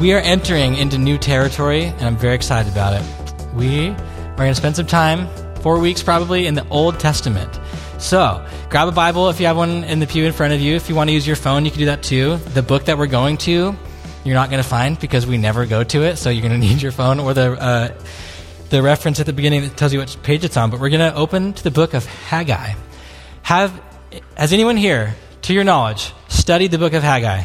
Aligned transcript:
We 0.00 0.12
are 0.12 0.18
entering 0.18 0.74
into 0.76 0.98
new 0.98 1.16
territory, 1.16 1.84
and 1.84 2.02
I'm 2.02 2.18
very 2.18 2.34
excited 2.34 2.70
about 2.70 2.92
it. 2.92 3.54
We 3.54 3.88
are 3.88 4.36
going 4.36 4.50
to 4.50 4.54
spend 4.54 4.76
some 4.76 4.86
time, 4.86 5.26
four 5.62 5.78
weeks 5.78 6.02
probably, 6.02 6.46
in 6.46 6.54
the 6.54 6.68
Old 6.68 7.00
Testament. 7.00 7.58
So, 7.98 8.46
grab 8.68 8.88
a 8.88 8.92
Bible 8.92 9.30
if 9.30 9.40
you 9.40 9.46
have 9.46 9.56
one 9.56 9.84
in 9.84 9.98
the 9.98 10.06
pew 10.06 10.24
in 10.24 10.34
front 10.34 10.52
of 10.52 10.60
you. 10.60 10.76
If 10.76 10.90
you 10.90 10.94
want 10.94 11.08
to 11.08 11.14
use 11.14 11.26
your 11.26 11.36
phone, 11.36 11.64
you 11.64 11.70
can 11.70 11.80
do 11.80 11.86
that 11.86 12.02
too. 12.02 12.36
The 12.36 12.62
book 12.62 12.84
that 12.84 12.98
we're 12.98 13.06
going 13.06 13.38
to, 13.38 13.74
you're 14.22 14.34
not 14.34 14.50
going 14.50 14.62
to 14.62 14.68
find 14.68 15.00
because 15.00 15.26
we 15.26 15.38
never 15.38 15.64
go 15.64 15.82
to 15.82 16.02
it, 16.02 16.16
so 16.16 16.28
you're 16.28 16.46
going 16.46 16.60
to 16.60 16.66
need 16.66 16.82
your 16.82 16.92
phone 16.92 17.18
or 17.18 17.34
the. 17.34 17.52
Uh, 17.52 18.02
the 18.68 18.82
reference 18.82 19.20
at 19.20 19.26
the 19.26 19.32
beginning 19.32 19.60
that 19.62 19.76
tells 19.76 19.92
you 19.92 20.00
which 20.00 20.20
page 20.24 20.42
it's 20.42 20.56
on, 20.56 20.70
but 20.70 20.80
we're 20.80 20.88
going 20.88 20.98
to 20.98 21.16
open 21.16 21.52
to 21.52 21.62
the 21.62 21.70
book 21.70 21.94
of 21.94 22.04
Haggai. 22.04 22.74
Have 23.42 23.80
has 24.36 24.52
anyone 24.52 24.76
here, 24.76 25.14
to 25.42 25.54
your 25.54 25.62
knowledge, 25.62 26.12
studied 26.26 26.72
the 26.72 26.78
book 26.78 26.92
of 26.92 27.04
Haggai? 27.04 27.44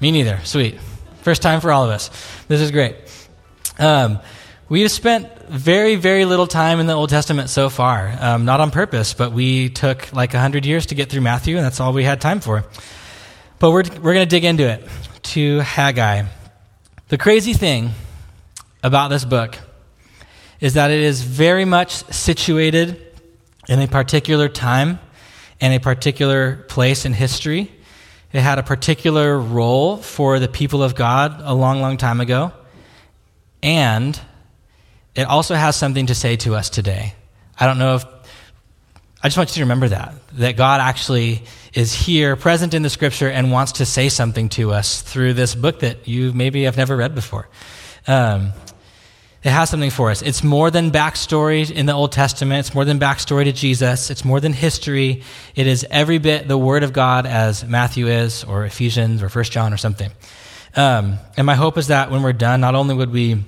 Me 0.00 0.10
neither. 0.10 0.40
Sweet. 0.42 0.80
First 1.24 1.40
time 1.40 1.62
for 1.62 1.72
all 1.72 1.84
of 1.86 1.90
us. 1.90 2.10
This 2.48 2.60
is 2.60 2.70
great. 2.70 2.96
Um, 3.78 4.18
we 4.68 4.82
have 4.82 4.90
spent 4.90 5.48
very, 5.48 5.96
very 5.96 6.26
little 6.26 6.46
time 6.46 6.80
in 6.80 6.86
the 6.86 6.92
Old 6.92 7.08
Testament 7.08 7.48
so 7.48 7.70
far. 7.70 8.14
Um, 8.20 8.44
not 8.44 8.60
on 8.60 8.70
purpose, 8.70 9.14
but 9.14 9.32
we 9.32 9.70
took 9.70 10.12
like 10.12 10.34
100 10.34 10.66
years 10.66 10.84
to 10.86 10.94
get 10.94 11.08
through 11.08 11.22
Matthew, 11.22 11.56
and 11.56 11.64
that's 11.64 11.80
all 11.80 11.94
we 11.94 12.04
had 12.04 12.20
time 12.20 12.40
for. 12.40 12.62
But 13.58 13.70
we're, 13.70 13.84
we're 14.02 14.12
going 14.12 14.26
to 14.26 14.26
dig 14.26 14.44
into 14.44 14.68
it, 14.68 14.86
to 15.22 15.60
Haggai. 15.60 16.24
The 17.08 17.16
crazy 17.16 17.54
thing 17.54 17.92
about 18.82 19.08
this 19.08 19.24
book 19.24 19.56
is 20.60 20.74
that 20.74 20.90
it 20.90 21.00
is 21.00 21.22
very 21.22 21.64
much 21.64 22.04
situated 22.12 23.00
in 23.66 23.80
a 23.80 23.88
particular 23.88 24.50
time 24.50 24.98
and 25.58 25.72
a 25.72 25.80
particular 25.80 26.56
place 26.68 27.06
in 27.06 27.14
history. 27.14 27.72
It 28.34 28.40
had 28.40 28.58
a 28.58 28.64
particular 28.64 29.38
role 29.38 29.96
for 29.96 30.40
the 30.40 30.48
people 30.48 30.82
of 30.82 30.96
God 30.96 31.40
a 31.44 31.54
long, 31.54 31.80
long 31.80 31.96
time 31.96 32.20
ago. 32.20 32.52
And 33.62 34.20
it 35.14 35.22
also 35.28 35.54
has 35.54 35.76
something 35.76 36.06
to 36.06 36.16
say 36.16 36.34
to 36.38 36.56
us 36.56 36.68
today. 36.68 37.14
I 37.58 37.66
don't 37.66 37.78
know 37.78 37.94
if, 37.94 38.04
I 39.22 39.28
just 39.28 39.36
want 39.36 39.50
you 39.50 39.54
to 39.54 39.60
remember 39.60 39.88
that, 39.90 40.14
that 40.32 40.56
God 40.56 40.80
actually 40.80 41.44
is 41.74 41.94
here, 41.94 42.34
present 42.34 42.74
in 42.74 42.82
the 42.82 42.90
scripture, 42.90 43.28
and 43.28 43.52
wants 43.52 43.70
to 43.72 43.86
say 43.86 44.08
something 44.08 44.48
to 44.50 44.72
us 44.72 45.00
through 45.00 45.34
this 45.34 45.54
book 45.54 45.78
that 45.80 46.08
you 46.08 46.32
maybe 46.32 46.64
have 46.64 46.76
never 46.76 46.96
read 46.96 47.14
before. 47.14 47.48
Um, 48.08 48.50
it 49.44 49.50
has 49.50 49.68
something 49.68 49.90
for 49.90 50.10
us. 50.10 50.22
It's 50.22 50.42
more 50.42 50.70
than 50.70 50.90
backstory 50.90 51.70
in 51.70 51.84
the 51.84 51.92
Old 51.92 52.12
Testament. 52.12 52.60
It's 52.60 52.74
more 52.74 52.86
than 52.86 52.98
backstory 52.98 53.44
to 53.44 53.52
Jesus. 53.52 54.08
It's 54.10 54.24
more 54.24 54.40
than 54.40 54.54
history. 54.54 55.22
It 55.54 55.66
is 55.66 55.86
every 55.90 56.16
bit 56.16 56.48
the 56.48 56.56
Word 56.56 56.82
of 56.82 56.94
God 56.94 57.26
as 57.26 57.62
Matthew 57.62 58.06
is, 58.06 58.42
or 58.44 58.64
Ephesians, 58.64 59.22
or 59.22 59.28
First 59.28 59.52
John, 59.52 59.74
or 59.74 59.76
something. 59.76 60.10
Um, 60.74 61.18
and 61.36 61.44
my 61.44 61.56
hope 61.56 61.76
is 61.76 61.88
that 61.88 62.10
when 62.10 62.22
we're 62.22 62.32
done, 62.32 62.62
not 62.62 62.74
only 62.74 62.94
would 62.94 63.12
we 63.12 63.44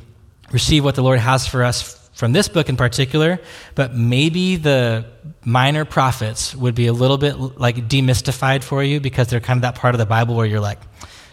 receive 0.52 0.84
what 0.84 0.96
the 0.96 1.02
Lord 1.02 1.18
has 1.18 1.46
for 1.46 1.64
us 1.64 1.94
from 2.12 2.32
this 2.32 2.48
book 2.48 2.68
in 2.68 2.76
particular, 2.76 3.40
but 3.74 3.94
maybe 3.94 4.56
the 4.56 5.06
minor 5.46 5.86
prophets 5.86 6.54
would 6.54 6.74
be 6.74 6.88
a 6.88 6.92
little 6.92 7.18
bit 7.18 7.38
like 7.58 7.88
demystified 7.88 8.62
for 8.62 8.82
you 8.82 9.00
because 9.00 9.28
they're 9.28 9.40
kind 9.40 9.58
of 9.58 9.62
that 9.62 9.76
part 9.76 9.94
of 9.94 9.98
the 9.98 10.06
Bible 10.06 10.34
where 10.34 10.46
you're 10.46 10.60
like, 10.60 10.78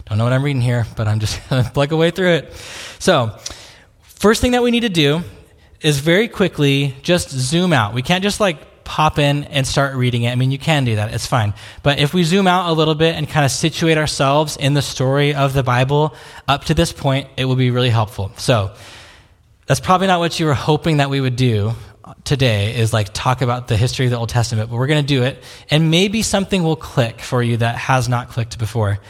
don't 0.06 0.16
know 0.16 0.24
what 0.24 0.32
I'm 0.32 0.42
reading 0.42 0.62
here, 0.62 0.86
but 0.96 1.06
I'm 1.06 1.20
just 1.20 1.38
going 1.50 1.64
to 1.64 1.70
plug 1.70 1.92
away 1.92 2.10
through 2.10 2.30
it. 2.30 2.52
So, 2.98 3.38
First 4.24 4.40
thing 4.40 4.52
that 4.52 4.62
we 4.62 4.70
need 4.70 4.80
to 4.80 4.88
do 4.88 5.20
is 5.82 5.98
very 5.98 6.28
quickly 6.28 6.94
just 7.02 7.28
zoom 7.28 7.74
out. 7.74 7.92
We 7.92 8.00
can't 8.00 8.22
just 8.22 8.40
like 8.40 8.82
pop 8.82 9.18
in 9.18 9.44
and 9.44 9.66
start 9.66 9.96
reading 9.96 10.22
it. 10.22 10.32
I 10.32 10.34
mean, 10.34 10.50
you 10.50 10.58
can 10.58 10.86
do 10.86 10.96
that, 10.96 11.12
it's 11.12 11.26
fine. 11.26 11.52
But 11.82 11.98
if 11.98 12.14
we 12.14 12.24
zoom 12.24 12.46
out 12.46 12.70
a 12.70 12.72
little 12.72 12.94
bit 12.94 13.16
and 13.16 13.28
kind 13.28 13.44
of 13.44 13.50
situate 13.50 13.98
ourselves 13.98 14.56
in 14.56 14.72
the 14.72 14.80
story 14.80 15.34
of 15.34 15.52
the 15.52 15.62
Bible 15.62 16.14
up 16.48 16.64
to 16.64 16.74
this 16.74 16.90
point, 16.90 17.28
it 17.36 17.44
will 17.44 17.54
be 17.54 17.70
really 17.70 17.90
helpful. 17.90 18.32
So, 18.38 18.72
that's 19.66 19.80
probably 19.80 20.06
not 20.06 20.20
what 20.20 20.40
you 20.40 20.46
were 20.46 20.54
hoping 20.54 20.96
that 20.96 21.10
we 21.10 21.20
would 21.20 21.36
do 21.36 21.74
today 22.24 22.74
is 22.74 22.94
like 22.94 23.10
talk 23.12 23.42
about 23.42 23.68
the 23.68 23.76
history 23.76 24.06
of 24.06 24.10
the 24.10 24.16
Old 24.16 24.30
Testament, 24.30 24.70
but 24.70 24.78
we're 24.78 24.86
going 24.86 25.02
to 25.02 25.06
do 25.06 25.22
it. 25.24 25.44
And 25.68 25.90
maybe 25.90 26.22
something 26.22 26.62
will 26.62 26.76
click 26.76 27.20
for 27.20 27.42
you 27.42 27.58
that 27.58 27.76
has 27.76 28.08
not 28.08 28.30
clicked 28.30 28.58
before. 28.58 29.00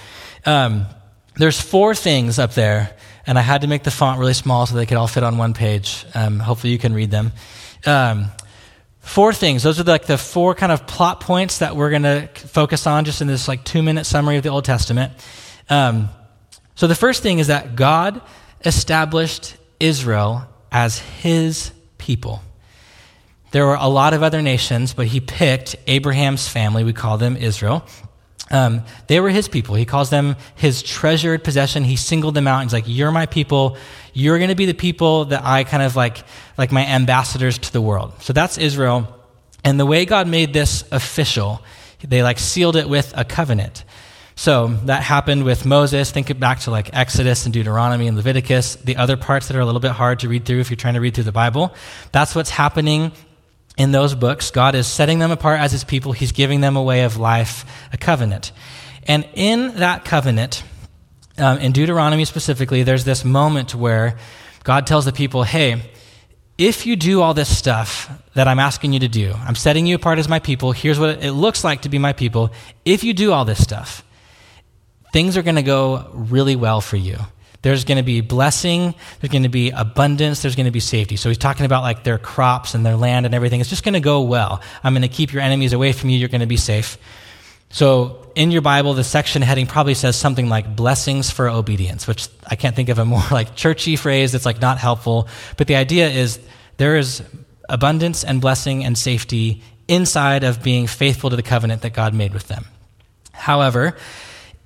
Um, 0.44 0.86
there's 1.36 1.60
four 1.60 1.94
things 1.94 2.40
up 2.40 2.54
there 2.54 2.96
and 3.26 3.38
I 3.38 3.42
had 3.42 3.62
to 3.62 3.66
make 3.66 3.82
the 3.82 3.90
font 3.90 4.18
really 4.18 4.34
small 4.34 4.66
so 4.66 4.74
they 4.76 4.86
could 4.86 4.96
all 4.96 5.06
fit 5.06 5.22
on 5.22 5.38
one 5.38 5.54
page. 5.54 6.04
Um, 6.14 6.38
hopefully, 6.38 6.72
you 6.72 6.78
can 6.78 6.94
read 6.94 7.10
them. 7.10 7.32
Um, 7.86 8.26
four 9.00 9.32
things. 9.32 9.62
Those 9.62 9.80
are 9.80 9.84
like 9.84 10.06
the 10.06 10.18
four 10.18 10.54
kind 10.54 10.72
of 10.72 10.86
plot 10.86 11.20
points 11.20 11.58
that 11.58 11.76
we're 11.76 11.90
going 11.90 12.02
to 12.02 12.28
focus 12.34 12.86
on 12.86 13.04
just 13.04 13.20
in 13.20 13.26
this 13.26 13.48
like 13.48 13.64
two 13.64 13.82
minute 13.82 14.04
summary 14.06 14.36
of 14.36 14.42
the 14.42 14.48
Old 14.48 14.64
Testament. 14.64 15.12
Um, 15.68 16.08
so 16.74 16.86
the 16.86 16.94
first 16.94 17.22
thing 17.22 17.38
is 17.38 17.46
that 17.46 17.76
God 17.76 18.20
established 18.64 19.56
Israel 19.78 20.46
as 20.72 20.98
His 20.98 21.72
people. 21.98 22.42
There 23.52 23.66
were 23.66 23.76
a 23.78 23.88
lot 23.88 24.14
of 24.14 24.22
other 24.22 24.42
nations, 24.42 24.94
but 24.94 25.06
He 25.06 25.20
picked 25.20 25.76
Abraham's 25.86 26.48
family. 26.48 26.82
We 26.82 26.92
call 26.92 27.18
them 27.18 27.36
Israel. 27.36 27.86
Um, 28.54 28.84
they 29.08 29.18
were 29.18 29.30
his 29.30 29.48
people. 29.48 29.74
He 29.74 29.84
calls 29.84 30.10
them 30.10 30.36
his 30.54 30.80
treasured 30.80 31.42
possession. 31.42 31.82
He 31.82 31.96
singled 31.96 32.34
them 32.34 32.46
out. 32.46 32.62
He's 32.62 32.72
like, 32.72 32.84
"You're 32.86 33.10
my 33.10 33.26
people. 33.26 33.76
You're 34.12 34.38
going 34.38 34.50
to 34.50 34.54
be 34.54 34.66
the 34.66 34.74
people 34.74 35.24
that 35.26 35.44
I 35.44 35.64
kind 35.64 35.82
of 35.82 35.96
like, 35.96 36.18
like 36.56 36.70
my 36.70 36.86
ambassadors 36.86 37.58
to 37.58 37.72
the 37.72 37.82
world." 37.82 38.12
So 38.20 38.32
that's 38.32 38.56
Israel. 38.56 39.08
And 39.64 39.80
the 39.80 39.86
way 39.86 40.04
God 40.04 40.28
made 40.28 40.52
this 40.52 40.84
official, 40.92 41.62
they 42.06 42.22
like 42.22 42.38
sealed 42.38 42.76
it 42.76 42.88
with 42.88 43.12
a 43.16 43.24
covenant. 43.24 43.82
So 44.36 44.68
that 44.84 45.02
happened 45.02 45.44
with 45.44 45.66
Moses. 45.66 46.12
Think 46.12 46.38
back 46.38 46.60
to 46.60 46.70
like 46.70 46.94
Exodus 46.96 47.46
and 47.46 47.52
Deuteronomy 47.52 48.06
and 48.06 48.16
Leviticus, 48.16 48.76
the 48.76 48.98
other 48.98 49.16
parts 49.16 49.48
that 49.48 49.56
are 49.56 49.60
a 49.60 49.66
little 49.66 49.80
bit 49.80 49.92
hard 49.92 50.20
to 50.20 50.28
read 50.28 50.44
through 50.44 50.60
if 50.60 50.70
you're 50.70 50.76
trying 50.76 50.94
to 50.94 51.00
read 51.00 51.14
through 51.14 51.24
the 51.24 51.32
Bible. 51.32 51.74
That's 52.12 52.36
what's 52.36 52.50
happening 52.50 53.10
in 53.76 53.92
those 53.92 54.14
books, 54.14 54.50
God 54.50 54.74
is 54.74 54.86
setting 54.86 55.18
them 55.18 55.30
apart 55.30 55.60
as 55.60 55.72
his 55.72 55.84
people. 55.84 56.12
He's 56.12 56.32
giving 56.32 56.60
them 56.60 56.76
a 56.76 56.82
way 56.82 57.02
of 57.02 57.16
life, 57.16 57.64
a 57.92 57.96
covenant. 57.96 58.52
And 59.06 59.28
in 59.34 59.76
that 59.76 60.04
covenant, 60.04 60.62
um, 61.38 61.58
in 61.58 61.72
Deuteronomy 61.72 62.24
specifically, 62.24 62.82
there's 62.84 63.04
this 63.04 63.24
moment 63.24 63.74
where 63.74 64.16
God 64.62 64.86
tells 64.86 65.04
the 65.04 65.12
people, 65.12 65.42
hey, 65.42 65.90
if 66.56 66.86
you 66.86 66.94
do 66.94 67.20
all 67.20 67.34
this 67.34 67.54
stuff 67.54 68.10
that 68.34 68.46
I'm 68.46 68.60
asking 68.60 68.92
you 68.92 69.00
to 69.00 69.08
do, 69.08 69.32
I'm 69.36 69.56
setting 69.56 69.86
you 69.86 69.96
apart 69.96 70.20
as 70.20 70.28
my 70.28 70.38
people, 70.38 70.70
here's 70.70 70.98
what 71.00 71.24
it 71.24 71.32
looks 71.32 71.64
like 71.64 71.82
to 71.82 71.88
be 71.88 71.98
my 71.98 72.12
people. 72.12 72.52
If 72.84 73.02
you 73.02 73.12
do 73.12 73.32
all 73.32 73.44
this 73.44 73.62
stuff, 73.62 74.04
things 75.12 75.36
are 75.36 75.42
going 75.42 75.56
to 75.56 75.62
go 75.62 76.10
really 76.12 76.54
well 76.54 76.80
for 76.80 76.96
you. 76.96 77.18
There's 77.64 77.84
going 77.84 77.96
to 77.96 78.04
be 78.04 78.20
blessing, 78.20 78.94
there's 79.20 79.32
going 79.32 79.44
to 79.44 79.48
be 79.48 79.70
abundance, 79.70 80.42
there's 80.42 80.54
going 80.54 80.66
to 80.66 80.70
be 80.70 80.80
safety. 80.80 81.16
So 81.16 81.30
he's 81.30 81.38
talking 81.38 81.64
about 81.64 81.80
like 81.80 82.04
their 82.04 82.18
crops 82.18 82.74
and 82.74 82.84
their 82.84 82.94
land 82.94 83.24
and 83.24 83.34
everything. 83.34 83.58
It's 83.58 83.70
just 83.70 83.84
going 83.84 83.94
to 83.94 84.00
go 84.00 84.20
well. 84.20 84.60
I'm 84.82 84.92
going 84.92 85.00
to 85.00 85.08
keep 85.08 85.32
your 85.32 85.40
enemies 85.40 85.72
away 85.72 85.92
from 85.92 86.10
you. 86.10 86.18
You're 86.18 86.28
going 86.28 86.42
to 86.42 86.46
be 86.46 86.58
safe. 86.58 86.98
So 87.70 88.30
in 88.34 88.50
your 88.50 88.60
Bible, 88.60 88.92
the 88.92 89.02
section 89.02 89.40
heading 89.40 89.66
probably 89.66 89.94
says 89.94 90.14
something 90.14 90.50
like 90.50 90.76
blessings 90.76 91.30
for 91.30 91.48
obedience, 91.48 92.06
which 92.06 92.28
I 92.46 92.54
can't 92.54 92.76
think 92.76 92.90
of 92.90 92.98
a 92.98 93.06
more 93.06 93.22
like 93.30 93.56
churchy 93.56 93.96
phrase 93.96 94.32
that's 94.32 94.44
like 94.44 94.60
not 94.60 94.76
helpful. 94.76 95.26
But 95.56 95.66
the 95.66 95.76
idea 95.76 96.10
is 96.10 96.38
there 96.76 96.98
is 96.98 97.22
abundance 97.66 98.24
and 98.24 98.42
blessing 98.42 98.84
and 98.84 98.98
safety 98.98 99.62
inside 99.88 100.44
of 100.44 100.62
being 100.62 100.86
faithful 100.86 101.30
to 101.30 101.36
the 101.36 101.42
covenant 101.42 101.80
that 101.80 101.94
God 101.94 102.12
made 102.12 102.34
with 102.34 102.46
them. 102.46 102.66
However, 103.32 103.96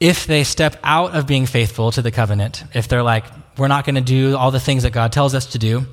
if 0.01 0.27
they 0.27 0.45
step 0.45 0.77
out 0.85 1.17
of 1.17 1.27
being 1.27 1.47
faithful 1.47 1.91
to 1.93 2.03
the 2.03 2.11
covenant, 2.11 2.65
if 2.75 2.89
they're 2.89 3.03
like, 3.03 3.25
we're 3.57 3.69
not 3.69 3.85
going 3.85 3.97
to 3.97 4.01
do 4.01 4.37
all 4.37 4.51
the 4.51 4.61
things 4.61 4.85
that 4.85 4.93
God 4.93 5.13
tells 5.13 5.35
us 5.35 5.47
to 5.47 5.59
do, 5.59 5.87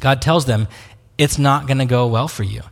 God 0.00 0.20
tells 0.20 0.44
them 0.44 0.68
it's 1.16 1.38
not 1.38 1.66
going 1.66 1.78
to 1.78 1.86
go 1.86 2.06
well 2.06 2.28
for 2.28 2.42
you. 2.42 2.62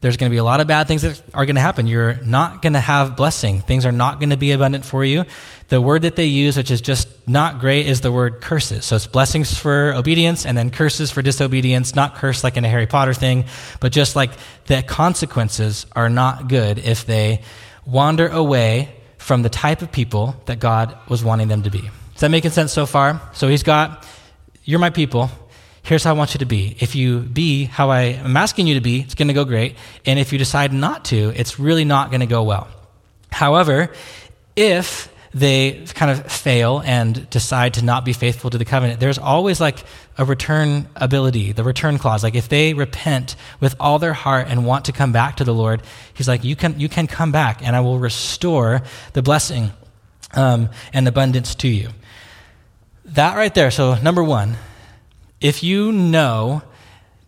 There's 0.00 0.16
going 0.16 0.30
to 0.30 0.34
be 0.34 0.38
a 0.38 0.44
lot 0.44 0.60
of 0.60 0.66
bad 0.66 0.88
things 0.88 1.02
that 1.02 1.22
are 1.32 1.46
going 1.46 1.54
to 1.54 1.62
happen. 1.62 1.86
You're 1.86 2.14
not 2.24 2.60
going 2.60 2.72
to 2.72 2.80
have 2.80 3.16
blessing. 3.16 3.60
Things 3.60 3.86
are 3.86 3.92
not 3.92 4.18
going 4.18 4.30
to 4.30 4.36
be 4.36 4.50
abundant 4.50 4.84
for 4.84 5.04
you. 5.04 5.24
The 5.68 5.80
word 5.80 6.02
that 6.02 6.16
they 6.16 6.24
use, 6.24 6.56
which 6.56 6.72
is 6.72 6.80
just 6.80 7.08
not 7.28 7.60
great, 7.60 7.86
is 7.86 8.00
the 8.00 8.10
word 8.10 8.40
curses. 8.40 8.84
So 8.84 8.96
it's 8.96 9.06
blessings 9.06 9.56
for 9.56 9.94
obedience 9.94 10.44
and 10.44 10.58
then 10.58 10.70
curses 10.70 11.12
for 11.12 11.22
disobedience, 11.22 11.94
not 11.94 12.16
curse 12.16 12.42
like 12.42 12.56
in 12.56 12.64
a 12.64 12.68
Harry 12.68 12.88
Potter 12.88 13.14
thing, 13.14 13.44
but 13.78 13.92
just 13.92 14.16
like 14.16 14.32
the 14.66 14.82
consequences 14.82 15.86
are 15.92 16.08
not 16.08 16.48
good 16.48 16.80
if 16.80 17.06
they 17.06 17.42
wander 17.86 18.26
away 18.26 18.92
from 19.22 19.42
the 19.42 19.48
type 19.48 19.82
of 19.82 19.92
people 19.92 20.34
that 20.46 20.58
God 20.58 20.98
was 21.08 21.22
wanting 21.22 21.48
them 21.48 21.62
to 21.62 21.70
be. 21.70 21.90
Is 22.14 22.20
that 22.20 22.30
making 22.30 22.50
sense 22.50 22.72
so 22.72 22.86
far? 22.86 23.20
So 23.32 23.48
he's 23.48 23.62
got, 23.62 24.06
you're 24.64 24.80
my 24.80 24.90
people. 24.90 25.30
Here's 25.84 26.04
how 26.04 26.10
I 26.10 26.12
want 26.14 26.34
you 26.34 26.38
to 26.38 26.44
be. 26.44 26.76
If 26.80 26.94
you 26.94 27.20
be 27.20 27.64
how 27.64 27.90
I 27.90 28.02
am 28.02 28.36
asking 28.36 28.66
you 28.66 28.74
to 28.74 28.80
be, 28.80 29.00
it's 29.00 29.14
going 29.14 29.28
to 29.28 29.34
go 29.34 29.44
great. 29.44 29.76
And 30.04 30.18
if 30.18 30.32
you 30.32 30.38
decide 30.38 30.72
not 30.72 31.06
to, 31.06 31.32
it's 31.36 31.58
really 31.58 31.84
not 31.84 32.10
going 32.10 32.20
to 32.20 32.26
go 32.26 32.42
well. 32.42 32.68
However, 33.30 33.90
if 34.56 35.12
they 35.34 35.84
kind 35.94 36.10
of 36.10 36.30
fail 36.30 36.82
and 36.84 37.28
decide 37.30 37.74
to 37.74 37.84
not 37.84 38.04
be 38.04 38.12
faithful 38.12 38.50
to 38.50 38.58
the 38.58 38.64
covenant, 38.64 39.00
there's 39.00 39.18
always 39.18 39.60
like 39.60 39.84
a 40.18 40.24
return 40.24 40.88
ability, 40.96 41.52
the 41.52 41.64
return 41.64 41.98
clause. 41.98 42.22
Like 42.22 42.34
if 42.34 42.48
they 42.48 42.74
repent 42.74 43.36
with 43.60 43.74
all 43.80 43.98
their 43.98 44.12
heart 44.12 44.46
and 44.48 44.66
want 44.66 44.84
to 44.86 44.92
come 44.92 45.12
back 45.12 45.36
to 45.36 45.44
the 45.44 45.54
Lord, 45.54 45.82
He's 46.14 46.28
like, 46.28 46.44
you 46.44 46.56
can, 46.56 46.78
you 46.78 46.88
can 46.88 47.06
come 47.06 47.32
back 47.32 47.66
and 47.66 47.74
I 47.74 47.80
will 47.80 47.98
restore 47.98 48.82
the 49.14 49.22
blessing 49.22 49.72
um, 50.34 50.68
and 50.92 51.08
abundance 51.08 51.54
to 51.56 51.68
you. 51.68 51.88
that 53.04 53.36
right 53.36 53.54
there. 53.54 53.70
So, 53.70 53.94
number 54.02 54.22
one, 54.22 54.56
if 55.40 55.62
you 55.62 55.92
know 55.92 56.62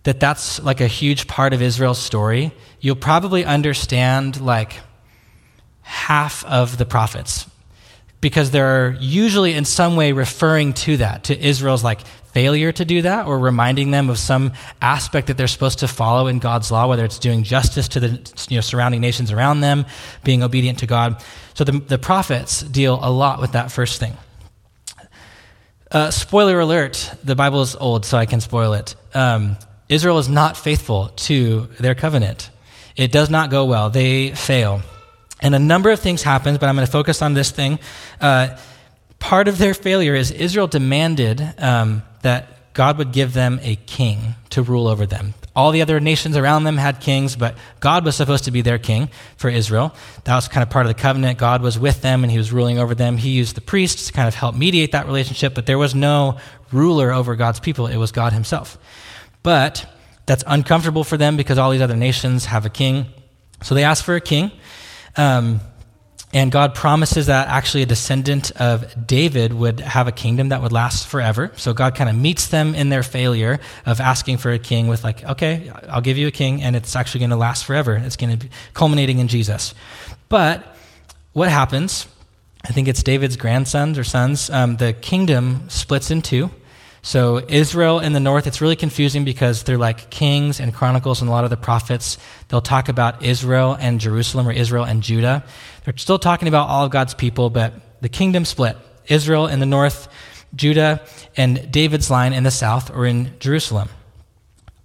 that 0.05 0.21
that's 0.21 0.63
like 0.63 0.81
a 0.81 0.87
huge 0.87 1.27
part 1.27 1.53
of 1.53 1.63
Israel's 1.63 1.99
story, 1.99 2.53
you'll 2.81 2.97
probably 2.97 3.45
understand 3.45 4.41
like 4.41 4.81
half 5.83 6.45
of 6.45 6.79
the 6.79 6.87
prophets 6.87 7.47
because 8.21 8.51
they're 8.51 8.97
usually 9.01 9.53
in 9.53 9.65
some 9.65 9.97
way 9.97 10.13
referring 10.13 10.73
to 10.73 10.97
that, 10.99 11.25
to 11.25 11.39
Israel's 11.39 11.85
like 11.85 12.01
failure 12.35 12.73
to 12.73 12.85
do 12.85 13.03
that 13.03 13.27
or 13.27 13.39
reminding 13.39 13.93
them 13.93 14.11
of 14.11 14.19
some 14.19 14.53
aspect 14.83 15.29
that 15.29 15.37
they're 15.37 15.47
supposed 15.47 15.79
to 15.79 15.89
follow 15.89 16.27
in 16.27 16.41
God's 16.41 16.71
law, 16.73 16.89
whether 16.89 17.05
it's 17.05 17.21
doing 17.21 17.45
justice 17.45 17.87
to 17.89 18.01
the 18.01 18.47
you 18.49 18.57
know, 18.57 18.61
surrounding 18.61 19.01
nations 19.01 19.31
around 19.31 19.61
them, 19.61 19.87
being 20.25 20.43
obedient 20.43 20.81
to 20.81 20.87
God. 20.87 21.23
So 21.55 21.63
the, 21.63 21.79
the 21.79 21.97
prophets 21.97 22.61
deal 22.61 22.99
a 23.01 23.11
lot 23.11 23.41
with 23.41 23.53
that 23.53 23.71
first 23.71 24.01
thing. 24.01 24.15
Uh, 25.93 26.11
spoiler 26.11 26.59
alert 26.59 27.15
the 27.23 27.37
Bible 27.37 27.63
is 27.63 27.77
old, 27.77 28.05
so 28.05 28.19
I 28.19 28.27
can 28.27 28.41
spoil 28.41 28.73
it. 28.73 28.97
Um, 29.15 29.57
Israel 29.89 30.19
is 30.19 30.29
not 30.29 30.57
faithful 30.57 31.11
to 31.29 31.69
their 31.79 31.95
covenant. 31.95 32.51
It 32.97 33.13
does 33.13 33.31
not 33.31 33.51
go 33.51 33.65
well. 33.67 33.91
They 33.91 34.33
fail. 34.33 34.83
And 35.41 35.55
a 35.55 35.61
number 35.61 35.91
of 35.91 36.01
things 36.01 36.25
happen, 36.25 36.57
but 36.57 36.69
I'm 36.69 36.75
going 36.75 36.87
to 36.87 36.91
focus 36.91 37.23
on 37.23 37.35
this 37.35 37.53
thing. 37.53 37.79
Uh, 38.21 38.57
part 39.21 39.47
of 39.47 39.59
their 39.59 39.75
failure 39.75 40.17
is 40.17 40.33
Israel 40.33 40.67
demanded 40.67 41.41
um, 41.59 42.03
that 42.25 42.75
God 42.75 42.99
would 42.99 43.13
give 43.13 43.33
them 43.33 43.61
a 43.63 43.77
king 43.77 44.35
to 44.51 44.63
rule 44.63 44.89
over 44.89 45.07
them. 45.07 45.35
All 45.55 45.71
the 45.71 45.83
other 45.83 46.01
nations 46.01 46.37
around 46.37 46.65
them 46.65 46.77
had 46.77 47.01
kings, 47.01 47.37
but 47.37 47.55
God 47.79 48.05
was 48.05 48.17
supposed 48.17 48.45
to 48.45 48.51
be 48.51 48.63
their 48.63 48.79
king 48.79 49.09
for 49.37 49.49
Israel. 49.49 49.95
That 50.25 50.35
was 50.35 50.49
kind 50.49 50.63
of 50.63 50.71
part 50.71 50.85
of 50.85 50.89
the 50.89 51.01
covenant. 51.01 51.39
God 51.39 51.63
was 51.63 51.79
with 51.79 52.03
them 52.03 52.25
and 52.25 52.31
he 52.33 52.39
was 52.39 52.53
ruling 52.53 52.79
over 52.79 52.95
them. 52.97 53.17
He 53.17 53.31
used 53.31 53.55
the 53.55 53.61
priests 53.61 54.09
to 54.09 54.13
kind 54.13 54.27
of 54.27 54.35
help 54.35 54.57
mediate 54.57 54.91
that 54.93 55.07
relationship, 55.07 55.55
but 55.55 55.67
there 55.67 55.79
was 55.79 55.95
no 55.95 56.39
ruler 56.73 57.13
over 57.13 57.37
God's 57.37 57.61
people. 57.61 57.87
It 57.87 57.99
was 57.99 58.11
God 58.11 58.33
himself. 58.33 58.77
But 59.45 59.87
that's 60.27 60.43
uncomfortable 60.45 61.05
for 61.05 61.17
them 61.17 61.37
because 61.37 61.59
all 61.59 61.71
these 61.71 61.83
other 61.83 61.97
nations 61.97 62.47
have 62.47 62.67
a 62.67 62.71
king. 62.71 63.07
So 63.63 63.77
they 63.77 63.85
asked 63.85 64.03
for 64.03 64.17
a 64.17 64.21
king. 64.21 64.51
Um, 65.17 65.61
and 66.35 66.51
God 66.51 66.75
promises 66.75 67.27
that 67.27 67.47
actually 67.47 67.85
a 67.85 67.87
descendant 67.87 68.51
of 68.61 69.07
David 69.07 69.53
would 69.53 69.79
have 69.79 70.09
a 70.09 70.13
kingdom 70.13 70.49
that 70.49 70.61
would 70.61 70.73
last 70.73 71.07
forever. 71.07 71.53
So 71.55 71.73
God 71.73 71.95
kind 71.95 72.11
of 72.11 72.17
meets 72.17 72.49
them 72.49 72.75
in 72.75 72.89
their 72.89 73.05
failure 73.05 73.61
of 73.87 74.01
asking 74.01 74.39
for 74.39 74.51
a 74.51 74.59
king 74.59 74.89
with, 74.89 75.05
like, 75.05 75.25
okay, 75.25 75.71
I'll 75.89 76.01
give 76.01 76.19
you 76.19 76.27
a 76.27 76.33
king, 76.33 76.61
and 76.61 76.75
it's 76.75 76.97
actually 76.97 77.21
going 77.21 77.31
to 77.31 77.37
last 77.37 77.65
forever. 77.65 77.95
It's 77.95 78.17
going 78.17 78.37
to 78.37 78.47
be 78.47 78.53
culminating 78.75 79.21
in 79.21 79.29
Jesus. 79.29 79.75
But 80.29 80.77
what 81.33 81.49
happens? 81.49 82.09
I 82.65 82.73
think 82.73 82.89
it's 82.89 83.03
David's 83.03 83.37
grandsons 83.37 83.97
or 83.97 84.05
sons. 84.05 84.51
Um, 84.51 84.77
the 84.77 84.93
kingdom 84.93 85.69
splits 85.69 86.11
in 86.11 86.21
two. 86.21 86.51
So 87.03 87.45
Israel 87.49 88.01
in 88.01 88.15
the 88.15 88.21
north, 88.21 88.47
it's 88.47 88.63
really 88.63 88.77
confusing 88.77 89.27
because 89.27 89.65
they're 89.65 89.77
like 89.77 90.09
Kings 90.09 90.59
and 90.59 90.73
Chronicles 90.73 91.21
and 91.21 91.29
a 91.29 91.33
lot 91.33 91.45
of 91.45 91.51
the 91.51 91.57
prophets. 91.59 92.17
They'll 92.49 92.63
talk 92.63 92.89
about 92.89 93.23
Israel 93.23 93.77
and 93.79 94.01
Jerusalem 94.01 94.49
or 94.49 94.53
Israel 94.53 94.85
and 94.85 95.03
Judah. 95.03 95.45
They're 95.85 95.97
still 95.97 96.19
talking 96.19 96.49
about 96.49 96.69
all 96.69 96.85
of 96.85 96.91
God's 96.91 97.15
people, 97.15 97.51
but 97.51 97.75
the 98.01 98.09
kingdom 98.09 98.45
split. 98.45 98.77
Israel 99.07 99.47
in 99.47 99.61
the 99.61 99.67
north, 99.67 100.09
Judah 100.55 101.03
and 101.37 101.71
David's 101.71 102.11
line 102.11 102.33
in 102.33 102.43
the 102.43 102.51
south 102.51 102.91
or 102.91 103.07
in 103.07 103.35
Jerusalem. 103.39 103.89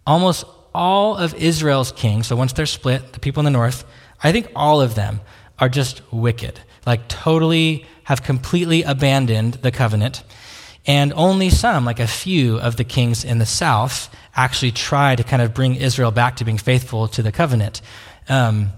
Almost 0.05 0.45
all 0.73 1.15
of 1.15 1.33
Israel's 1.35 1.91
kings, 1.91 2.27
so 2.27 2.35
once 2.35 2.53
they're 2.53 2.65
split, 2.65 3.13
the 3.13 3.19
people 3.19 3.41
in 3.41 3.45
the 3.45 3.51
north, 3.51 3.85
I 4.21 4.31
think 4.31 4.51
all 4.55 4.81
of 4.81 4.95
them 4.95 5.21
are 5.57 5.69
just 5.69 6.01
wicked. 6.11 6.59
Like 6.85 7.07
totally 7.07 7.85
have 8.03 8.23
completely 8.23 8.83
abandoned 8.83 9.55
the 9.55 9.71
covenant 9.71 10.23
and 10.85 11.13
only 11.15 11.49
some, 11.49 11.85
like 11.85 11.99
a 11.99 12.07
few 12.07 12.57
of 12.59 12.77
the 12.77 12.83
kings 12.83 13.23
in 13.23 13.37
the 13.37 13.45
south, 13.45 14.09
actually 14.35 14.71
try 14.71 15.15
to 15.15 15.23
kind 15.23 15.41
of 15.41 15.53
bring 15.53 15.75
Israel 15.75 16.11
back 16.11 16.37
to 16.37 16.45
being 16.45 16.57
faithful 16.57 17.07
to 17.09 17.21
the 17.21 17.31
covenant. 17.31 17.81
Um, 18.27 18.71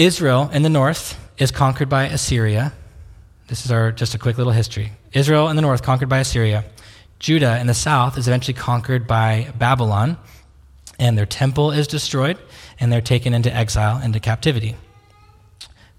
Israel 0.00 0.48
in 0.50 0.62
the 0.62 0.70
north 0.70 1.18
is 1.36 1.50
conquered 1.50 1.90
by 1.90 2.04
Assyria. 2.04 2.72
This 3.48 3.66
is 3.66 3.70
our 3.70 3.92
just 3.92 4.14
a 4.14 4.18
quick 4.18 4.38
little 4.38 4.54
history. 4.54 4.92
Israel 5.12 5.50
in 5.50 5.56
the 5.56 5.62
north 5.62 5.82
conquered 5.82 6.08
by 6.08 6.20
Assyria. 6.20 6.64
Judah 7.18 7.60
in 7.60 7.66
the 7.66 7.74
south 7.74 8.16
is 8.16 8.26
eventually 8.26 8.54
conquered 8.54 9.06
by 9.06 9.52
Babylon, 9.58 10.16
and 10.98 11.18
their 11.18 11.26
temple 11.26 11.70
is 11.70 11.86
destroyed, 11.86 12.38
and 12.80 12.90
they're 12.90 13.02
taken 13.02 13.34
into 13.34 13.54
exile, 13.54 14.00
into 14.00 14.20
captivity. 14.20 14.74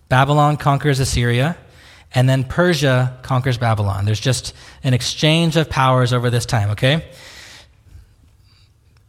Babylon 0.09 0.57
conquers 0.57 0.99
Assyria 0.99 1.55
and 2.11 2.27
then 2.27 2.43
Persia 2.43 3.19
conquers 3.21 3.59
Babylon. 3.59 4.05
There's 4.05 4.19
just 4.19 4.55
an 4.83 4.95
exchange 4.95 5.55
of 5.57 5.69
powers 5.69 6.11
over 6.11 6.31
this 6.31 6.47
time, 6.47 6.71
okay? 6.71 7.05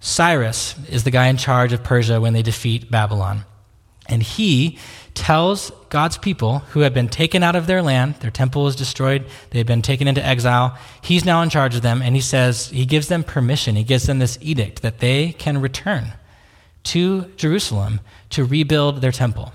Cyrus 0.01 0.75
is 0.91 1.03
the 1.05 1.11
guy 1.11 1.29
in 1.29 1.39
charge 1.39 1.73
of 1.73 1.83
Persia 1.83 2.21
when 2.21 2.35
they 2.35 2.43
defeat 2.43 2.91
Babylon. 2.91 3.47
And 4.09 4.23
he 4.23 4.79
tells 5.15 5.71
God's 5.91 6.19
people 6.19 6.61
who 6.71 6.81
have 6.81 6.95
been 6.95 7.09
taken 7.09 7.43
out 7.43 7.55
of 7.55 7.67
their 7.67 7.83
land, 7.83 8.17
their 8.17 8.31
temple 8.31 8.67
is 8.67 8.75
destroyed, 8.75 9.27
they've 9.51 9.67
been 9.67 9.83
taken 9.83 10.09
into 10.09 10.25
exile. 10.25 10.77
He's 11.03 11.25
now 11.25 11.43
in 11.43 11.51
charge 11.51 11.77
of 11.77 11.83
them, 11.83 12.03
and 12.03 12.15
he 12.15 12.21
says, 12.21 12.69
he 12.69 12.87
gives 12.87 13.09
them 13.09 13.23
permission, 13.23 13.77
he 13.77 13.85
gives 13.85 14.07
them 14.07 14.19
this 14.19 14.39
edict 14.41 14.83
that 14.83 14.99
they 14.99 15.33
can 15.33 15.61
return 15.61 16.13
to 16.85 17.27
Jerusalem 17.37 18.01
to 18.31 18.45
rebuild 18.45 19.01
their 19.01 19.13
temple 19.13 19.53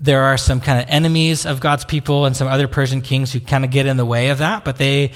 there 0.00 0.22
are 0.22 0.38
some 0.38 0.60
kind 0.60 0.80
of 0.80 0.88
enemies 0.88 1.44
of 1.44 1.60
God's 1.60 1.84
people 1.84 2.24
and 2.24 2.34
some 2.34 2.48
other 2.48 2.66
Persian 2.66 3.02
kings 3.02 3.32
who 3.32 3.40
kind 3.40 3.64
of 3.64 3.70
get 3.70 3.84
in 3.84 3.98
the 3.98 4.04
way 4.06 4.30
of 4.30 4.38
that, 4.38 4.64
but 4.64 4.78
they 4.78 5.12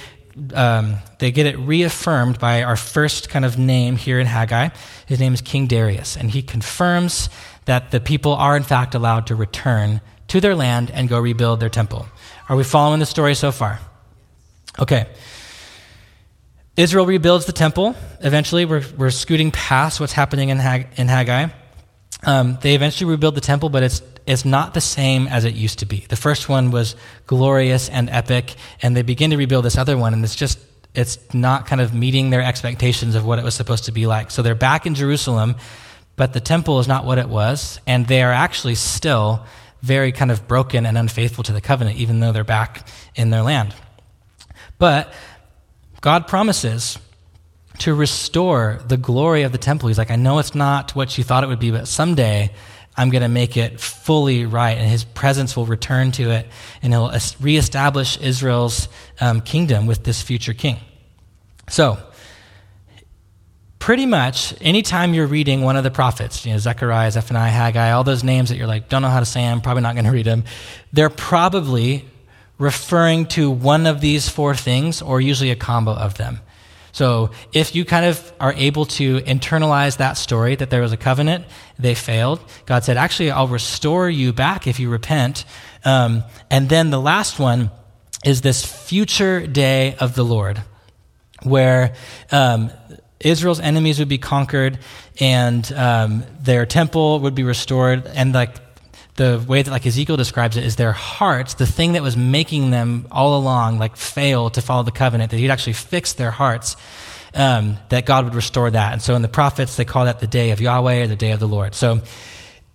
um, 0.53 0.97
they 1.19 1.31
get 1.31 1.47
it 1.47 1.59
reaffirmed 1.59 2.39
by 2.39 2.63
our 2.63 2.77
first 2.77 3.29
kind 3.29 3.45
of 3.45 3.59
name 3.59 3.97
here 3.97 4.19
in 4.19 4.27
Haggai. 4.27 4.71
His 5.07 5.21
name 5.21 5.35
is 5.35 5.41
King 5.41 5.67
Darius, 5.67 6.17
and 6.17 6.31
he 6.31 6.43
confirms 6.43 7.29
that 7.67 7.91
the 7.91 8.01
people 8.01 8.35
are 8.35 8.57
in 8.57 8.63
fact 8.63 8.95
allowed 8.95 9.27
to 9.29 9.35
return 9.35 10.01
to 10.29 10.41
their 10.41 10.55
land 10.55 10.91
and 10.91 11.09
go 11.09 11.19
rebuild 11.19 11.61
their 11.61 11.69
temple. 11.69 12.07
Are 12.49 12.57
we 12.57 12.65
following 12.65 13.01
the 13.01 13.07
story 13.07 13.35
so 13.35 13.53
far? 13.53 13.79
Okay. 14.79 15.07
Israel 16.77 17.07
rebuilds 17.07 17.47
the 17.47 17.53
temple. 17.53 17.95
Eventually, 18.21 18.65
we're, 18.65 18.83
we're 18.97 19.11
scooting 19.11 19.53
past 19.53 20.01
what's 20.01 20.13
happening 20.13 20.49
in, 20.49 20.59
Hag, 20.59 20.89
in 20.97 21.07
Haggai. 21.07 21.49
Um, 22.27 22.59
they 22.61 22.75
eventually 22.75 23.11
rebuild 23.11 23.35
the 23.35 23.41
temple, 23.41 23.69
but 23.69 23.83
it's 23.83 24.03
is 24.27 24.45
not 24.45 24.75
the 24.75 24.81
same 24.81 25.29
as 25.29 25.45
it 25.45 25.55
used 25.55 25.81
to 25.81 25.87
be. 25.87 26.07
The 26.09 26.17
first 26.17 26.49
one 26.49 26.71
was 26.71 26.97
glorious 27.27 27.89
and 27.89 28.09
epic, 28.09 28.55
and 28.81 28.97
they 28.97 29.03
begin 29.03 29.31
to 29.31 29.37
rebuild 29.37 29.65
this 29.65 29.77
other 29.77 29.99
one, 29.99 30.15
and 30.15 30.25
it's 30.25 30.35
just 30.35 30.59
it's 30.95 31.19
not 31.35 31.67
kind 31.67 31.81
of 31.81 31.93
meeting 31.93 32.31
their 32.31 32.43
expectations 32.43 33.17
of 33.17 33.25
what 33.25 33.39
it 33.39 33.45
was 33.45 33.55
supposed 33.55 33.85
to 33.85 33.93
be 33.93 34.07
like. 34.07 34.31
So 34.31 34.43
they're 34.43 34.55
back 34.55 34.87
in 34.87 34.95
Jerusalem, 34.95 35.57
but 36.17 36.33
the 36.33 36.41
temple 36.41 36.79
is 36.79 36.89
not 36.89 37.05
what 37.05 37.19
it 37.19 37.29
was, 37.29 37.81
and 37.87 38.07
they 38.07 38.23
are 38.23 38.33
actually 38.33 38.77
still 38.77 39.45
very 39.83 40.13
kind 40.13 40.31
of 40.31 40.49
broken 40.49 40.87
and 40.87 40.97
unfaithful 40.97 41.45
to 41.45 41.53
the 41.53 41.61
covenant, 41.61 41.99
even 41.99 42.21
though 42.21 42.33
they're 42.33 42.45
back 42.45 42.89
in 43.15 43.31
their 43.31 43.43
land. 43.43 43.75
But 44.79 45.13
God 46.01 46.27
promises 46.29 46.99
to 47.79 47.95
restore 47.95 48.81
the 48.87 48.97
glory 48.97 49.43
of 49.43 49.53
the 49.53 49.59
temple. 49.59 49.89
He's 49.89 49.99
like, 49.99 50.11
I 50.11 50.17
know 50.17 50.39
it's 50.39 50.55
not 50.55 50.95
what 50.95 51.19
you 51.19 51.25
thought 51.25 51.45
it 51.45 51.49
would 51.49 51.59
be, 51.59 51.71
but 51.71 51.89
someday 51.89 52.53
I'm 52.97 53.11
going 53.11 53.23
to 53.23 53.29
make 53.29 53.57
it 53.57 53.81
fully 53.81 54.47
right, 54.47 54.79
and 54.79 54.89
his 54.89 55.05
presence 55.05 55.57
will 55.57 55.67
return 55.67 56.13
to 56.13 56.31
it, 56.31 56.47
and 56.83 56.93
he'll 56.93 57.13
reestablish 57.41 58.19
Israel's 58.19 58.89
um, 59.21 59.41
kingdom 59.41 59.87
with 59.87 60.05
this 60.05 60.23
future 60.23 60.55
king. 60.55 60.77
So, 61.69 61.99
pretty 63.81 64.07
much 64.07 64.55
anytime 64.61 65.13
you're 65.13 65.27
reading 65.27 65.63
one 65.63 65.77
of 65.77 65.83
the 65.83 65.91
prophets, 65.91 66.47
you 66.47 66.53
know, 66.53 66.59
Zechariah, 66.59 67.11
Zephaniah, 67.11 67.51
Haggai, 67.51 67.91
all 67.91 68.05
those 68.05 68.23
names 68.23 68.51
that 68.51 68.57
you're 68.57 68.69
like, 68.69 68.89
don't 68.89 69.03
know 69.03 69.09
how 69.09 69.21
to 69.21 69.27
say 69.27 69.41
them, 69.43 69.61
probably 69.61 69.83
not 69.83 69.95
going 69.95 70.05
to 70.11 70.13
read 70.13 70.27
them, 70.27 70.45
they're 70.93 71.11
probably 71.11 72.05
referring 72.59 73.27
to 73.27 73.51
one 73.51 73.87
of 73.87 74.01
these 74.01 74.29
four 74.29 74.55
things, 74.55 75.03
or 75.03 75.21
usually 75.21 75.51
a 75.51 75.57
combo 75.57 75.93
of 75.93 76.15
them. 76.15 76.41
So 76.95 77.33
if 77.53 77.75
you 77.75 77.85
kind 77.85 78.07
of 78.07 78.33
are 78.39 78.53
able 78.53 78.85
to 78.87 79.19
internalize 79.23 79.97
that 79.97 80.17
story 80.17 80.55
that 80.55 80.71
there 80.71 80.81
was 80.81 80.93
a 80.93 80.97
covenant, 80.97 81.45
they 81.77 81.97
failed. 81.97 82.39
God 82.67 82.85
said, 82.85 82.97
actually, 82.97 83.33
I'll 83.33 83.49
restore 83.49 84.09
you 84.09 84.33
back 84.33 84.69
if 84.69 84.79
you 84.79 84.89
repent. 84.89 85.45
Um, 85.85 86.23
and 86.53 86.69
then 86.69 86.91
the 86.91 87.01
last 87.01 87.41
one 87.41 87.73
is 88.25 88.43
this 88.43 88.65
future 88.65 89.45
day 89.45 89.97
of 89.99 90.15
the 90.15 90.25
Lord, 90.25 90.63
where 91.43 91.95
um, 92.31 92.71
Israel's 93.19 93.59
enemies 93.59 93.99
would 93.99 94.09
be 94.09 94.19
conquered 94.19 94.79
and 95.19 95.71
um, 95.73 96.23
their 96.43 96.65
temple 96.65 97.19
would 97.21 97.35
be 97.35 97.43
restored, 97.43 98.07
and 98.07 98.33
like 98.33 98.64
the 99.17 99.45
way 99.47 99.63
that 99.63 99.71
like 99.71 99.87
Ezekiel 99.87 100.17
describes 100.17 100.57
it 100.57 100.65
is 100.65 100.77
their 100.77 100.93
hearts, 100.93 101.55
the 101.55 101.67
thing 101.67 101.93
that 101.93 102.03
was 102.03 102.17
making 102.17 102.71
them 102.71 103.07
all 103.11 103.39
along 103.39 103.79
like 103.79 103.97
fail 103.97 104.51
to 104.51 104.61
follow 104.61 104.83
the 104.83 104.91
covenant, 104.91 105.31
that 105.31 105.39
he'd 105.39 105.51
actually 105.51 105.75
fix 105.75 106.15
their 106.15 106.33
hearts, 106.33 106.77
um, 107.35 107.77
that 107.91 108.07
God 108.07 108.25
would 108.25 108.35
restore 108.35 108.71
that. 108.71 108.93
And 108.93 109.03
so 109.03 109.15
in 109.15 109.23
the 109.23 109.29
prophets, 109.29 109.77
they 109.77 109.85
call 109.85 110.07
that 110.07 110.21
the 110.21 110.27
day 110.27 110.51
of 110.51 110.61
Yahweh 110.61 111.03
or 111.03 111.07
the 111.07 111.17
day 111.17 111.31
of 111.31 111.41
the 111.41 111.49
Lord. 111.49 111.75
So 111.75 112.01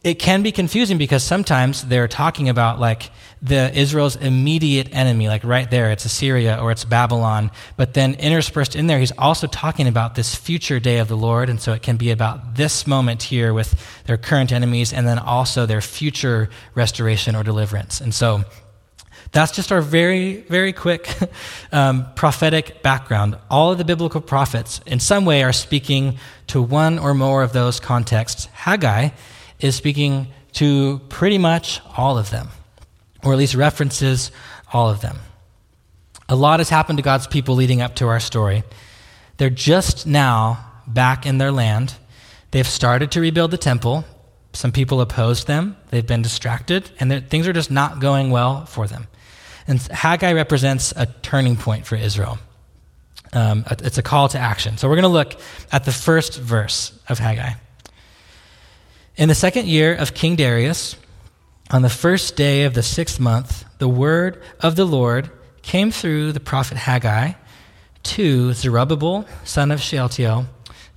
it 0.01 0.15
can 0.15 0.43
be 0.43 0.51
confusing 0.51 0.97
because 0.97 1.23
sometimes 1.23 1.83
they're 1.83 2.07
talking 2.07 2.47
about 2.47 2.79
like 2.79 3.11
the 3.41 3.77
Israel's 3.77 4.15
immediate 4.15 4.93
enemy, 4.93 5.27
like 5.27 5.43
right 5.43 5.69
there, 5.69 5.91
it's 5.91 6.05
Assyria 6.05 6.57
or 6.61 6.71
it's 6.71 6.85
Babylon. 6.85 7.51
But 7.75 7.93
then 7.95 8.13
interspersed 8.15 8.77
in 8.77 8.87
there, 8.87 8.99
he's 8.99 9.11
also 9.17 9.45
talking 9.45 9.87
about 9.87 10.15
this 10.15 10.35
future 10.35 10.79
day 10.79 10.99
of 10.99 11.09
the 11.09 11.17
Lord. 11.17 11.49
And 11.49 11.59
so 11.59 11.73
it 11.73 11.81
can 11.81 11.97
be 11.97 12.11
about 12.11 12.55
this 12.55 12.87
moment 12.87 13.23
here 13.23 13.53
with 13.53 13.75
their 14.05 14.17
current 14.17 14.53
enemies 14.53 14.93
and 14.93 15.05
then 15.05 15.19
also 15.19 15.65
their 15.65 15.81
future 15.81 16.49
restoration 16.75 17.35
or 17.35 17.43
deliverance. 17.43 17.99
And 17.99 18.13
so 18.13 18.45
that's 19.33 19.51
just 19.51 19.69
our 19.69 19.81
very, 19.81 20.37
very 20.43 20.71
quick 20.71 21.13
um, 21.73 22.07
prophetic 22.15 22.81
background. 22.81 23.37
All 23.49 23.73
of 23.73 23.77
the 23.77 23.85
biblical 23.85 24.21
prophets, 24.21 24.79
in 24.85 25.01
some 25.01 25.25
way, 25.25 25.43
are 25.43 25.53
speaking 25.53 26.17
to 26.47 26.61
one 26.61 26.99
or 26.99 27.13
more 27.13 27.43
of 27.43 27.51
those 27.51 27.81
contexts. 27.81 28.45
Haggai 28.45 29.09
is 29.59 29.75
speaking 29.75 30.27
to 30.53 30.99
pretty 31.09 31.37
much 31.37 31.81
all 31.97 32.17
of 32.17 32.29
them, 32.29 32.49
or 33.23 33.33
at 33.33 33.37
least 33.37 33.55
references 33.55 34.31
all 34.73 34.89
of 34.89 35.01
them. 35.01 35.17
A 36.27 36.35
lot 36.35 36.59
has 36.59 36.69
happened 36.69 36.97
to 36.97 37.03
God's 37.03 37.27
people 37.27 37.55
leading 37.55 37.81
up 37.81 37.95
to 37.95 38.07
our 38.07 38.19
story. 38.19 38.63
They're 39.37 39.49
just 39.49 40.05
now 40.05 40.65
back 40.85 41.25
in 41.25 41.37
their 41.37 41.51
land. 41.51 41.95
They've 42.51 42.67
started 42.67 43.11
to 43.11 43.21
rebuild 43.21 43.51
the 43.51 43.57
temple. 43.57 44.05
Some 44.53 44.71
people 44.71 45.01
opposed 45.01 45.47
them. 45.47 45.77
They've 45.89 46.05
been 46.05 46.21
distracted, 46.21 46.91
and 46.99 47.29
things 47.29 47.47
are 47.47 47.53
just 47.53 47.71
not 47.71 47.99
going 47.99 48.31
well 48.31 48.65
for 48.65 48.87
them. 48.87 49.07
And 49.67 49.79
Haggai 49.79 50.33
represents 50.33 50.91
a 50.95 51.05
turning 51.21 51.55
point 51.55 51.85
for 51.85 51.95
Israel. 51.95 52.39
Um, 53.33 53.63
it's 53.69 53.99
a 53.99 54.03
call 54.03 54.27
to 54.29 54.39
action. 54.39 54.77
So 54.77 54.89
we're 54.89 54.95
going 54.95 55.03
to 55.03 55.09
look 55.09 55.39
at 55.71 55.85
the 55.85 55.91
first 55.91 56.39
verse 56.39 56.99
of 57.07 57.19
Haggai. 57.19 57.53
In 59.19 59.27
the 59.27 59.35
second 59.35 59.67
year 59.67 59.93
of 59.93 60.13
King 60.13 60.37
Darius, 60.37 60.95
on 61.71 61.81
the 61.81 61.89
first 61.89 62.37
day 62.37 62.63
of 62.63 62.73
the 62.73 62.81
sixth 62.81 63.19
month, 63.19 63.65
the 63.77 63.89
word 63.89 64.41
of 64.61 64.77
the 64.77 64.85
Lord 64.85 65.29
came 65.61 65.91
through 65.91 66.31
the 66.31 66.39
prophet 66.39 66.77
Haggai 66.77 67.33
to 68.03 68.53
Zerubbabel, 68.53 69.25
son 69.43 69.71
of 69.71 69.81
Shealtiel, 69.81 70.45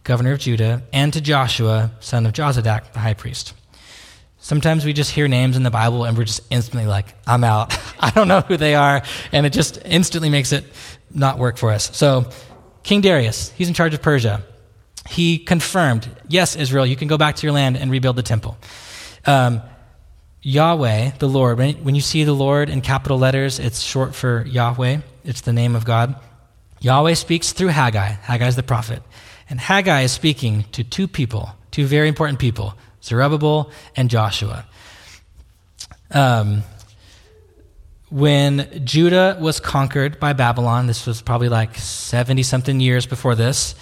governor 0.05 0.35
of 0.35 0.39
Judah, 0.39 0.85
and 0.93 1.13
to 1.13 1.21
Joshua, 1.21 1.91
son 1.99 2.25
of 2.25 2.33
Jozadak, 2.33 2.93
the 2.93 3.01
high 3.01 3.15
priest. 3.15 3.55
Sometimes 4.39 4.85
we 4.85 4.93
just 4.93 5.11
hear 5.11 5.27
names 5.27 5.57
in 5.57 5.65
the 5.65 5.73
Bible 5.73 6.05
and 6.05 6.17
we're 6.17 6.23
just 6.23 6.43
instantly 6.49 6.87
like, 6.87 7.17
I'm 7.27 7.43
out. 7.43 7.77
I 7.99 8.11
don't 8.11 8.29
know 8.29 8.43
who 8.43 8.57
they 8.57 8.77
are. 8.77 9.03
And 9.33 9.47
it 9.47 9.53
just 9.53 9.81
instantly 9.85 10.31
makes 10.31 10.53
it 10.53 10.65
not 11.13 11.39
work 11.39 11.57
for 11.57 11.73
us. 11.73 11.91
So, 11.97 12.31
King 12.85 13.01
Darius, 13.01 13.51
he's 13.51 13.67
in 13.67 13.75
charge 13.75 13.95
of 13.95 14.01
Persia. 14.01 14.45
He 15.09 15.39
confirmed, 15.39 16.09
yes, 16.29 16.57
Israel, 16.57 16.87
you 16.87 16.97
can 16.97 17.09
go 17.09 17.19
back 17.19 17.37
to 17.37 17.47
your 17.47 17.53
land 17.53 17.77
and 17.77 17.91
rebuild 17.91 18.17
the 18.17 18.23
temple. 18.23 18.57
Um, 19.27 19.63
Yahweh, 20.43 21.13
the 21.19 21.29
Lord, 21.29 21.59
when, 21.59 21.75
when 21.85 21.95
you 21.95 22.01
see 22.01 22.25
the 22.25 22.33
Lord 22.33 22.69
in 22.69 22.81
capital 22.81 23.19
letters, 23.19 23.59
it's 23.59 23.81
short 23.81 24.15
for 24.15 24.45
Yahweh, 24.47 24.99
it's 25.25 25.41
the 25.43 25.53
name 25.53 25.77
of 25.77 25.85
God. 25.85 26.17
Yahweh 26.81 27.15
speaks 27.15 27.53
through 27.53 27.69
Haggai. 27.69 28.09
Haggai 28.09 28.49
is 28.49 28.57
the 28.57 28.63
prophet. 28.63 29.03
And 29.49 29.61
Haggai 29.61 30.03
is 30.03 30.13
speaking 30.13 30.65
to 30.73 30.83
two 30.83 31.07
people, 31.07 31.51
two 31.71 31.87
very 31.87 32.09
important 32.09 32.39
people 32.39 32.75
Zerubbabel 33.03 33.71
and 33.97 34.11
Joshua. 34.11 34.65
Um, 36.11 36.63
when 38.11 38.85
Judah 38.85 39.39
was 39.41 39.59
conquered 39.59 40.21
by 40.21 40.35
Babylon, 40.35 40.87
this 40.87 41.07
was 41.07 41.23
probably 41.23 41.49
like 41.49 41.77
70 41.77 42.43
something 42.43 42.79
years 42.81 43.07
before 43.07 43.35
this, 43.35 43.75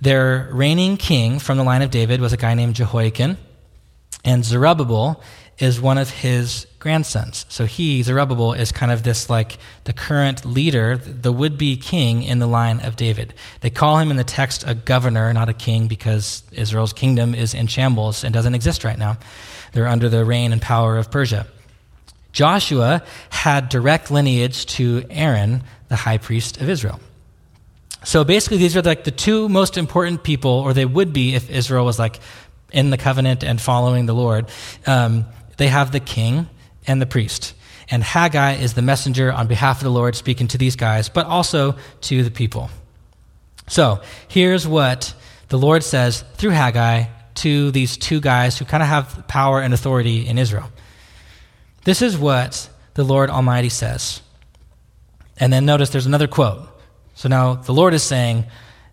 their 0.00 0.48
reigning 0.52 0.96
king 0.96 1.38
from 1.38 1.58
the 1.58 1.64
line 1.64 1.82
of 1.82 1.90
David 1.90 2.20
was 2.20 2.32
a 2.32 2.36
guy 2.36 2.54
named 2.54 2.76
Jehoiakim, 2.76 3.36
and 4.24 4.44
Zerubbabel 4.44 5.22
is 5.58 5.80
one 5.80 5.98
of 5.98 6.08
his 6.08 6.66
grandsons. 6.78 7.44
So 7.50 7.66
he, 7.66 8.02
Zerubbabel, 8.02 8.54
is 8.54 8.72
kind 8.72 8.90
of 8.90 9.02
this 9.02 9.28
like 9.28 9.58
the 9.84 9.92
current 9.92 10.46
leader, 10.46 10.96
the 10.96 11.30
would 11.30 11.58
be 11.58 11.76
king 11.76 12.22
in 12.22 12.38
the 12.38 12.46
line 12.46 12.80
of 12.80 12.96
David. 12.96 13.34
They 13.60 13.68
call 13.68 13.98
him 13.98 14.10
in 14.10 14.16
the 14.16 14.24
text 14.24 14.64
a 14.66 14.74
governor, 14.74 15.32
not 15.34 15.50
a 15.50 15.54
king, 15.54 15.86
because 15.86 16.42
Israel's 16.52 16.94
kingdom 16.94 17.34
is 17.34 17.52
in 17.52 17.66
shambles 17.66 18.24
and 18.24 18.32
doesn't 18.32 18.54
exist 18.54 18.84
right 18.84 18.98
now. 18.98 19.18
They're 19.72 19.86
under 19.86 20.08
the 20.08 20.24
reign 20.24 20.52
and 20.52 20.62
power 20.62 20.96
of 20.96 21.10
Persia. 21.10 21.46
Joshua 22.32 23.02
had 23.28 23.68
direct 23.68 24.10
lineage 24.10 24.64
to 24.66 25.04
Aaron, 25.10 25.62
the 25.88 25.96
high 25.96 26.18
priest 26.18 26.58
of 26.60 26.70
Israel. 26.70 27.00
So 28.04 28.24
basically, 28.24 28.58
these 28.58 28.76
are 28.76 28.82
like 28.82 29.04
the 29.04 29.10
two 29.10 29.48
most 29.48 29.76
important 29.76 30.22
people, 30.22 30.50
or 30.50 30.72
they 30.72 30.86
would 30.86 31.12
be 31.12 31.34
if 31.34 31.50
Israel 31.50 31.84
was 31.84 31.98
like 31.98 32.20
in 32.72 32.90
the 32.90 32.96
covenant 32.96 33.44
and 33.44 33.60
following 33.60 34.06
the 34.06 34.14
Lord. 34.14 34.48
Um, 34.86 35.26
they 35.56 35.68
have 35.68 35.92
the 35.92 36.00
king 36.00 36.48
and 36.86 37.00
the 37.00 37.06
priest. 37.06 37.54
And 37.90 38.02
Haggai 38.02 38.54
is 38.54 38.74
the 38.74 38.82
messenger 38.82 39.32
on 39.32 39.48
behalf 39.48 39.78
of 39.78 39.84
the 39.84 39.90
Lord 39.90 40.14
speaking 40.14 40.48
to 40.48 40.58
these 40.58 40.76
guys, 40.76 41.08
but 41.08 41.26
also 41.26 41.76
to 42.02 42.22
the 42.22 42.30
people. 42.30 42.70
So 43.68 44.00
here's 44.28 44.66
what 44.66 45.14
the 45.48 45.58
Lord 45.58 45.82
says 45.82 46.24
through 46.34 46.50
Haggai 46.50 47.04
to 47.36 47.70
these 47.70 47.96
two 47.96 48.20
guys 48.20 48.58
who 48.58 48.64
kind 48.64 48.82
of 48.82 48.88
have 48.88 49.24
power 49.28 49.60
and 49.60 49.74
authority 49.74 50.26
in 50.26 50.38
Israel. 50.38 50.70
This 51.84 52.02
is 52.02 52.16
what 52.16 52.68
the 52.94 53.04
Lord 53.04 53.30
Almighty 53.30 53.68
says. 53.68 54.22
And 55.38 55.52
then 55.52 55.64
notice 55.64 55.90
there's 55.90 56.06
another 56.06 56.28
quote. 56.28 56.68
So 57.20 57.28
now 57.28 57.56
the 57.56 57.74
Lord 57.74 57.92
is 57.92 58.02
saying, 58.02 58.46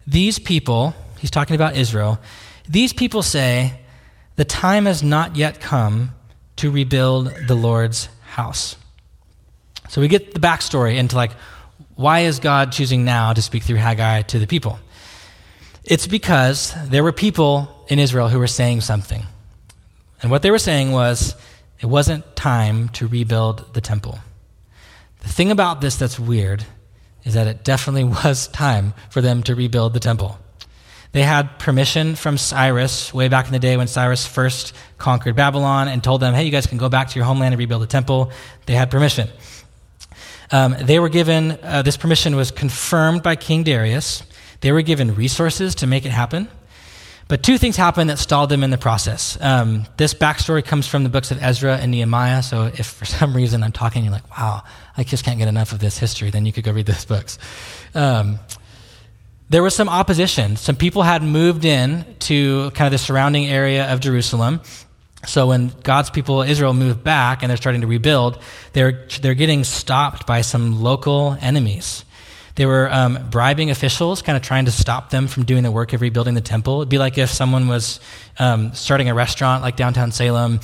These 0.05 0.37
people, 0.37 0.93
he's 1.17 1.31
talking 1.31 1.55
about 1.55 1.77
Israel, 1.77 2.19
these 2.67 2.91
people 2.91 3.23
say, 3.23 3.79
The 4.35 4.43
time 4.43 4.85
has 4.85 5.01
not 5.01 5.37
yet 5.37 5.61
come 5.61 6.11
to 6.57 6.69
rebuild 6.69 7.33
the 7.47 7.55
Lord's 7.55 8.09
house. 8.25 8.75
So 9.87 10.01
we 10.01 10.09
get 10.09 10.33
the 10.33 10.41
backstory 10.41 10.97
into 10.97 11.15
like, 11.15 11.31
why 11.95 12.19
is 12.19 12.39
God 12.39 12.73
choosing 12.73 13.05
now 13.05 13.31
to 13.31 13.41
speak 13.41 13.63
through 13.63 13.77
Haggai 13.77 14.23
to 14.23 14.39
the 14.39 14.45
people? 14.45 14.77
It's 15.85 16.05
because 16.05 16.75
there 16.89 17.05
were 17.05 17.13
people 17.13 17.85
in 17.87 17.97
Israel 17.97 18.27
who 18.27 18.39
were 18.39 18.47
saying 18.47 18.81
something. 18.81 19.23
And 20.21 20.31
what 20.31 20.41
they 20.41 20.51
were 20.51 20.59
saying 20.59 20.91
was, 20.91 21.33
it 21.79 21.85
wasn't 21.85 22.35
time 22.35 22.89
to 22.89 23.07
rebuild 23.07 23.73
the 23.73 23.79
temple. 23.79 24.19
The 25.21 25.29
thing 25.29 25.49
about 25.49 25.79
this 25.79 25.95
that's 25.95 26.19
weird 26.19 26.65
is 27.27 27.35
that 27.35 27.45
it 27.45 27.63
definitely 27.63 28.03
was 28.23 28.47
time 28.47 28.93
for 29.09 29.21
them 29.21 29.43
to 29.43 29.53
rebuild 29.53 29.93
the 29.93 29.99
temple. 29.99 30.39
They 31.11 31.23
had 31.23 31.57
permission 31.59 32.15
from 32.15 32.37
Cyrus 32.37 33.13
way 33.13 33.27
back 33.27 33.47
in 33.47 33.51
the 33.51 33.59
day 33.59 33.77
when 33.77 33.87
Cyrus 33.87 34.25
first 34.25 34.73
conquered 34.97 35.35
Babylon 35.35 35.87
and 35.87 36.03
told 36.03 36.21
them, 36.21 36.33
hey, 36.33 36.43
you 36.43 36.51
guys 36.51 36.67
can 36.67 36.77
go 36.77 36.89
back 36.89 37.09
to 37.09 37.15
your 37.15 37.25
homeland 37.25 37.53
and 37.53 37.59
rebuild 37.59 37.81
the 37.81 37.87
temple. 37.87 38.31
They 38.65 38.75
had 38.75 38.91
permission. 38.91 39.29
Um, 40.51 40.75
they 40.79 40.99
were 40.99 41.09
given, 41.09 41.57
uh, 41.63 41.81
this 41.81 41.97
permission 41.97 42.35
was 42.35 42.51
confirmed 42.51 43.23
by 43.23 43.35
King 43.35 43.63
Darius. 43.63 44.23
They 44.61 44.71
were 44.71 44.81
given 44.81 45.15
resources 45.15 45.75
to 45.75 45.87
make 45.87 46.05
it 46.05 46.11
happen. 46.11 46.47
But 47.27 47.43
two 47.43 47.57
things 47.57 47.75
happened 47.75 48.09
that 48.09 48.19
stalled 48.19 48.49
them 48.49 48.63
in 48.63 48.69
the 48.69 48.77
process. 48.77 49.37
Um, 49.41 49.85
this 49.97 50.13
backstory 50.13 50.63
comes 50.63 50.87
from 50.87 51.03
the 51.03 51.09
books 51.09 51.29
of 51.31 51.43
Ezra 51.43 51.77
and 51.77 51.91
Nehemiah. 51.91 52.41
So 52.41 52.65
if 52.65 52.87
for 52.87 53.05
some 53.19 53.35
reason 53.35 53.63
I'm 53.63 53.71
talking, 53.71 54.03
you're 54.03 54.13
like, 54.13 54.37
wow, 54.37 54.63
I 54.95 55.03
just 55.03 55.25
can't 55.25 55.37
get 55.37 55.47
enough 55.47 55.73
of 55.73 55.79
this 55.79 55.97
history, 55.97 56.29
then 56.29 56.45
you 56.45 56.53
could 56.53 56.63
go 56.63 56.71
read 56.71 56.85
those 56.85 57.05
books. 57.05 57.37
Um, 57.93 58.39
there 59.49 59.63
was 59.63 59.75
some 59.75 59.87
opposition. 59.87 60.57
Some 60.57 60.75
people 60.75 61.03
had 61.03 61.23
moved 61.23 61.63
in 61.63 62.05
to 62.19 62.71
kind 62.71 62.87
of 62.87 62.91
the 62.91 62.97
surrounding 62.97 63.45
area 63.45 63.91
of 63.91 64.01
Jerusalem. 64.01 64.61
So 65.25 65.47
when 65.47 65.71
God's 65.83 66.09
people, 66.09 66.41
Israel, 66.41 66.73
moved 66.73 67.03
back 67.03 67.41
and 67.43 67.49
they're 67.49 67.57
starting 67.57 67.81
to 67.81 67.87
rebuild, 67.87 68.41
they're, 68.73 69.07
they're 69.21 69.35
getting 69.35 69.63
stopped 69.63 70.27
by 70.27 70.41
some 70.41 70.81
local 70.81 71.37
enemies. 71.41 72.03
They 72.57 72.65
were 72.65 72.91
um, 72.91 73.29
bribing 73.31 73.71
officials, 73.71 74.21
kind 74.21 74.35
of 74.35 74.43
trying 74.43 74.65
to 74.65 74.71
stop 74.71 75.09
them 75.09 75.27
from 75.27 75.45
doing 75.45 75.63
the 75.63 75.71
work 75.71 75.93
of 75.93 76.01
rebuilding 76.01 76.33
the 76.33 76.41
temple. 76.41 76.81
It'd 76.81 76.89
be 76.89 76.97
like 76.97 77.17
if 77.17 77.29
someone 77.29 77.69
was 77.69 78.01
um, 78.37 78.73
starting 78.73 79.09
a 79.09 79.13
restaurant 79.13 79.63
like 79.63 79.77
downtown 79.77 80.11
Salem 80.11 80.59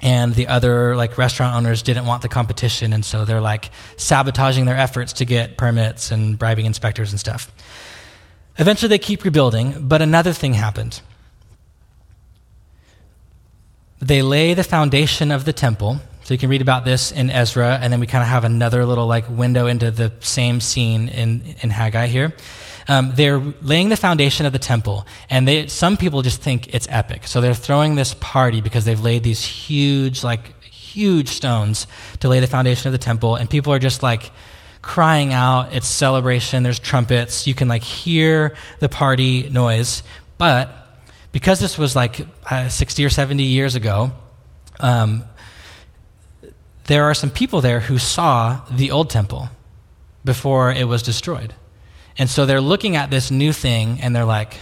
and 0.00 0.34
the 0.34 0.46
other 0.46 0.94
like 0.94 1.18
restaurant 1.18 1.56
owners 1.56 1.82
didn't 1.82 2.06
want 2.06 2.22
the 2.22 2.28
competition 2.28 2.92
and 2.92 3.04
so 3.04 3.24
they're 3.24 3.40
like 3.40 3.70
sabotaging 3.96 4.64
their 4.64 4.76
efforts 4.76 5.12
to 5.14 5.24
get 5.24 5.56
permits 5.56 6.10
and 6.10 6.38
bribing 6.38 6.66
inspectors 6.66 7.10
and 7.10 7.20
stuff 7.20 7.50
Eventually, 8.58 8.88
they 8.88 8.98
keep 8.98 9.24
rebuilding, 9.24 9.88
but 9.88 10.02
another 10.02 10.32
thing 10.32 10.54
happened. 10.54 11.00
They 13.98 14.20
lay 14.20 14.52
the 14.52 14.64
foundation 14.64 15.30
of 15.30 15.44
the 15.44 15.52
temple. 15.52 16.00
So 16.24 16.34
you 16.34 16.38
can 16.38 16.50
read 16.50 16.62
about 16.62 16.84
this 16.84 17.10
in 17.10 17.30
Ezra, 17.30 17.78
and 17.80 17.92
then 17.92 17.98
we 17.98 18.06
kind 18.06 18.22
of 18.22 18.28
have 18.28 18.44
another 18.44 18.86
little 18.86 19.06
like 19.06 19.28
window 19.28 19.66
into 19.66 19.90
the 19.90 20.12
same 20.20 20.60
scene 20.60 21.08
in, 21.08 21.42
in 21.62 21.70
Haggai 21.70 22.06
here. 22.06 22.32
Um, 22.88 23.12
they're 23.14 23.38
laying 23.38 23.88
the 23.88 23.96
foundation 23.96 24.46
of 24.46 24.52
the 24.52 24.58
temple, 24.58 25.06
and 25.30 25.46
they, 25.46 25.66
some 25.66 25.96
people 25.96 26.22
just 26.22 26.40
think 26.40 26.74
it's 26.74 26.86
epic. 26.90 27.26
So 27.26 27.40
they're 27.40 27.54
throwing 27.54 27.94
this 27.94 28.14
party 28.14 28.60
because 28.60 28.84
they've 28.84 29.00
laid 29.00 29.22
these 29.22 29.44
huge, 29.44 30.24
like 30.24 30.62
huge 30.64 31.28
stones 31.28 31.86
to 32.20 32.28
lay 32.28 32.40
the 32.40 32.46
foundation 32.46 32.88
of 32.88 32.92
the 32.92 32.98
temple, 32.98 33.36
and 33.36 33.48
people 33.48 33.72
are 33.72 33.78
just 33.78 34.02
like 34.02 34.30
crying 34.80 35.32
out. 35.32 35.72
It's 35.72 35.86
celebration. 35.86 36.62
There's 36.62 36.78
trumpets. 36.78 37.46
You 37.46 37.54
can 37.54 37.68
like 37.68 37.82
hear 37.82 38.56
the 38.80 38.88
party 38.88 39.48
noise. 39.48 40.02
But 40.38 40.70
because 41.30 41.60
this 41.60 41.78
was 41.78 41.96
like 41.96 42.26
uh, 42.50 42.68
60 42.68 43.04
or 43.04 43.10
70 43.10 43.44
years 43.44 43.76
ago, 43.76 44.12
um, 44.80 45.24
there 46.86 47.04
are 47.04 47.14
some 47.14 47.30
people 47.30 47.60
there 47.60 47.80
who 47.80 47.98
saw 47.98 48.62
the 48.70 48.90
old 48.90 49.10
temple 49.10 49.48
before 50.24 50.72
it 50.72 50.84
was 50.84 51.02
destroyed. 51.02 51.54
And 52.18 52.28
so 52.28 52.46
they're 52.46 52.60
looking 52.60 52.96
at 52.96 53.10
this 53.10 53.30
new 53.30 53.52
thing 53.52 54.00
and 54.00 54.14
they're 54.14 54.24
like, 54.24 54.56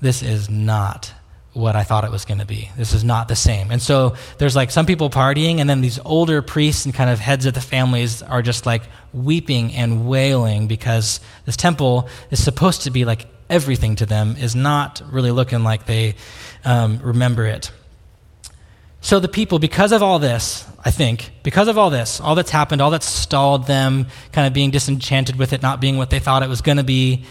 this 0.00 0.22
is 0.22 0.50
not 0.50 1.12
what 1.54 1.76
I 1.76 1.84
thought 1.84 2.04
it 2.04 2.10
was 2.10 2.24
going 2.24 2.40
to 2.40 2.46
be. 2.46 2.68
This 2.76 2.92
is 2.92 3.04
not 3.04 3.28
the 3.28 3.36
same. 3.36 3.70
And 3.70 3.80
so 3.80 4.16
there's 4.38 4.56
like 4.56 4.72
some 4.72 4.86
people 4.86 5.08
partying, 5.08 5.60
and 5.60 5.70
then 5.70 5.80
these 5.80 6.00
older 6.04 6.42
priests 6.42 6.84
and 6.84 6.92
kind 6.92 7.08
of 7.08 7.20
heads 7.20 7.46
of 7.46 7.54
the 7.54 7.60
families 7.60 8.22
are 8.22 8.42
just 8.42 8.66
like 8.66 8.82
weeping 9.12 9.72
and 9.72 10.06
wailing 10.06 10.66
because 10.66 11.20
this 11.46 11.56
temple 11.56 12.08
is 12.30 12.42
supposed 12.42 12.82
to 12.82 12.90
be 12.90 13.04
like 13.04 13.26
everything 13.48 13.94
to 13.96 14.06
them, 14.06 14.34
is 14.36 14.56
not 14.56 15.00
really 15.10 15.30
looking 15.30 15.62
like 15.62 15.86
they 15.86 16.16
um, 16.64 16.98
remember 16.98 17.46
it. 17.46 17.70
So 19.04 19.20
the 19.20 19.28
people, 19.28 19.58
because 19.58 19.92
of 19.92 20.02
all 20.02 20.18
this, 20.18 20.64
I 20.82 20.90
think, 20.90 21.30
because 21.42 21.68
of 21.68 21.76
all 21.76 21.90
this, 21.90 22.22
all 22.22 22.34
that's 22.34 22.50
happened, 22.50 22.80
all 22.80 22.90
that's 22.90 23.06
stalled 23.06 23.66
them, 23.66 24.06
kind 24.32 24.46
of 24.46 24.54
being 24.54 24.70
disenchanted 24.70 25.36
with 25.36 25.52
it 25.52 25.60
not 25.60 25.78
being 25.78 25.98
what 25.98 26.08
they 26.08 26.20
thought 26.20 26.42
it 26.42 26.48
was 26.48 26.62
going 26.62 26.78
to 26.78 26.84
be, 26.84 27.26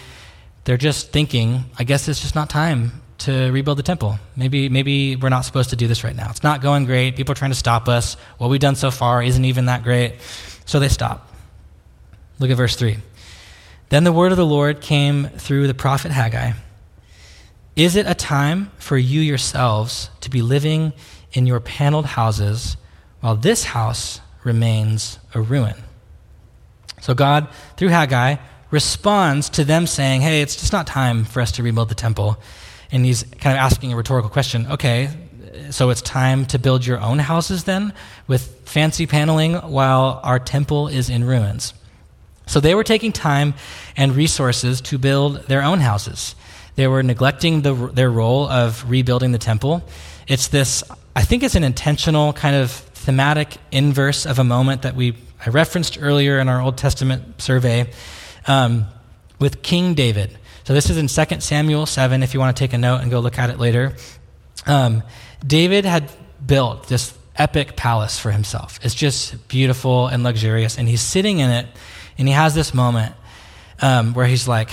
they're 0.66 0.78
just 0.78 1.12
thinking, 1.12 1.64
I 1.80 1.84
guess 1.84 2.08
it's 2.08 2.22
just 2.22 2.36
not 2.36 2.48
time 2.48 3.02
to 3.20 3.52
rebuild 3.52 3.80
the 3.80 3.84
temple. 3.84 4.20
Maybe, 4.36 4.70
maybe 4.70 5.16
we're 5.16 5.30
not 5.30 5.46
supposed 5.46 5.72
to 5.72 5.76
do 5.76 5.88
this 5.88 6.04
right 6.04 6.16
now. 6.16 6.30
It's 6.30 6.44
not 6.44 6.62
going 6.62 6.86
great. 6.86 7.16
People 7.16 7.32
are 7.32 7.36
trying 7.36 7.50
to 7.50 7.58
stop 7.58 7.90
us. 7.90 8.18
What 8.38 8.52
we've 8.52 8.60
done 8.60 8.76
so 8.76 8.92
far 8.92 9.24
isn't 9.24 9.44
even 9.44 9.66
that 9.66 9.82
great. 9.82 10.18
So 10.66 10.80
they 10.80 10.90
stop. 10.90 11.28
Look 12.38 12.52
at 12.52 12.58
verse 12.58 12.76
3. 12.76 12.98
Then 13.90 14.04
the 14.04 14.14
word 14.14 14.32
of 14.32 14.38
the 14.38 14.46
Lord 14.46 14.80
came 14.80 15.26
through 15.26 15.66
the 15.66 15.74
prophet 15.74 16.12
Haggai. 16.12 16.52
Is 17.76 17.96
it 17.96 18.06
a 18.08 18.14
time 18.14 18.70
for 18.78 18.96
you 18.96 19.22
yourselves 19.22 20.12
to 20.22 20.30
be 20.30 20.44
living 20.44 20.94
in 21.34 21.46
your 21.48 21.60
paneled 21.60 22.06
houses 22.06 22.78
while 23.20 23.36
this 23.36 23.64
house 23.66 24.22
remains 24.44 25.20
a 25.34 25.42
ruin. 25.42 25.76
So 27.02 27.14
God, 27.14 27.48
through 27.78 27.90
Haggai, 27.90 28.38
responds 28.72 29.50
to 29.52 29.64
them 29.64 29.88
saying, 29.88 30.22
Hey, 30.22 30.42
it's 30.42 30.56
just 30.56 30.74
not 30.74 30.88
time 30.88 31.26
for 31.26 31.42
us 31.42 31.52
to 31.54 31.64
rebuild 31.64 31.90
the 31.90 31.96
temple. 31.96 32.38
And 32.92 33.06
he's 33.06 33.24
kind 33.24 33.58
of 33.58 33.62
asking 33.62 33.92
a 33.94 33.96
rhetorical 33.96 34.30
question 34.30 34.68
Okay, 34.68 35.10
so 35.70 35.90
it's 35.90 36.02
time 36.02 36.46
to 36.48 36.60
build 36.60 36.86
your 36.86 37.00
own 37.00 37.20
houses 37.20 37.64
then 37.64 37.94
with 38.28 38.62
fancy 38.66 39.06
paneling 39.06 39.56
while 39.56 40.20
our 40.24 40.40
temple 40.40 40.88
is 40.88 41.10
in 41.10 41.24
ruins. 41.24 41.74
So 42.46 42.60
they 42.60 42.76
were 42.76 42.84
taking 42.84 43.12
time 43.12 43.54
and 43.96 44.16
resources 44.16 44.82
to 44.82 44.98
build 44.98 45.44
their 45.48 45.64
own 45.64 45.80
houses. 45.80 46.36
They 46.76 46.88
were 46.88 47.04
neglecting 47.04 47.62
the, 47.62 47.74
their 47.74 48.10
role 48.10 48.48
of 48.48 48.90
rebuilding 48.90 49.32
the 49.32 49.38
temple. 49.38 49.84
It's 50.28 50.48
this 50.48 50.84
I 51.16 51.24
think 51.24 51.44
it's 51.44 51.56
an 51.56 51.64
intentional 51.64 52.34
kind 52.34 52.56
of 52.56 52.72
thematic 52.72 53.58
inverse 53.72 54.26
of 54.26 54.40
a 54.40 54.44
moment 54.44 54.82
that 54.82 54.96
we 54.96 55.16
I 55.46 55.50
referenced 55.50 55.98
earlier 56.02 56.40
in 56.40 56.48
our 56.48 56.62
Old 56.62 56.78
Testament 56.78 57.42
survey 57.42 57.92
um, 58.48 58.86
with 59.40 59.62
King 59.62 59.94
David. 59.94 60.38
So 60.64 60.74
this 60.74 60.90
is 60.90 60.98
in 60.98 61.08
2 61.08 61.42
Samuel 61.42 61.86
7, 61.86 62.24
if 62.24 62.34
you 62.34 62.40
want 62.40 62.56
to 62.56 62.60
take 62.60 62.72
a 62.72 62.78
note 62.78 63.02
and 63.02 63.12
go 63.12 63.20
look 63.20 63.38
at 63.38 63.50
it 63.50 63.60
later. 63.60 63.94
Um, 64.66 65.04
David 65.46 65.84
had 65.84 66.10
built 66.46 66.88
this 66.88 67.14
epic 67.36 67.76
palace 67.76 68.18
for 68.18 68.32
himself. 68.32 68.80
It's 68.84 68.96
just 68.96 69.50
beautiful 69.50 70.08
and 70.08 70.24
luxurious, 70.24 70.78
and 70.78 70.88
he's 70.88 71.02
sitting 71.02 71.40
in 71.40 71.50
it, 71.50 71.68
and 72.18 72.28
he 72.28 72.34
has 72.34 72.56
this 72.56 72.74
moment 72.74 73.14
um, 73.82 74.14
where 74.14 74.26
he's 74.26 74.48
like, 74.48 74.70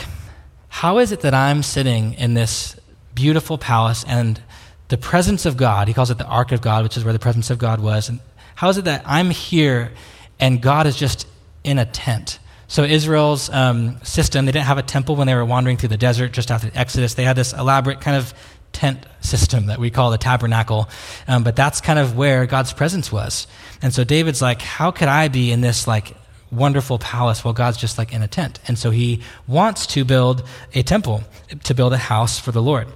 How 0.70 0.98
is 0.98 1.12
it 1.12 1.20
that 1.20 1.34
I'm 1.34 1.62
sitting 1.62 2.14
in 2.14 2.34
this 2.34 2.74
beautiful 3.14 3.58
palace 3.58 4.04
and 4.08 4.40
the 4.88 4.96
presence 4.96 5.46
of 5.46 5.56
God, 5.56 5.88
he 5.88 5.94
calls 5.94 6.10
it 6.10 6.18
the 6.18 6.26
ark 6.26 6.52
of 6.52 6.60
God, 6.60 6.82
which 6.84 6.96
is 6.96 7.04
where 7.04 7.12
the 7.12 7.18
presence 7.18 7.50
of 7.50 7.58
God 7.58 7.80
was. 7.80 8.08
And 8.08 8.20
how 8.54 8.68
is 8.70 8.78
it 8.78 8.86
that 8.86 9.02
I'm 9.06 9.30
here 9.30 9.92
and 10.38 10.60
God 10.60 10.86
is 10.86 10.96
just 10.96 11.26
in 11.62 11.78
a 11.78 11.84
tent? 11.84 12.38
So, 12.66 12.84
Israel's 12.84 13.50
um, 13.50 14.00
system, 14.02 14.46
they 14.46 14.52
didn't 14.52 14.66
have 14.66 14.78
a 14.78 14.82
temple 14.82 15.16
when 15.16 15.26
they 15.26 15.34
were 15.34 15.44
wandering 15.44 15.76
through 15.76 15.88
the 15.90 15.96
desert 15.96 16.32
just 16.32 16.50
after 16.50 16.70
the 16.70 16.78
Exodus. 16.78 17.14
They 17.14 17.24
had 17.24 17.36
this 17.36 17.52
elaborate 17.52 18.00
kind 18.00 18.16
of 18.16 18.32
tent 18.72 19.04
system 19.20 19.66
that 19.66 19.78
we 19.78 19.90
call 19.90 20.10
the 20.10 20.18
tabernacle. 20.18 20.88
Um, 21.26 21.42
but 21.42 21.56
that's 21.56 21.80
kind 21.80 21.98
of 21.98 22.16
where 22.16 22.46
God's 22.46 22.72
presence 22.72 23.10
was. 23.10 23.46
And 23.82 23.92
so 23.92 24.04
David's 24.04 24.40
like, 24.40 24.62
how 24.62 24.92
could 24.92 25.08
I 25.08 25.28
be 25.28 25.50
in 25.50 25.60
this 25.60 25.86
like 25.86 26.16
wonderful 26.50 26.98
palace 26.98 27.44
while 27.44 27.54
God's 27.54 27.76
just 27.76 27.98
like 27.98 28.12
in 28.12 28.22
a 28.22 28.28
tent? 28.28 28.60
And 28.66 28.78
so 28.78 28.90
he 28.90 29.22
wants 29.46 29.86
to 29.88 30.04
build 30.04 30.42
a 30.74 30.82
temple, 30.82 31.22
to 31.64 31.74
build 31.74 31.92
a 31.92 31.98
house 31.98 32.38
for 32.38 32.52
the 32.52 32.62
Lord. 32.62 32.88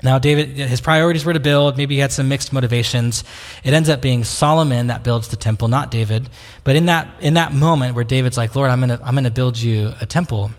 Now, 0.00 0.20
David, 0.20 0.50
his 0.50 0.80
priorities 0.80 1.24
were 1.24 1.32
to 1.32 1.40
build. 1.40 1.76
Maybe 1.76 1.96
he 1.96 2.00
had 2.00 2.12
some 2.12 2.28
mixed 2.28 2.52
motivations. 2.52 3.24
It 3.64 3.72
ends 3.72 3.88
up 3.88 4.00
being 4.00 4.22
Solomon 4.22 4.88
that 4.88 5.02
builds 5.02 5.28
the 5.28 5.36
temple, 5.36 5.66
not 5.66 5.90
David. 5.90 6.28
But 6.62 6.76
in 6.76 6.86
that, 6.86 7.08
in 7.20 7.34
that 7.34 7.52
moment 7.52 7.96
where 7.96 8.04
David's 8.04 8.36
like, 8.36 8.54
Lord, 8.54 8.70
I'm 8.70 8.78
going 8.78 8.96
to 8.96 9.04
I'm 9.04 9.14
going 9.14 9.24
to 9.24 9.30
build 9.30 9.58
you 9.58 9.92
a 10.00 10.06
temple, 10.06 10.52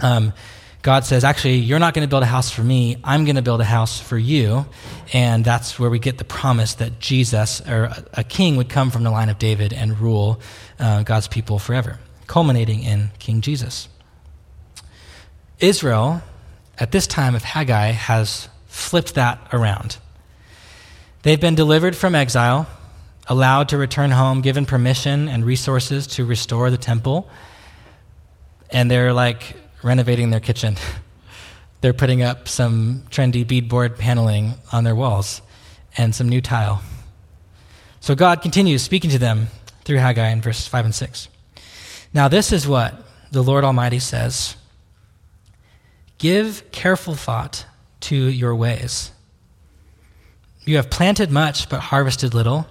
um, 0.00 0.32
God 0.82 1.04
says, 1.04 1.24
actually, 1.24 1.56
you're 1.56 1.78
not 1.78 1.92
going 1.92 2.06
to 2.06 2.10
build 2.10 2.22
a 2.22 2.26
house 2.26 2.50
for 2.50 2.62
me. 2.62 2.96
I'm 3.04 3.24
going 3.26 3.36
to 3.36 3.42
build 3.42 3.60
a 3.60 3.64
house 3.64 4.00
for 4.00 4.16
you. 4.16 4.64
And 5.12 5.44
that's 5.44 5.78
where 5.78 5.90
we 5.90 5.98
get 5.98 6.16
the 6.16 6.24
promise 6.24 6.74
that 6.74 7.00
Jesus, 7.00 7.60
or 7.68 7.92
a 8.14 8.24
king, 8.24 8.56
would 8.56 8.70
come 8.70 8.90
from 8.90 9.02
the 9.02 9.10
line 9.10 9.28
of 9.28 9.38
David 9.38 9.74
and 9.74 9.98
rule 9.98 10.40
uh, 10.78 11.02
God's 11.02 11.28
people 11.28 11.58
forever, 11.58 11.98
culminating 12.26 12.82
in 12.82 13.10
King 13.18 13.42
Jesus. 13.42 13.88
Israel, 15.58 16.22
at 16.78 16.92
this 16.92 17.06
time 17.06 17.34
of 17.34 17.42
Haggai, 17.42 17.90
has 17.90 18.48
flipped 18.66 19.16
that 19.16 19.38
around. 19.52 19.98
They've 21.22 21.40
been 21.40 21.54
delivered 21.54 21.94
from 21.94 22.14
exile, 22.14 22.66
allowed 23.26 23.68
to 23.68 23.76
return 23.76 24.10
home, 24.10 24.40
given 24.40 24.64
permission 24.64 25.28
and 25.28 25.44
resources 25.44 26.06
to 26.06 26.24
restore 26.24 26.70
the 26.70 26.78
temple, 26.78 27.28
and 28.70 28.90
they're 28.90 29.12
like 29.12 29.56
renovating 29.82 30.30
their 30.30 30.40
kitchen. 30.40 30.76
they're 31.80 31.92
putting 31.92 32.22
up 32.22 32.48
some 32.48 33.04
trendy 33.10 33.44
beadboard 33.44 33.98
paneling 33.98 34.54
on 34.72 34.84
their 34.84 34.94
walls 34.94 35.42
and 35.96 36.14
some 36.14 36.28
new 36.28 36.40
tile. 36.40 36.82
So 38.00 38.14
God 38.14 38.42
continues 38.42 38.82
speaking 38.82 39.10
to 39.10 39.18
them 39.18 39.48
through 39.84 39.98
Haggai 39.98 40.28
in 40.28 40.40
verses 40.40 40.66
5 40.66 40.86
and 40.86 40.94
6. 40.94 41.28
Now, 42.12 42.28
this 42.28 42.52
is 42.52 42.66
what 42.66 42.94
the 43.30 43.42
Lord 43.42 43.64
Almighty 43.64 43.98
says 43.98 44.56
Give 46.18 46.62
careful 46.70 47.14
thought 47.14 47.64
to 48.00 48.14
your 48.14 48.54
ways. 48.54 49.10
You 50.64 50.76
have 50.76 50.90
planted 50.90 51.30
much, 51.30 51.68
but 51.68 51.80
harvested 51.80 52.34
little. 52.34 52.66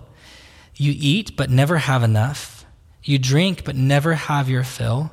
You 0.75 0.93
eat, 0.95 1.35
but 1.35 1.49
never 1.49 1.77
have 1.77 2.03
enough. 2.03 2.65
You 3.03 3.17
drink, 3.17 3.63
but 3.65 3.75
never 3.75 4.13
have 4.13 4.49
your 4.49 4.63
fill. 4.63 5.11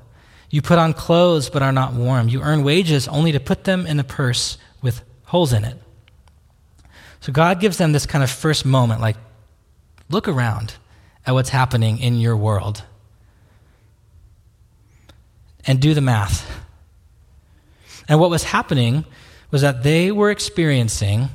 You 0.51 0.63
put 0.63 0.79
on 0.79 0.93
clothes, 0.93 1.51
but 1.51 1.63
are 1.63 1.73
not 1.73 1.93
warm. 1.93 2.29
You 2.29 2.43
earn 2.43 2.63
wages 2.63 3.09
only 3.09 3.33
to 3.33 3.41
put 3.41 3.65
them 3.65 3.87
in 3.87 3.99
a 3.99 4.05
purse 4.05 4.59
with 4.81 5.03
holes 5.25 5.53
in 5.53 5.65
it. 5.65 5.77
So 7.21 7.33
God 7.33 7.61
gives 7.61 7.79
them 7.79 7.93
this 7.93 8.07
kind 8.07 8.23
of 8.23 8.31
first 8.31 8.65
moment 8.65 9.01
like, 9.01 9.17
look 10.09 10.29
around 10.29 10.75
at 11.27 11.33
what's 11.33 11.49
happening 11.49 11.99
in 11.99 12.19
your 12.19 12.37
world 12.37 12.85
and 15.67 15.81
do 15.81 15.95
the 15.95 16.01
math. 16.01 16.49
And 18.09 18.21
what 18.21 18.31
was 18.31 18.45
happening 18.45 19.05
was 19.51 19.63
that 19.63 19.83
they 19.83 20.13
were 20.13 20.31
experiencing 20.31 21.29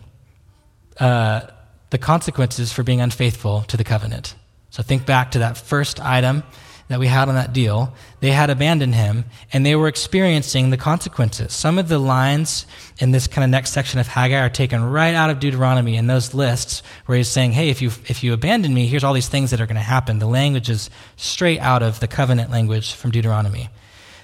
uh, 1.00 1.42
the 1.90 1.98
consequences 1.98 2.72
for 2.72 2.84
being 2.84 3.02
unfaithful 3.02 3.64
to 3.64 3.76
the 3.76 3.84
covenant. 3.84 4.36
So 4.70 4.84
think 4.84 5.06
back 5.06 5.32
to 5.32 5.40
that 5.40 5.58
first 5.58 6.00
item 6.00 6.44
that 6.92 7.00
we 7.00 7.08
had 7.08 7.30
on 7.30 7.36
that 7.36 7.54
deal. 7.54 7.94
They 8.20 8.32
had 8.32 8.50
abandoned 8.50 8.96
him, 8.96 9.26
and 9.52 9.66
they 9.66 9.76
were 9.76 9.88
experiencing 9.88 10.70
the 10.70 10.78
consequences. 10.78 11.54
Some 11.54 11.78
of 11.78 11.88
the 11.88 11.98
lines 11.98 12.66
in 13.00 13.12
this 13.12 13.28
kind 13.28 13.44
of 13.44 13.50
next 13.50 13.72
section 13.72 14.00
of 14.00 14.08
Haggai 14.08 14.40
are 14.40 14.50
taken 14.50 14.84
right 14.84 15.16
out 15.16 15.30
of 15.30 15.40
Deuteronomy 15.40 15.96
in 15.96 16.08
those 16.08 16.34
lists 16.34 16.84
where 17.06 17.18
he's 17.18 17.28
saying, 17.28 17.54
hey, 17.54 17.70
if 17.70 17.82
you, 17.82 17.92
if 18.08 18.24
you 18.24 18.34
abandon 18.34 18.74
me, 18.74 18.88
here's 18.88 19.04
all 19.04 19.14
these 19.14 19.30
things 19.30 19.52
that 19.52 19.62
are 19.62 19.66
going 19.66 19.76
to 19.76 19.82
happen. 19.82 20.20
The 20.20 20.28
language 20.28 20.70
is 20.70 20.90
straight 21.16 21.60
out 21.60 21.82
of 21.82 22.00
the 22.00 22.08
covenant 22.08 22.52
language 22.52 22.94
from 22.94 23.12
Deuteronomy. 23.12 23.70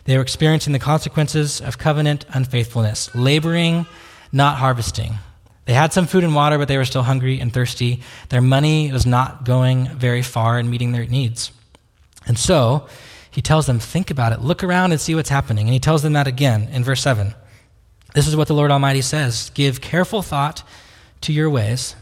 They 0.04 0.16
were 0.16 0.24
experiencing 0.24 0.74
the 0.74 0.80
consequences 0.80 1.60
of 1.62 1.78
covenant 1.78 2.26
unfaithfulness, 2.30 3.14
laboring, 3.16 3.86
not 4.32 4.58
harvesting. 4.58 5.16
They 5.66 5.74
had 5.74 5.92
some 5.92 6.08
food 6.08 6.24
and 6.24 6.34
water, 6.34 6.58
but 6.58 6.70
they 6.70 6.78
were 6.78 6.86
still 6.86 7.04
hungry 7.04 7.42
and 7.42 7.54
thirsty. 7.54 8.02
Their 8.30 8.42
money 8.42 8.92
was 8.92 9.06
not 9.06 9.44
going 9.44 9.88
very 9.88 10.22
far 10.22 10.60
in 10.60 10.70
meeting 10.70 10.94
their 10.94 11.06
needs. 11.06 11.52
And 12.28 12.38
so 12.38 12.88
he 13.32 13.42
tells 13.42 13.66
them, 13.66 13.80
think 13.80 14.12
about 14.12 14.34
it, 14.34 14.42
look 14.42 14.64
around 14.64 14.92
and 14.92 15.02
see 15.02 15.16
what's 15.16 15.30
happening. 15.30 15.68
And 15.68 15.74
he 15.74 15.80
tells 15.80 16.04
them 16.04 16.14
that 16.14 16.28
again 16.28 16.70
in 16.72 16.84
verse 16.84 17.02
7. 17.02 17.34
This 18.14 18.28
is 18.28 18.36
what 18.36 18.48
the 18.48 18.54
Lord 18.54 18.72
Almighty 18.72 19.02
says 19.02 19.52
Give 19.54 19.82
careful 19.82 20.22
thought 20.22 20.64
to 21.22 21.34
your 21.34 21.50
ways. 21.50 21.96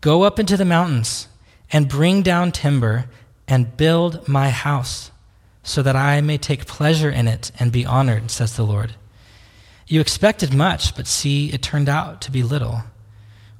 Go 0.00 0.22
up 0.22 0.38
into 0.38 0.56
the 0.56 0.64
mountains 0.64 1.28
and 1.72 1.88
bring 1.88 2.22
down 2.22 2.52
timber 2.52 3.06
and 3.46 3.76
build 3.76 4.28
my 4.28 4.50
house 4.50 5.10
so 5.62 5.82
that 5.82 5.96
I 5.96 6.20
may 6.20 6.38
take 6.38 6.66
pleasure 6.66 7.10
in 7.10 7.28
it 7.28 7.50
and 7.58 7.72
be 7.72 7.84
honored, 7.84 8.30
says 8.30 8.56
the 8.56 8.64
Lord. 8.64 8.94
You 9.86 10.00
expected 10.00 10.54
much, 10.54 10.94
but 10.96 11.06
see, 11.06 11.52
it 11.52 11.62
turned 11.62 11.88
out 11.88 12.20
to 12.22 12.30
be 12.30 12.42
little. 12.42 12.82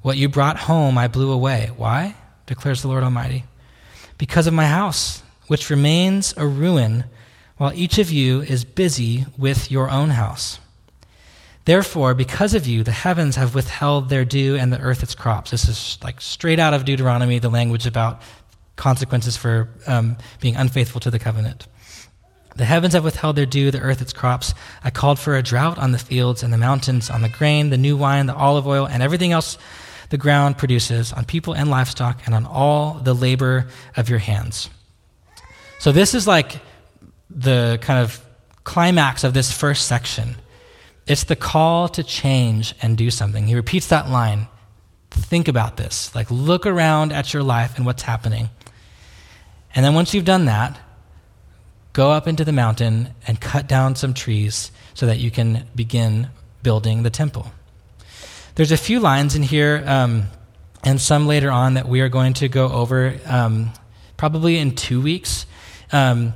What 0.01 0.17
you 0.17 0.29
brought 0.29 0.57
home, 0.57 0.97
I 0.97 1.07
blew 1.07 1.31
away. 1.31 1.71
Why? 1.75 2.15
declares 2.49 2.81
the 2.81 2.87
Lord 2.87 3.03
Almighty, 3.03 3.45
because 4.17 4.47
of 4.47 4.53
my 4.53 4.65
house, 4.65 5.21
which 5.49 5.69
remains 5.69 6.33
a 6.37 6.47
ruin, 6.47 7.03
while 7.57 7.73
each 7.73 7.97
of 7.97 8.11
you 8.11 8.41
is 8.41 8.63
busy 8.63 9.25
with 9.37 9.69
your 9.69 9.89
own 9.89 10.11
house. 10.11 10.59
Therefore, 11.65 12.13
because 12.13 12.53
of 12.53 12.67
you, 12.67 12.83
the 12.83 12.91
heavens 12.91 13.35
have 13.35 13.53
withheld 13.53 14.09
their 14.09 14.25
dew 14.25 14.55
and 14.55 14.71
the 14.71 14.79
earth 14.79 15.03
its 15.03 15.15
crops. 15.15 15.51
This 15.51 15.67
is 15.67 15.97
like 16.03 16.21
straight 16.21 16.59
out 16.59 16.73
of 16.73 16.85
Deuteronomy, 16.85 17.39
the 17.39 17.49
language 17.49 17.85
about 17.85 18.21
consequences 18.75 19.35
for 19.35 19.69
um, 19.87 20.17
being 20.39 20.55
unfaithful 20.55 21.01
to 21.01 21.11
the 21.11 21.19
covenant. 21.19 21.67
The 22.55 22.65
heavens 22.65 22.93
have 22.93 23.03
withheld 23.03 23.35
their 23.35 23.45
dew, 23.45 23.71
the 23.71 23.79
earth 23.79 24.01
its 24.01 24.13
crops. 24.13 24.53
I 24.83 24.91
called 24.91 25.17
for 25.17 25.35
a 25.35 25.43
drought 25.43 25.79
on 25.79 25.91
the 25.91 25.97
fields 25.97 26.43
and 26.43 26.53
the 26.53 26.57
mountains, 26.57 27.09
on 27.09 27.23
the 27.23 27.29
grain, 27.29 27.71
the 27.71 27.77
new 27.77 27.97
wine, 27.97 28.27
the 28.27 28.35
olive 28.35 28.67
oil, 28.67 28.85
and 28.87 29.01
everything 29.01 29.31
else 29.31 29.57
the 30.09 30.17
ground 30.17 30.57
produces, 30.57 31.11
on 31.13 31.25
people 31.25 31.53
and 31.53 31.69
livestock, 31.69 32.21
and 32.25 32.35
on 32.35 32.45
all 32.45 32.95
the 32.95 33.13
labor 33.13 33.67
of 33.95 34.09
your 34.09 34.19
hands. 34.19 34.69
So, 35.79 35.91
this 35.91 36.13
is 36.13 36.27
like 36.27 36.59
the 37.29 37.79
kind 37.81 37.99
of 38.03 38.23
climax 38.63 39.23
of 39.23 39.33
this 39.33 39.51
first 39.51 39.87
section. 39.87 40.35
It's 41.07 41.23
the 41.23 41.35
call 41.35 41.87
to 41.89 42.03
change 42.03 42.75
and 42.81 42.97
do 42.97 43.09
something. 43.09 43.47
He 43.47 43.55
repeats 43.55 43.87
that 43.87 44.09
line. 44.09 44.47
Think 45.09 45.47
about 45.47 45.77
this. 45.77 46.13
Like, 46.13 46.29
look 46.29 46.65
around 46.65 47.13
at 47.13 47.33
your 47.33 47.43
life 47.43 47.77
and 47.77 47.85
what's 47.85 48.03
happening. 48.03 48.49
And 49.73 49.85
then 49.85 49.93
once 49.95 50.13
you've 50.13 50.25
done 50.25 50.45
that, 50.45 50.77
go 51.93 52.11
up 52.11 52.27
into 52.27 52.43
the 52.43 52.51
mountain 52.51 53.09
and 53.25 53.39
cut 53.39 53.67
down 53.67 53.95
some 53.95 54.13
trees 54.13 54.71
so 54.93 55.05
that 55.05 55.17
you 55.17 55.31
can 55.31 55.65
begin 55.75 56.29
building 56.61 57.03
the 57.03 57.09
temple. 57.09 57.51
There's 58.55 58.71
a 58.71 58.77
few 58.77 58.99
lines 58.99 59.35
in 59.35 59.43
here 59.43 59.81
um, 59.85 60.23
and 60.83 60.99
some 60.99 61.25
later 61.25 61.49
on 61.49 61.75
that 61.75 61.87
we 61.87 62.01
are 62.01 62.09
going 62.09 62.33
to 62.35 62.49
go 62.49 62.67
over 62.67 63.15
um, 63.25 63.71
probably 64.17 64.57
in 64.57 64.75
two 64.75 65.01
weeks. 65.01 65.45
Um, 65.91 66.33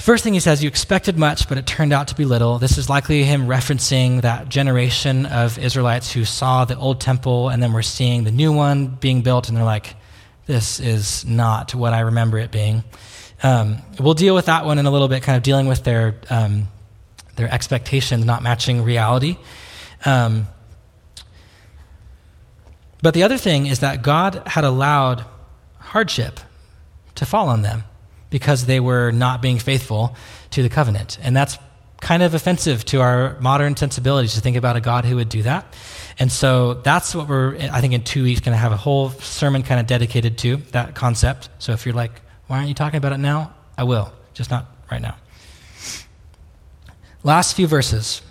First 0.00 0.24
thing 0.24 0.32
he 0.32 0.40
says, 0.40 0.62
you 0.62 0.68
expected 0.68 1.18
much, 1.18 1.46
but 1.46 1.58
it 1.58 1.66
turned 1.66 1.92
out 1.92 2.08
to 2.08 2.14
be 2.14 2.24
little. 2.24 2.58
This 2.58 2.78
is 2.78 2.88
likely 2.88 3.22
him 3.22 3.46
referencing 3.46 4.22
that 4.22 4.48
generation 4.48 5.26
of 5.26 5.58
Israelites 5.58 6.10
who 6.10 6.24
saw 6.24 6.64
the 6.64 6.74
old 6.74 7.02
temple 7.02 7.50
and 7.50 7.62
then 7.62 7.74
were 7.74 7.82
seeing 7.82 8.24
the 8.24 8.30
new 8.30 8.50
one 8.50 8.86
being 8.86 9.20
built, 9.20 9.48
and 9.48 9.56
they're 9.56 9.64
like, 9.64 9.94
this 10.46 10.80
is 10.80 11.26
not 11.26 11.74
what 11.74 11.92
I 11.92 12.00
remember 12.00 12.38
it 12.38 12.50
being. 12.50 12.82
Um, 13.42 13.76
we'll 13.98 14.14
deal 14.14 14.34
with 14.34 14.46
that 14.46 14.64
one 14.64 14.78
in 14.78 14.86
a 14.86 14.90
little 14.90 15.08
bit, 15.08 15.22
kind 15.22 15.36
of 15.36 15.42
dealing 15.42 15.66
with 15.66 15.84
their, 15.84 16.18
um, 16.30 16.68
their 17.36 17.52
expectations 17.52 18.24
not 18.24 18.42
matching 18.42 18.82
reality. 18.82 19.36
Um, 20.06 20.46
but 23.02 23.12
the 23.12 23.22
other 23.22 23.36
thing 23.36 23.66
is 23.66 23.80
that 23.80 24.02
God 24.02 24.42
had 24.46 24.64
allowed 24.64 25.26
hardship 25.78 26.40
to 27.16 27.26
fall 27.26 27.50
on 27.50 27.60
them 27.60 27.84
because 28.30 28.66
they 28.66 28.80
were 28.80 29.10
not 29.10 29.42
being 29.42 29.58
faithful 29.58 30.16
to 30.50 30.62
the 30.62 30.68
covenant. 30.68 31.18
And 31.22 31.36
that's 31.36 31.58
kind 32.00 32.22
of 32.22 32.32
offensive 32.34 32.84
to 32.86 33.00
our 33.00 33.38
modern 33.40 33.76
sensibilities 33.76 34.34
to 34.34 34.40
think 34.40 34.56
about 34.56 34.76
a 34.76 34.80
God 34.80 35.04
who 35.04 35.16
would 35.16 35.28
do 35.28 35.42
that. 35.42 35.74
And 36.18 36.32
so 36.32 36.74
that's 36.74 37.14
what 37.14 37.28
we're, 37.28 37.56
I 37.56 37.80
think, 37.80 37.92
in 37.92 38.02
two 38.02 38.22
weeks, 38.22 38.40
going 38.40 38.54
to 38.54 38.58
have 38.58 38.72
a 38.72 38.76
whole 38.76 39.10
sermon 39.10 39.62
kind 39.62 39.80
of 39.80 39.86
dedicated 39.86 40.38
to 40.38 40.56
that 40.72 40.94
concept. 40.94 41.50
So 41.58 41.72
if 41.72 41.84
you're 41.84 41.94
like, 41.94 42.22
why 42.46 42.56
aren't 42.56 42.68
you 42.68 42.74
talking 42.74 42.98
about 42.98 43.12
it 43.12 43.18
now? 43.18 43.54
I 43.76 43.84
will, 43.84 44.12
just 44.34 44.50
not 44.50 44.66
right 44.90 45.00
now. 45.00 45.16
Last 47.22 47.54
few 47.54 47.66
verses. 47.66 48.22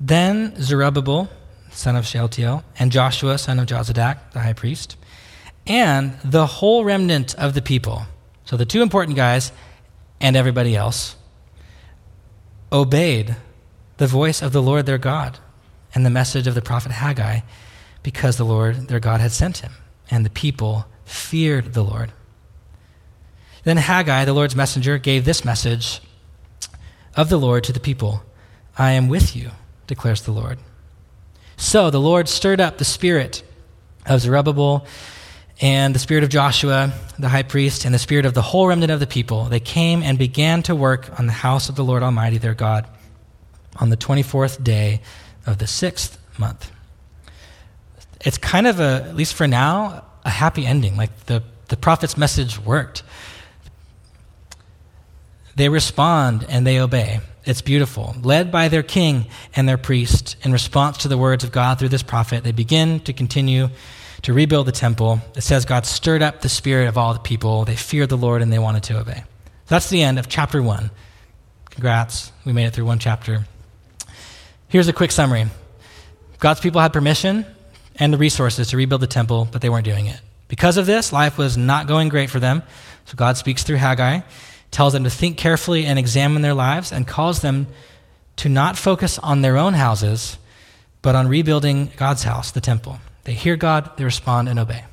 Then 0.00 0.60
Zerubbabel, 0.60 1.30
son 1.70 1.94
of 1.94 2.04
Shealtiel, 2.04 2.64
and 2.78 2.90
Joshua, 2.90 3.38
son 3.38 3.60
of 3.60 3.66
Jozadak, 3.66 4.32
the 4.32 4.40
high 4.40 4.52
priest, 4.52 4.96
and 5.66 6.18
the 6.24 6.46
whole 6.46 6.84
remnant 6.84 7.36
of 7.36 7.54
the 7.54 7.62
people 7.62 8.06
so 8.44 8.56
the 8.56 8.66
two 8.66 8.82
important 8.82 9.16
guys 9.16 9.52
and 10.20 10.36
everybody 10.36 10.76
else 10.76 11.16
obeyed 12.70 13.36
the 13.98 14.06
voice 14.06 14.42
of 14.42 14.52
the 14.52 14.62
Lord 14.62 14.86
their 14.86 14.98
God 14.98 15.38
and 15.94 16.04
the 16.04 16.10
message 16.10 16.46
of 16.46 16.54
the 16.54 16.62
prophet 16.62 16.92
Haggai 16.92 17.40
because 18.02 18.36
the 18.36 18.44
Lord 18.44 18.88
their 18.88 19.00
God 19.00 19.20
had 19.20 19.32
sent 19.32 19.58
him, 19.58 19.72
and 20.10 20.24
the 20.24 20.30
people 20.30 20.86
feared 21.04 21.74
the 21.74 21.84
Lord. 21.84 22.12
Then 23.64 23.76
Haggai, 23.76 24.24
the 24.24 24.32
Lord's 24.32 24.56
messenger, 24.56 24.98
gave 24.98 25.24
this 25.24 25.44
message 25.44 26.00
of 27.14 27.28
the 27.28 27.38
Lord 27.38 27.64
to 27.64 27.72
the 27.72 27.80
people 27.80 28.24
I 28.76 28.92
am 28.92 29.08
with 29.08 29.36
you, 29.36 29.50
declares 29.86 30.22
the 30.22 30.32
Lord. 30.32 30.58
So 31.56 31.90
the 31.90 32.00
Lord 32.00 32.28
stirred 32.28 32.60
up 32.60 32.78
the 32.78 32.84
spirit 32.84 33.44
of 34.06 34.20
Zerubbabel 34.20 34.84
and 35.62 35.94
the 35.94 36.00
spirit 36.00 36.24
of 36.24 36.30
Joshua, 36.30 36.92
the 37.20 37.28
high 37.28 37.44
priest, 37.44 37.84
and 37.84 37.94
the 37.94 37.98
spirit 37.98 38.26
of 38.26 38.34
the 38.34 38.42
whole 38.42 38.66
remnant 38.66 38.90
of 38.90 38.98
the 38.98 39.06
people, 39.06 39.44
they 39.44 39.60
came 39.60 40.02
and 40.02 40.18
began 40.18 40.60
to 40.64 40.74
work 40.74 41.08
on 41.20 41.26
the 41.26 41.32
house 41.32 41.68
of 41.68 41.76
the 41.76 41.84
Lord 41.84 42.02
Almighty 42.02 42.36
their 42.36 42.52
God 42.52 42.86
on 43.76 43.88
the 43.88 43.96
24th 43.96 44.62
day 44.62 45.00
of 45.46 45.58
the 45.58 45.68
sixth 45.68 46.18
month. 46.36 46.72
It's 48.24 48.38
kind 48.38 48.66
of 48.66 48.80
a, 48.80 49.04
at 49.08 49.14
least 49.14 49.34
for 49.34 49.46
now, 49.46 50.04
a 50.24 50.30
happy 50.30 50.66
ending. 50.66 50.96
Like 50.96 51.26
the, 51.26 51.44
the 51.68 51.76
prophet's 51.76 52.16
message 52.16 52.58
worked. 52.58 53.04
They 55.54 55.68
respond 55.68 56.44
and 56.48 56.66
they 56.66 56.80
obey. 56.80 57.20
It's 57.44 57.62
beautiful. 57.62 58.16
Led 58.20 58.50
by 58.50 58.66
their 58.66 58.82
king 58.82 59.26
and 59.54 59.68
their 59.68 59.78
priest, 59.78 60.36
in 60.42 60.52
response 60.52 60.98
to 60.98 61.08
the 61.08 61.18
words 61.18 61.44
of 61.44 61.52
God 61.52 61.78
through 61.78 61.90
this 61.90 62.02
prophet, 62.02 62.42
they 62.42 62.52
begin 62.52 62.98
to 63.00 63.12
continue 63.12 63.68
to 64.22 64.32
rebuild 64.32 64.66
the 64.66 64.72
temple. 64.72 65.20
It 65.36 65.42
says 65.42 65.64
God 65.64 65.84
stirred 65.86 66.22
up 66.22 66.40
the 66.40 66.48
spirit 66.48 66.88
of 66.88 66.96
all 66.96 67.12
the 67.12 67.20
people. 67.20 67.64
They 67.64 67.76
feared 67.76 68.08
the 68.08 68.16
Lord 68.16 68.42
and 68.42 68.52
they 68.52 68.58
wanted 68.58 68.84
to 68.84 68.98
obey. 68.98 69.24
That's 69.66 69.90
the 69.90 70.02
end 70.02 70.18
of 70.18 70.28
chapter 70.28 70.62
one. 70.62 70.90
Congrats. 71.70 72.32
We 72.44 72.52
made 72.52 72.66
it 72.66 72.74
through 72.74 72.84
one 72.84 72.98
chapter. 72.98 73.44
Here's 74.68 74.88
a 74.88 74.92
quick 74.92 75.10
summary 75.10 75.46
God's 76.38 76.60
people 76.60 76.80
had 76.80 76.92
permission 76.92 77.46
and 77.96 78.12
the 78.12 78.18
resources 78.18 78.68
to 78.68 78.76
rebuild 78.76 79.02
the 79.02 79.06
temple, 79.06 79.48
but 79.50 79.60
they 79.60 79.68
weren't 79.68 79.84
doing 79.84 80.06
it. 80.06 80.20
Because 80.48 80.76
of 80.76 80.86
this, 80.86 81.12
life 81.12 81.38
was 81.38 81.56
not 81.56 81.86
going 81.86 82.08
great 82.08 82.30
for 82.30 82.40
them. 82.40 82.62
So 83.06 83.16
God 83.16 83.36
speaks 83.36 83.62
through 83.62 83.76
Haggai, 83.76 84.20
tells 84.70 84.92
them 84.92 85.04
to 85.04 85.10
think 85.10 85.36
carefully 85.36 85.86
and 85.86 85.98
examine 85.98 86.42
their 86.42 86.54
lives, 86.54 86.92
and 86.92 87.06
calls 87.06 87.40
them 87.40 87.66
to 88.36 88.48
not 88.48 88.76
focus 88.76 89.18
on 89.18 89.42
their 89.42 89.56
own 89.56 89.74
houses, 89.74 90.38
but 91.00 91.14
on 91.14 91.28
rebuilding 91.28 91.90
God's 91.96 92.22
house, 92.22 92.50
the 92.50 92.60
temple. 92.60 92.98
They 93.24 93.34
hear 93.34 93.56
God, 93.56 93.96
they 93.96 94.04
respond 94.04 94.48
and 94.48 94.58
obey. 94.58 94.84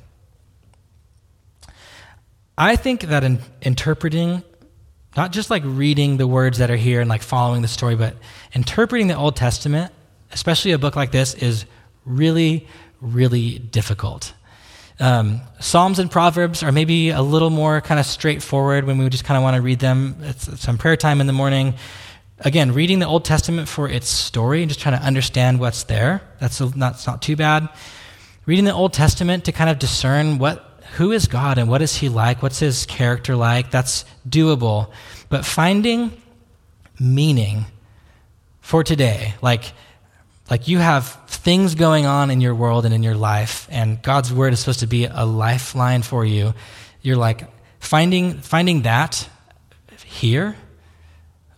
I 2.57 2.75
think 2.75 3.01
that 3.03 3.23
in 3.23 3.39
interpreting, 3.61 4.43
not 5.15 5.31
just 5.31 5.49
like 5.49 5.63
reading 5.65 6.17
the 6.17 6.27
words 6.27 6.57
that 6.57 6.69
are 6.69 6.75
here 6.75 6.99
and 7.01 7.09
like 7.09 7.21
following 7.21 7.61
the 7.61 7.67
story, 7.67 7.95
but 7.95 8.15
interpreting 8.53 9.07
the 9.07 9.15
Old 9.15 9.35
Testament, 9.35 9.93
especially 10.31 10.73
a 10.73 10.77
book 10.77 10.95
like 10.95 11.11
this, 11.11 11.33
is 11.33 11.65
really, 12.05 12.67
really 13.01 13.59
difficult. 13.59 14.33
Um, 14.99 15.39
Psalms 15.61 15.99
and 15.99 16.11
Proverbs 16.11 16.61
are 16.61 16.73
maybe 16.73 17.09
a 17.11 17.21
little 17.21 17.49
more 17.49 17.79
kind 17.79 17.99
of 17.99 18.05
straightforward 18.05 18.83
when 18.83 18.97
we 18.97 19.07
just 19.07 19.23
kind 19.23 19.37
of 19.37 19.43
want 19.43 19.55
to 19.55 19.61
read 19.61 19.79
them. 19.79 20.17
It's 20.21 20.59
some 20.59 20.77
prayer 20.77 20.97
time 20.97 21.21
in 21.21 21.27
the 21.27 21.33
morning 21.33 21.75
again, 22.39 22.73
reading 22.73 22.99
the 22.99 23.07
Old 23.07 23.23
Testament 23.25 23.67
for 23.69 23.87
its 23.87 24.07
story 24.07 24.61
and 24.61 24.69
just 24.69 24.81
trying 24.81 24.99
to 24.99 25.05
understand 25.05 25.59
what's 25.59 25.83
there, 25.83 26.21
that's, 26.39 26.59
not, 26.59 26.75
that's 26.75 27.07
not 27.07 27.21
too 27.21 27.37
bad 27.37 27.69
reading 28.49 28.65
the 28.65 28.73
Old 28.73 28.93
Testament 28.93 29.45
to 29.45 29.51
kind 29.51 29.69
of 29.69 29.77
discern 29.77 30.39
what 30.39 30.81
who 30.93 31.11
is 31.11 31.27
God 31.27 31.59
and 31.59 31.69
what 31.69 31.83
is 31.83 31.95
he 31.95 32.09
like? 32.09 32.41
What's 32.41 32.57
his 32.57 32.87
character 32.87 33.35
like? 33.35 33.69
That's 33.69 34.05
doable. 34.27 34.89
But 35.29 35.45
finding 35.45 36.19
meaning 36.99 37.65
for 38.59 38.83
today, 38.83 39.35
like 39.43 39.71
like 40.49 40.67
you 40.67 40.79
have 40.79 41.05
things 41.27 41.75
going 41.75 42.07
on 42.07 42.31
in 42.31 42.41
your 42.41 42.55
world 42.55 42.85
and 42.85 42.93
in 42.93 43.03
your 43.03 43.13
life 43.13 43.67
and 43.69 44.01
God's 44.01 44.33
word 44.33 44.51
is 44.51 44.59
supposed 44.61 44.79
to 44.79 44.87
be 44.87 45.05
a 45.05 45.25
lifeline 45.25 46.01
for 46.01 46.25
you. 46.25 46.55
You're 47.03 47.17
like 47.17 47.47
finding 47.79 48.39
finding 48.39 48.81
that 48.81 49.29
here 50.05 50.55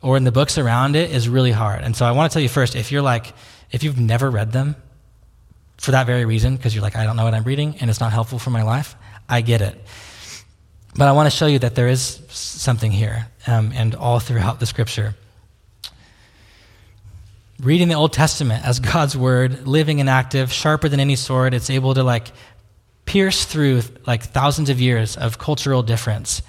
or 0.02 0.18
in 0.18 0.26
the 0.26 0.32
books 0.34 0.58
around 0.58 0.98
it 0.98 1.10
is 1.12 1.30
really 1.30 1.54
hard. 1.54 1.86
And 1.86 1.96
so 1.96 2.06
I 2.06 2.12
want 2.12 2.30
to 2.30 2.34
tell 2.34 2.44
you 2.44 2.50
first 2.50 2.76
if 2.76 2.92
you're 2.92 3.02
like 3.02 3.34
if 3.72 3.82
you've 3.82 3.98
never 3.98 4.30
read 4.30 4.52
them, 4.52 4.76
for 5.82 5.92
that 5.92 6.06
very 6.06 6.26
reason, 6.26 6.56
because 6.56 6.76
you're 6.76 6.84
like, 6.84 6.96
I 6.96 7.06
don't 7.06 7.16
know 7.16 7.24
what 7.24 7.34
I'm 7.34 7.44
reading 7.44 7.76
and 7.82 7.90
it's 7.90 8.00
not 8.00 8.12
helpful 8.12 8.38
for 8.38 8.52
my 8.52 8.62
life. 8.62 8.96
I 9.28 9.42
get 9.42 9.62
it. 9.62 9.76
But 10.96 11.08
I 11.08 11.14
want 11.14 11.26
to 11.26 11.36
show 11.36 11.48
you 11.48 11.58
that 11.60 11.74
there 11.74 11.88
is 11.88 12.22
something 12.30 12.92
here 12.92 13.28
um, 13.48 13.72
and 13.74 13.96
all 13.96 14.20
throughout 14.20 14.60
the 14.60 14.68
scripture. 14.68 15.16
Reading 17.60 17.88
the 17.88 17.96
Old 17.96 18.14
Testament 18.14 18.64
as 18.64 18.80
God's 18.80 19.18
word, 19.18 19.68
living 19.68 20.00
and 20.00 20.08
active, 20.08 20.54
sharper 20.54 20.88
than 20.88 21.00
any 21.00 21.16
sword, 21.16 21.56
it's 21.56 21.72
able 21.72 21.96
to 21.96 22.04
like 22.04 22.32
pierce 23.06 23.46
through 23.46 23.82
like 24.06 24.22
thousands 24.22 24.70
of 24.70 24.80
years 24.80 25.18
of 25.18 25.40
cultural 25.40 25.82
difference. 25.82 26.44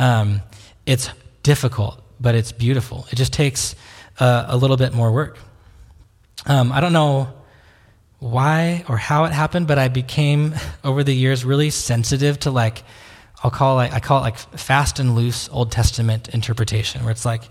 Um, 0.00 0.42
it's 0.86 1.08
difficult, 1.44 2.02
but 2.20 2.34
it's 2.34 2.50
beautiful. 2.50 3.06
It 3.12 3.16
just 3.16 3.32
takes 3.32 3.76
uh, 4.18 4.46
a 4.48 4.56
little 4.56 4.76
bit 4.76 4.92
more 4.92 5.12
work. 5.12 5.38
Um, 6.46 6.72
I 6.72 6.80
don't 6.80 6.92
know 6.92 7.32
why 8.22 8.84
or 8.88 8.96
how 8.96 9.24
it 9.24 9.32
happened, 9.32 9.66
but 9.66 9.78
I 9.78 9.88
became 9.88 10.54
over 10.84 11.02
the 11.02 11.14
years 11.14 11.44
really 11.44 11.70
sensitive 11.70 12.38
to 12.40 12.50
like 12.50 12.82
I'll 13.42 13.50
call 13.50 13.80
it 13.80 13.92
I 13.92 13.98
call 13.98 14.18
it 14.18 14.22
like 14.22 14.38
fast 14.38 15.00
and 15.00 15.16
loose 15.16 15.48
Old 15.50 15.72
Testament 15.72 16.28
interpretation, 16.28 17.02
where 17.02 17.10
it's 17.10 17.24
like 17.24 17.42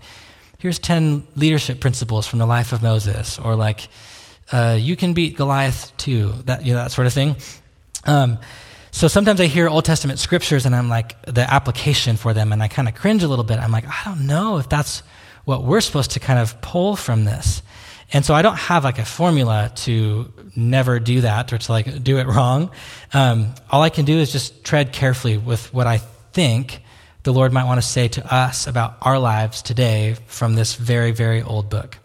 here's 0.58 0.78
ten 0.78 1.26
leadership 1.36 1.80
principles 1.80 2.26
from 2.26 2.38
the 2.38 2.46
life 2.46 2.72
of 2.72 2.82
Moses, 2.82 3.38
or 3.38 3.54
like 3.54 3.88
uh, 4.50 4.76
you 4.80 4.96
can 4.96 5.12
beat 5.12 5.36
Goliath 5.36 5.94
too, 5.98 6.32
that 6.46 6.64
you 6.64 6.72
know, 6.72 6.78
that 6.78 6.92
sort 6.92 7.06
of 7.06 7.12
thing. 7.12 7.36
Um, 8.04 8.38
so 8.90 9.08
sometimes 9.08 9.40
I 9.40 9.46
hear 9.46 9.68
Old 9.68 9.84
Testament 9.84 10.18
scriptures 10.18 10.66
and 10.66 10.74
I'm 10.74 10.88
like 10.88 11.20
the 11.26 11.42
application 11.42 12.16
for 12.16 12.32
them, 12.32 12.50
and 12.50 12.62
I 12.62 12.68
kind 12.68 12.88
of 12.88 12.94
cringe 12.94 13.22
a 13.22 13.28
little 13.28 13.44
bit. 13.44 13.58
I'm 13.58 13.72
like, 13.72 13.86
I 13.86 14.00
don't 14.06 14.26
know 14.26 14.56
if 14.56 14.70
that's 14.70 15.02
what 15.44 15.64
we're 15.64 15.80
supposed 15.82 16.12
to 16.12 16.20
kind 16.20 16.38
of 16.38 16.60
pull 16.62 16.96
from 16.96 17.24
this. 17.24 17.62
And 18.12 18.24
so 18.24 18.34
I 18.34 18.42
don't 18.42 18.58
have 18.58 18.84
like 18.84 18.98
a 18.98 19.04
formula 19.04 19.72
to 19.74 20.32
never 20.54 21.00
do 21.00 21.22
that 21.22 21.52
or 21.52 21.58
to 21.58 21.72
like 21.72 22.02
do 22.02 22.18
it 22.18 22.26
wrong. 22.26 22.70
Um, 23.14 23.54
all 23.70 23.82
I 23.82 23.88
can 23.90 24.04
do 24.04 24.18
is 24.18 24.30
just 24.32 24.64
tread 24.64 24.92
carefully 24.92 25.38
with 25.38 25.72
what 25.72 25.86
I 25.86 25.98
think 26.32 26.82
the 27.22 27.32
Lord 27.32 27.52
might 27.52 27.64
want 27.64 27.80
to 27.80 27.86
say 27.86 28.08
to 28.08 28.34
us 28.34 28.66
about 28.66 28.96
our 29.00 29.18
lives 29.18 29.62
today 29.62 30.16
from 30.26 30.54
this 30.54 30.74
very, 30.74 31.12
very 31.12 31.42
old 31.42 31.70
book. 31.70 31.98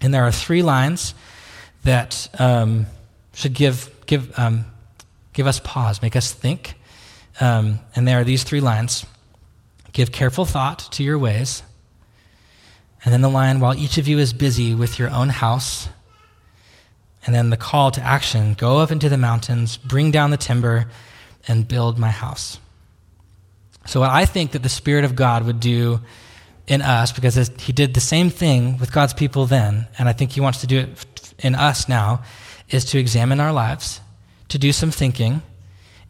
And 0.00 0.14
there 0.14 0.24
are 0.24 0.32
three 0.32 0.62
lines 0.62 1.14
that 1.84 2.28
um, 2.38 2.86
should 3.34 3.52
give, 3.52 3.90
give, 4.06 4.38
um, 4.38 4.64
give 5.32 5.46
us 5.46 5.60
pause, 5.60 6.00
make 6.00 6.16
us 6.16 6.32
think. 6.32 6.74
Um, 7.40 7.80
and 7.94 8.06
there 8.06 8.20
are 8.20 8.24
these 8.24 8.44
three 8.44 8.60
lines 8.60 9.04
Give 9.92 10.12
careful 10.12 10.44
thought 10.44 10.92
to 10.92 11.02
your 11.02 11.18
ways. 11.18 11.62
And 13.08 13.12
then 13.14 13.22
the 13.22 13.30
line, 13.30 13.58
while 13.58 13.74
each 13.74 13.96
of 13.96 14.06
you 14.06 14.18
is 14.18 14.34
busy 14.34 14.74
with 14.74 14.98
your 14.98 15.08
own 15.08 15.30
house. 15.30 15.88
And 17.24 17.34
then 17.34 17.48
the 17.48 17.56
call 17.56 17.90
to 17.92 18.02
action 18.02 18.52
go 18.52 18.80
up 18.80 18.90
into 18.90 19.08
the 19.08 19.16
mountains, 19.16 19.78
bring 19.78 20.10
down 20.10 20.30
the 20.30 20.36
timber, 20.36 20.90
and 21.46 21.66
build 21.66 21.98
my 21.98 22.10
house. 22.10 22.58
So, 23.86 24.00
what 24.00 24.10
I 24.10 24.26
think 24.26 24.50
that 24.50 24.62
the 24.62 24.68
Spirit 24.68 25.06
of 25.06 25.16
God 25.16 25.46
would 25.46 25.58
do 25.58 26.00
in 26.66 26.82
us, 26.82 27.10
because 27.10 27.34
He 27.58 27.72
did 27.72 27.94
the 27.94 28.00
same 28.00 28.28
thing 28.28 28.76
with 28.76 28.92
God's 28.92 29.14
people 29.14 29.46
then, 29.46 29.86
and 29.98 30.06
I 30.06 30.12
think 30.12 30.32
He 30.32 30.42
wants 30.42 30.60
to 30.60 30.66
do 30.66 30.80
it 30.80 31.32
in 31.38 31.54
us 31.54 31.88
now, 31.88 32.22
is 32.68 32.84
to 32.90 32.98
examine 32.98 33.40
our 33.40 33.54
lives, 33.54 34.02
to 34.50 34.58
do 34.58 34.70
some 34.70 34.90
thinking, 34.90 35.40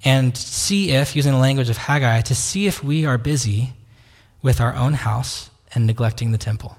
and 0.05 0.37
see 0.37 0.91
if, 0.91 1.15
using 1.15 1.31
the 1.31 1.39
language 1.39 1.71
of 1.71 1.77
Haggai, 1.77 2.23
to 2.23 2.35
see 2.35 2.67
if 2.67 2.83
we 2.83 3.07
are 3.07 3.19
busy 3.19 3.75
with 4.43 4.61
our 4.61 4.75
own 4.75 4.95
house 4.95 5.51
and 5.73 5.87
neglecting 5.87 6.33
the 6.33 6.39
temple. 6.39 6.77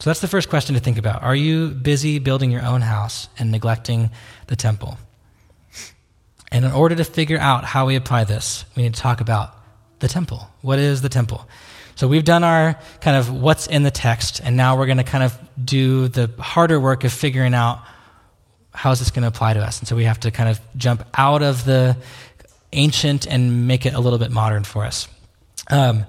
So 0.00 0.10
that's 0.10 0.20
the 0.20 0.28
first 0.28 0.48
question 0.48 0.74
to 0.74 0.80
think 0.80 0.98
about. 0.98 1.22
Are 1.22 1.36
you 1.36 1.68
busy 1.68 2.18
building 2.18 2.50
your 2.50 2.64
own 2.64 2.80
house 2.80 3.28
and 3.38 3.50
neglecting 3.50 4.10
the 4.48 4.56
temple? 4.56 4.98
And 6.50 6.64
in 6.64 6.72
order 6.72 6.94
to 6.96 7.04
figure 7.04 7.38
out 7.38 7.64
how 7.64 7.86
we 7.86 7.96
apply 7.96 8.24
this, 8.24 8.64
we 8.76 8.82
need 8.82 8.94
to 8.94 9.00
talk 9.00 9.20
about 9.20 9.54
the 10.00 10.08
temple. 10.08 10.48
What 10.62 10.78
is 10.78 11.02
the 11.02 11.08
temple? 11.08 11.48
So 11.96 12.08
we've 12.08 12.24
done 12.24 12.42
our 12.42 12.78
kind 13.00 13.16
of 13.16 13.30
what's 13.32 13.66
in 13.66 13.84
the 13.84 13.90
text, 13.90 14.40
and 14.42 14.56
now 14.56 14.76
we're 14.76 14.86
going 14.86 14.98
to 14.98 15.04
kind 15.04 15.24
of 15.24 15.38
do 15.64 16.08
the 16.08 16.30
harder 16.38 16.78
work 16.80 17.04
of 17.04 17.12
figuring 17.12 17.54
out 17.54 17.80
how 18.72 18.90
is 18.90 18.98
this 18.98 19.10
going 19.10 19.22
to 19.22 19.28
apply 19.28 19.54
to 19.54 19.60
us. 19.60 19.78
And 19.78 19.86
so 19.86 19.94
we 19.94 20.04
have 20.04 20.20
to 20.20 20.30
kind 20.32 20.48
of 20.48 20.60
jump 20.76 21.04
out 21.14 21.42
of 21.42 21.64
the 21.64 21.96
ancient 22.72 23.26
and 23.26 23.68
make 23.68 23.86
it 23.86 23.94
a 23.94 24.00
little 24.00 24.18
bit 24.18 24.32
modern 24.32 24.64
for 24.64 24.84
us. 24.84 25.06
Um, 25.70 26.04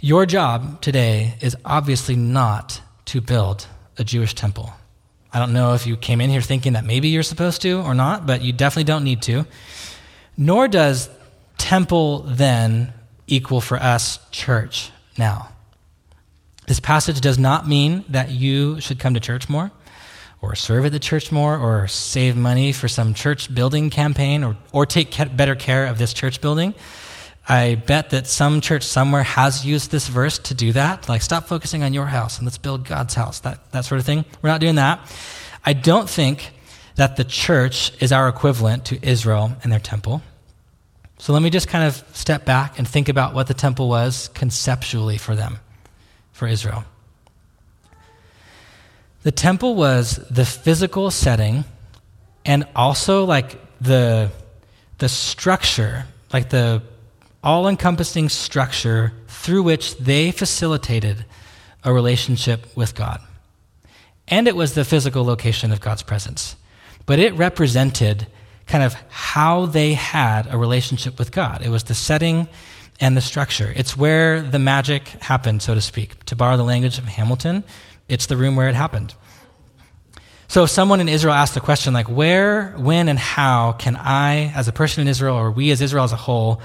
your 0.00 0.24
job 0.24 0.80
today 0.80 1.34
is 1.40 1.56
obviously 1.64 2.14
not 2.14 2.80
to 3.06 3.20
build 3.20 3.66
a 3.98 4.04
Jewish 4.04 4.34
temple. 4.34 4.72
I 5.32 5.38
don't 5.38 5.52
know 5.52 5.74
if 5.74 5.86
you 5.86 5.96
came 5.96 6.20
in 6.20 6.30
here 6.30 6.40
thinking 6.40 6.74
that 6.74 6.84
maybe 6.84 7.08
you're 7.08 7.22
supposed 7.22 7.62
to 7.62 7.80
or 7.80 7.94
not, 7.94 8.26
but 8.26 8.42
you 8.42 8.52
definitely 8.52 8.84
don't 8.84 9.04
need 9.04 9.22
to. 9.22 9.46
Nor 10.36 10.68
does 10.68 11.10
temple 11.58 12.20
then 12.20 12.92
equal 13.26 13.60
for 13.60 13.76
us 13.76 14.18
church 14.30 14.90
now. 15.18 15.48
This 16.66 16.80
passage 16.80 17.20
does 17.20 17.38
not 17.38 17.68
mean 17.68 18.04
that 18.08 18.30
you 18.30 18.80
should 18.80 18.98
come 18.98 19.14
to 19.14 19.20
church 19.20 19.48
more 19.48 19.70
or 20.40 20.54
serve 20.54 20.84
at 20.84 20.92
the 20.92 20.98
church 20.98 21.32
more 21.32 21.56
or 21.56 21.88
save 21.88 22.36
money 22.36 22.70
for 22.72 22.86
some 22.86 23.14
church 23.14 23.54
building 23.54 23.90
campaign 23.90 24.44
or, 24.44 24.56
or 24.72 24.86
take 24.86 25.16
better 25.36 25.54
care 25.54 25.86
of 25.86 25.98
this 25.98 26.12
church 26.12 26.40
building. 26.40 26.74
I 27.46 27.74
bet 27.74 28.10
that 28.10 28.26
some 28.26 28.60
church 28.60 28.84
somewhere 28.84 29.22
has 29.22 29.66
used 29.66 29.90
this 29.90 30.08
verse 30.08 30.38
to 30.38 30.54
do 30.54 30.72
that. 30.72 31.08
Like, 31.08 31.20
stop 31.20 31.44
focusing 31.44 31.82
on 31.82 31.92
your 31.92 32.06
house 32.06 32.38
and 32.38 32.46
let's 32.46 32.56
build 32.56 32.86
God's 32.86 33.14
house, 33.14 33.40
that, 33.40 33.70
that 33.72 33.84
sort 33.84 33.98
of 33.98 34.06
thing. 34.06 34.24
We're 34.40 34.48
not 34.48 34.60
doing 34.60 34.76
that. 34.76 35.00
I 35.64 35.74
don't 35.74 36.08
think 36.08 36.52
that 36.96 37.16
the 37.16 37.24
church 37.24 37.92
is 38.00 38.12
our 38.12 38.28
equivalent 38.28 38.86
to 38.86 38.98
Israel 39.06 39.56
and 39.62 39.70
their 39.70 39.80
temple. 39.80 40.22
So 41.18 41.32
let 41.32 41.42
me 41.42 41.50
just 41.50 41.68
kind 41.68 41.84
of 41.84 42.02
step 42.14 42.44
back 42.44 42.78
and 42.78 42.88
think 42.88 43.08
about 43.08 43.34
what 43.34 43.46
the 43.46 43.54
temple 43.54 43.88
was 43.88 44.28
conceptually 44.34 45.18
for 45.18 45.34
them, 45.34 45.58
for 46.32 46.48
Israel. 46.48 46.84
The 49.22 49.32
temple 49.32 49.74
was 49.74 50.16
the 50.30 50.44
physical 50.44 51.10
setting 51.10 51.64
and 52.44 52.66
also 52.76 53.24
like 53.24 53.58
the, 53.80 54.30
the 54.98 55.08
structure, 55.08 56.04
like 56.32 56.50
the 56.50 56.82
all 57.44 57.68
encompassing 57.68 58.28
structure 58.28 59.12
through 59.28 59.62
which 59.62 59.96
they 59.98 60.32
facilitated 60.32 61.24
a 61.84 61.92
relationship 61.92 62.66
with 62.74 62.94
God. 62.94 63.20
And 64.26 64.48
it 64.48 64.56
was 64.56 64.72
the 64.72 64.84
physical 64.84 65.24
location 65.24 65.70
of 65.70 65.80
God's 65.80 66.02
presence. 66.02 66.56
But 67.04 67.18
it 67.18 67.34
represented 67.34 68.26
kind 68.66 68.82
of 68.82 68.94
how 69.10 69.66
they 69.66 69.92
had 69.92 70.52
a 70.52 70.56
relationship 70.56 71.18
with 71.18 71.30
God. 71.30 71.60
It 71.60 71.68
was 71.68 71.84
the 71.84 71.94
setting 71.94 72.48
and 72.98 73.14
the 73.14 73.20
structure. 73.20 73.72
It's 73.76 73.94
where 73.94 74.40
the 74.40 74.58
magic 74.58 75.08
happened, 75.08 75.60
so 75.60 75.74
to 75.74 75.82
speak. 75.82 76.24
To 76.24 76.36
borrow 76.36 76.56
the 76.56 76.64
language 76.64 76.96
of 76.96 77.04
Hamilton, 77.04 77.62
it's 78.08 78.26
the 78.26 78.38
room 78.38 78.56
where 78.56 78.70
it 78.70 78.74
happened. 78.74 79.14
So 80.48 80.64
if 80.64 80.70
someone 80.70 81.00
in 81.00 81.08
Israel 81.08 81.34
asked 81.34 81.54
the 81.54 81.60
question, 81.60 81.92
like, 81.92 82.08
where, 82.08 82.70
when, 82.78 83.08
and 83.08 83.18
how 83.18 83.72
can 83.72 83.96
I, 83.96 84.52
as 84.54 84.68
a 84.68 84.72
person 84.72 85.02
in 85.02 85.08
Israel, 85.08 85.36
or 85.36 85.50
we 85.50 85.70
as 85.70 85.82
Israel 85.82 86.04
as 86.04 86.12
a 86.12 86.16
whole, 86.16 86.62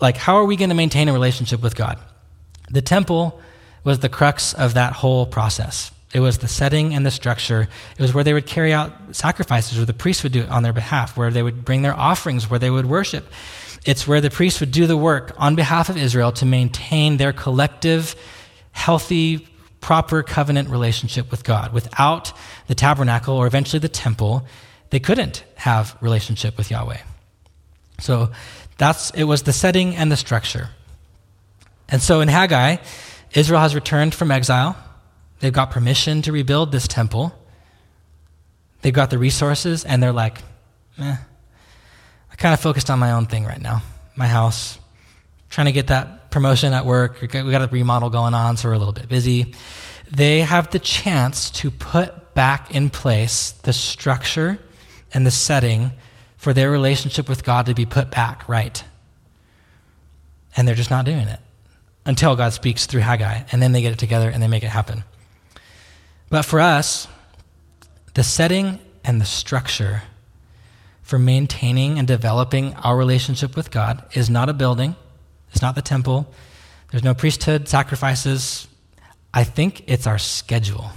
like, 0.00 0.16
how 0.16 0.36
are 0.36 0.44
we 0.44 0.56
going 0.56 0.70
to 0.70 0.74
maintain 0.74 1.08
a 1.08 1.12
relationship 1.12 1.62
with 1.62 1.74
God? 1.74 1.98
The 2.70 2.82
temple 2.82 3.40
was 3.84 3.98
the 3.98 4.08
crux 4.08 4.54
of 4.54 4.74
that 4.74 4.92
whole 4.92 5.26
process. 5.26 5.90
It 6.12 6.20
was 6.20 6.38
the 6.38 6.48
setting 6.48 6.94
and 6.94 7.06
the 7.06 7.10
structure. 7.10 7.68
It 7.96 8.02
was 8.02 8.12
where 8.12 8.24
they 8.24 8.32
would 8.32 8.46
carry 8.46 8.72
out 8.72 8.92
sacrifices, 9.12 9.76
where 9.76 9.86
the 9.86 9.94
priests 9.94 10.22
would 10.22 10.32
do 10.32 10.42
it 10.42 10.48
on 10.48 10.62
their 10.62 10.72
behalf, 10.72 11.16
where 11.16 11.30
they 11.30 11.42
would 11.42 11.64
bring 11.64 11.82
their 11.82 11.96
offerings, 11.96 12.50
where 12.50 12.58
they 12.58 12.70
would 12.70 12.86
worship. 12.86 13.30
It's 13.84 14.06
where 14.06 14.20
the 14.20 14.30
priests 14.30 14.60
would 14.60 14.72
do 14.72 14.86
the 14.86 14.96
work 14.96 15.32
on 15.38 15.54
behalf 15.54 15.88
of 15.88 15.96
Israel 15.96 16.32
to 16.32 16.46
maintain 16.46 17.16
their 17.16 17.32
collective, 17.32 18.16
healthy, 18.72 19.48
proper 19.80 20.22
covenant 20.22 20.68
relationship 20.68 21.30
with 21.30 21.44
God. 21.44 21.72
Without 21.72 22.32
the 22.66 22.74
tabernacle, 22.74 23.36
or 23.36 23.46
eventually 23.46 23.78
the 23.78 23.88
temple, 23.88 24.46
they 24.90 25.00
couldn't 25.00 25.44
have 25.54 25.96
relationship 26.00 26.58
with 26.58 26.70
Yahweh. 26.70 26.98
So 28.00 28.30
that's, 28.80 29.10
it 29.10 29.24
was 29.24 29.42
the 29.42 29.52
setting 29.52 29.94
and 29.94 30.10
the 30.10 30.16
structure. 30.16 30.70
And 31.90 32.00
so 32.00 32.22
in 32.22 32.28
Haggai, 32.28 32.78
Israel 33.34 33.60
has 33.60 33.74
returned 33.74 34.14
from 34.14 34.30
exile. 34.30 34.74
They've 35.40 35.52
got 35.52 35.70
permission 35.70 36.22
to 36.22 36.32
rebuild 36.32 36.72
this 36.72 36.88
temple. 36.88 37.34
They've 38.80 38.94
got 38.94 39.10
the 39.10 39.18
resources, 39.18 39.84
and 39.84 40.02
they're 40.02 40.14
like, 40.14 40.38
eh, 40.98 41.14
I 42.32 42.34
kind 42.36 42.54
of 42.54 42.60
focused 42.60 42.88
on 42.88 42.98
my 42.98 43.12
own 43.12 43.26
thing 43.26 43.44
right 43.44 43.60
now, 43.60 43.82
my 44.16 44.26
house, 44.26 44.78
trying 45.50 45.66
to 45.66 45.72
get 45.72 45.88
that 45.88 46.30
promotion 46.30 46.72
at 46.72 46.86
work. 46.86 47.20
We 47.20 47.28
got 47.28 47.60
a 47.60 47.68
remodel 47.70 48.08
going 48.08 48.32
on, 48.32 48.56
so 48.56 48.70
we're 48.70 48.76
a 48.76 48.78
little 48.78 48.94
bit 48.94 49.10
busy. 49.10 49.54
They 50.10 50.40
have 50.40 50.70
the 50.70 50.78
chance 50.78 51.50
to 51.50 51.70
put 51.70 52.32
back 52.32 52.74
in 52.74 52.88
place 52.88 53.50
the 53.50 53.74
structure 53.74 54.58
and 55.12 55.26
the 55.26 55.30
setting 55.30 55.92
for 56.40 56.54
their 56.54 56.70
relationship 56.70 57.28
with 57.28 57.44
God 57.44 57.66
to 57.66 57.74
be 57.74 57.84
put 57.84 58.10
back 58.10 58.48
right. 58.48 58.82
And 60.56 60.66
they're 60.66 60.74
just 60.74 60.90
not 60.90 61.04
doing 61.04 61.28
it 61.28 61.38
until 62.06 62.34
God 62.34 62.54
speaks 62.54 62.86
through 62.86 63.02
Haggai, 63.02 63.42
and 63.52 63.60
then 63.60 63.72
they 63.72 63.82
get 63.82 63.92
it 63.92 63.98
together 63.98 64.30
and 64.30 64.42
they 64.42 64.48
make 64.48 64.62
it 64.62 64.70
happen. 64.70 65.04
But 66.30 66.46
for 66.46 66.58
us, 66.58 67.06
the 68.14 68.24
setting 68.24 68.78
and 69.04 69.20
the 69.20 69.26
structure 69.26 70.02
for 71.02 71.18
maintaining 71.18 71.98
and 71.98 72.08
developing 72.08 72.72
our 72.76 72.96
relationship 72.96 73.54
with 73.54 73.70
God 73.70 74.02
is 74.14 74.30
not 74.30 74.48
a 74.48 74.54
building, 74.54 74.96
it's 75.52 75.60
not 75.60 75.74
the 75.74 75.82
temple, 75.82 76.32
there's 76.90 77.04
no 77.04 77.12
priesthood, 77.12 77.68
sacrifices. 77.68 78.66
I 79.34 79.44
think 79.44 79.84
it's 79.88 80.06
our 80.06 80.18
schedule, 80.18 80.90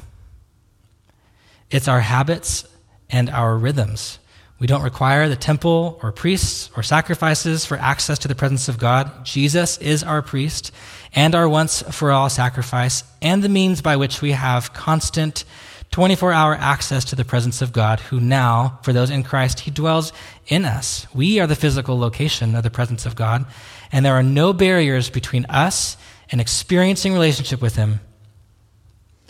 it's 1.70 1.90
our 1.90 2.00
habits 2.00 2.66
and 3.10 3.30
our 3.30 3.58
rhythms. 3.58 4.20
We 4.60 4.68
don't 4.68 4.84
require 4.84 5.28
the 5.28 5.36
temple 5.36 6.00
or 6.02 6.12
priests 6.12 6.70
or 6.78 6.84
sacrifices 6.84 7.66
for 7.66 7.78
access 7.78 8.20
to 8.20 8.28
the 8.28 8.36
presence 8.36 8.70
of 8.70 8.78
God. 8.78 9.26
Jesus 9.26 9.78
is 9.80 10.04
our 10.04 10.22
priest 10.22 10.72
and 11.14 11.36
our 11.36 11.50
once 11.50 11.82
for 11.92 12.12
all 12.12 12.30
sacrifice 12.30 13.04
and 13.22 13.44
the 13.44 13.50
means 13.50 13.82
by 13.82 13.98
which 13.98 14.22
we 14.22 14.32
have 14.32 14.74
constant, 14.74 15.44
24 15.92 16.32
hour 16.32 16.56
access 16.56 17.06
to 17.06 17.16
the 17.16 17.26
presence 17.26 17.62
of 17.62 17.72
God, 17.72 18.00
who 18.00 18.20
now, 18.20 18.80
for 18.84 18.94
those 18.94 19.10
in 19.10 19.24
Christ, 19.24 19.62
He 19.62 19.72
dwells 19.72 20.12
in 20.48 20.66
us. 20.66 21.08
We 21.14 21.40
are 21.40 21.48
the 21.48 21.56
physical 21.56 22.00
location 22.00 22.56
of 22.56 22.64
the 22.64 22.72
presence 22.72 23.06
of 23.06 23.16
God, 23.16 23.46
and 23.92 24.06
there 24.06 24.16
are 24.16 24.24
no 24.24 24.54
barriers 24.54 25.10
between 25.10 25.46
us 25.46 25.98
and 26.32 26.42
experiencing 26.42 27.14
relationship 27.14 27.62
with 27.62 27.76
Him 27.76 28.00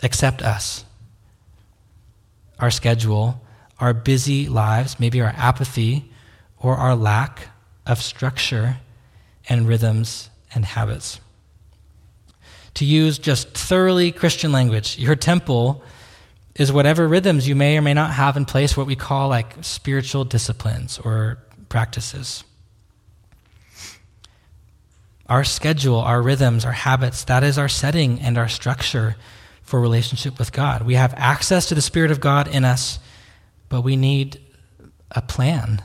except 0.02 0.42
us. 0.42 0.84
Our 2.58 2.70
schedule, 2.70 3.43
our 3.84 3.92
busy 3.92 4.48
lives, 4.48 4.98
maybe 4.98 5.20
our 5.20 5.34
apathy, 5.36 6.10
or 6.58 6.74
our 6.76 6.96
lack 6.96 7.48
of 7.84 8.00
structure 8.00 8.78
and 9.46 9.68
rhythms 9.68 10.30
and 10.54 10.64
habits. 10.64 11.20
To 12.74 12.86
use 12.86 13.18
just 13.18 13.50
thoroughly 13.50 14.10
Christian 14.10 14.52
language, 14.52 14.98
your 14.98 15.16
temple 15.16 15.84
is 16.54 16.72
whatever 16.72 17.06
rhythms 17.06 17.46
you 17.46 17.54
may 17.54 17.76
or 17.76 17.82
may 17.82 17.92
not 17.92 18.12
have 18.12 18.38
in 18.38 18.46
place, 18.46 18.74
what 18.74 18.86
we 18.86 18.96
call 18.96 19.28
like 19.28 19.52
spiritual 19.60 20.24
disciplines 20.24 20.98
or 20.98 21.36
practices. 21.68 22.42
Our 25.28 25.44
schedule, 25.44 25.98
our 25.98 26.22
rhythms, 26.22 26.64
our 26.64 26.72
habits, 26.72 27.24
that 27.24 27.44
is 27.44 27.58
our 27.58 27.68
setting 27.68 28.18
and 28.20 28.38
our 28.38 28.48
structure 28.48 29.16
for 29.62 29.78
relationship 29.78 30.38
with 30.38 30.52
God. 30.52 30.86
We 30.86 30.94
have 30.94 31.12
access 31.18 31.66
to 31.68 31.74
the 31.74 31.82
Spirit 31.82 32.10
of 32.10 32.20
God 32.20 32.48
in 32.48 32.64
us, 32.64 32.98
but 33.68 33.82
we 33.82 33.96
need 33.96 34.40
a 35.10 35.22
plan. 35.22 35.82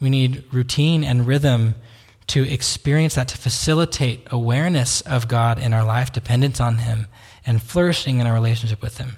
We 0.00 0.10
need 0.10 0.44
routine 0.52 1.04
and 1.04 1.26
rhythm 1.26 1.74
to 2.28 2.42
experience 2.42 3.14
that, 3.14 3.28
to 3.28 3.38
facilitate 3.38 4.26
awareness 4.30 5.00
of 5.02 5.28
God 5.28 5.58
in 5.58 5.72
our 5.72 5.84
life, 5.84 6.12
dependence 6.12 6.60
on 6.60 6.78
Him, 6.78 7.06
and 7.46 7.62
flourishing 7.62 8.18
in 8.18 8.26
our 8.26 8.34
relationship 8.34 8.82
with 8.82 8.98
Him. 8.98 9.16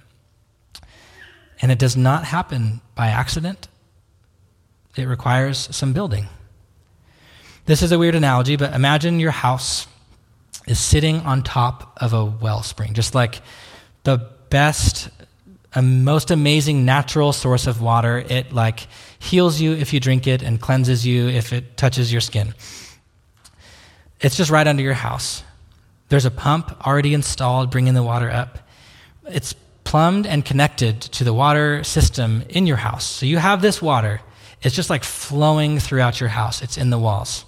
And 1.61 1.73
it 1.73 1.79
does 1.79 1.97
not 1.97 2.25
happen 2.25 2.81
by 2.95 3.09
accident, 3.09 3.69
it 4.97 5.05
requires 5.05 5.75
some 5.75 5.93
building. 5.93 6.27
This 7.67 7.83
is 7.83 7.93
a 7.93 7.99
weird 7.99 8.15
analogy, 8.15 8.57
but 8.57 8.75
imagine 8.75 9.21
your 9.21 9.31
house 9.31 9.87
is 10.67 10.79
sitting 10.79 11.21
on 11.21 11.43
top 11.43 11.97
of 12.01 12.13
a 12.13 12.25
wellspring, 12.25 12.95
just 12.95 13.15
like 13.15 13.41
the 14.05 14.19
best, 14.51 15.09
a 15.75 15.83
most 15.83 16.31
amazing 16.31 16.85
natural 16.85 17.33
source 17.33 17.67
of 17.67 17.81
water. 17.81 18.19
It 18.19 18.53
like 18.53 18.87
heals 19.19 19.61
you 19.61 19.73
if 19.73 19.93
you 19.93 20.01
drink 20.01 20.27
it 20.27 20.43
and 20.43 20.61
cleanses 20.61 21.07
you 21.07 21.29
if 21.29 21.53
it 21.53 21.77
touches 21.77 22.11
your 22.11 22.21
skin. 22.21 22.55
It's 24.21 24.37
just 24.37 24.51
right 24.51 24.67
under 24.67 24.83
your 24.83 24.95
house. 24.95 25.43
There's 26.09 26.25
a 26.25 26.31
pump 26.31 26.87
already 26.87 27.15
installed, 27.15 27.71
bringing 27.71 27.95
the 27.95 28.03
water 28.03 28.31
up. 28.31 28.59
It's 29.27 29.55
plumbed 29.85 30.27
and 30.27 30.45
connected 30.45 31.01
to 31.01 31.25
the 31.25 31.33
water 31.33 31.85
system 31.85 32.45
in 32.49 32.67
your 32.67 32.77
house. 32.77 33.05
So 33.05 33.27
you 33.27 33.39
have 33.39 33.63
this 33.63 33.81
water. 33.81 34.21
It's 34.63 34.75
just 34.75 34.91
like 34.91 35.05
flowing 35.05 35.79
throughout 35.79 36.21
your 36.21 36.29
house, 36.31 36.63
it's 36.63 36.77
in 36.77 36.91
the 36.91 36.99
walls. 36.99 37.45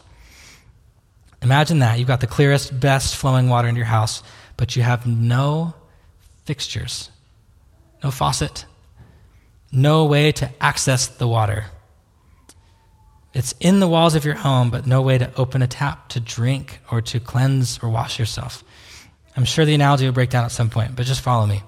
Imagine 1.43 1.79
that. 1.79 1.99
You've 1.99 2.09
got 2.09 2.21
the 2.21 2.27
clearest, 2.27 2.79
best 2.79 3.17
flowing 3.17 3.49
water 3.49 3.67
in 3.67 3.77
your 3.77 3.87
house, 3.87 4.23
but 4.57 4.77
you 4.77 4.83
have 4.83 5.07
no 5.07 5.75
fixtures, 6.45 7.11
no 8.03 8.11
faucet, 8.11 8.65
no 9.73 10.05
way 10.05 10.33
to 10.33 10.51
access 10.61 11.07
the 11.07 11.29
water. 11.29 11.67
It's 13.33 13.55
in 13.61 13.79
the 13.79 13.89
walls 13.89 14.15
of 14.15 14.25
your 14.25 14.35
home, 14.35 14.71
but 14.71 14.87
no 14.87 15.03
way 15.03 15.19
to 15.19 15.33
open 15.37 15.63
a 15.63 15.69
tap 15.69 16.09
to 16.11 16.21
drink 16.21 16.81
or 16.91 17.01
to 17.03 17.21
cleanse 17.21 17.79
or 17.79 17.89
wash 17.89 18.19
yourself. 18.19 18.65
I'm 19.37 19.45
sure 19.45 19.65
the 19.65 19.75
analogy 19.75 20.05
will 20.05 20.13
break 20.13 20.31
down 20.31 20.45
at 20.45 20.51
some 20.51 20.71
point, 20.71 20.97
but 20.97 21.07
just 21.07 21.21
follow 21.21 21.47
me. 21.47 21.63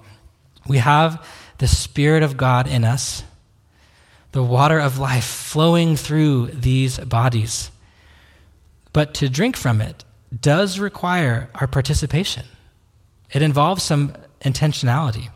We 0.67 0.79
have 0.79 1.25
the 1.59 1.67
Spirit 1.67 2.23
of 2.23 2.35
God 2.35 2.67
in 2.67 2.83
us, 2.83 3.23
the 4.33 4.43
water 4.43 4.79
of 4.79 4.99
life 4.99 5.23
flowing 5.23 5.95
through 5.95 6.47
these 6.47 6.97
bodies. 6.99 7.71
But 8.91 9.13
to 9.15 9.29
drink 9.29 9.55
from 9.55 9.81
it 9.81 10.03
does 10.37 10.79
require 10.79 11.49
our 11.55 11.67
participation, 11.67 12.45
it 13.31 13.41
involves 13.41 13.83
some 13.83 14.13
intentionality. 14.41 15.29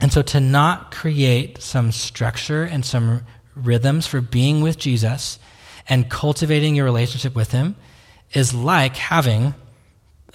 And 0.00 0.12
so 0.12 0.22
to 0.22 0.40
not 0.40 0.92
create 0.92 1.60
some 1.60 1.90
structure 1.92 2.62
and 2.62 2.84
some 2.84 3.24
rhythms 3.54 4.06
for 4.06 4.20
being 4.20 4.60
with 4.60 4.78
Jesus 4.78 5.38
and 5.88 6.08
cultivating 6.08 6.76
your 6.76 6.84
relationship 6.84 7.34
with 7.34 7.50
Him 7.50 7.74
is 8.32 8.54
like 8.54 8.96
having 8.96 9.54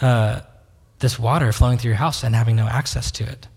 uh, 0.01 0.41
this 0.99 1.17
water 1.17 1.51
flowing 1.51 1.77
through 1.77 1.89
your 1.89 1.97
house 1.97 2.23
and 2.23 2.35
having 2.35 2.55
no 2.55 2.67
access 2.67 3.11
to 3.11 3.23
it. 3.23 3.47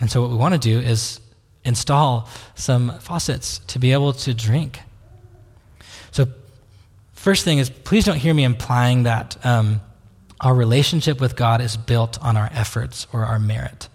And 0.00 0.10
so, 0.10 0.22
what 0.22 0.30
we 0.30 0.36
want 0.36 0.54
to 0.54 0.60
do 0.60 0.78
is 0.80 1.20
install 1.64 2.28
some 2.54 2.98
faucets 3.00 3.58
to 3.58 3.78
be 3.78 3.92
able 3.92 4.12
to 4.12 4.34
drink. 4.34 4.80
So, 6.10 6.26
first 7.12 7.44
thing 7.44 7.58
is, 7.58 7.68
please 7.70 8.04
don't 8.04 8.16
hear 8.16 8.34
me 8.34 8.44
implying 8.44 9.04
that 9.04 9.44
um, 9.44 9.80
our 10.40 10.54
relationship 10.54 11.20
with 11.20 11.36
God 11.36 11.60
is 11.60 11.76
built 11.76 12.22
on 12.22 12.36
our 12.36 12.48
efforts 12.52 13.06
or 13.12 13.24
our 13.24 13.38
merit 13.38 13.88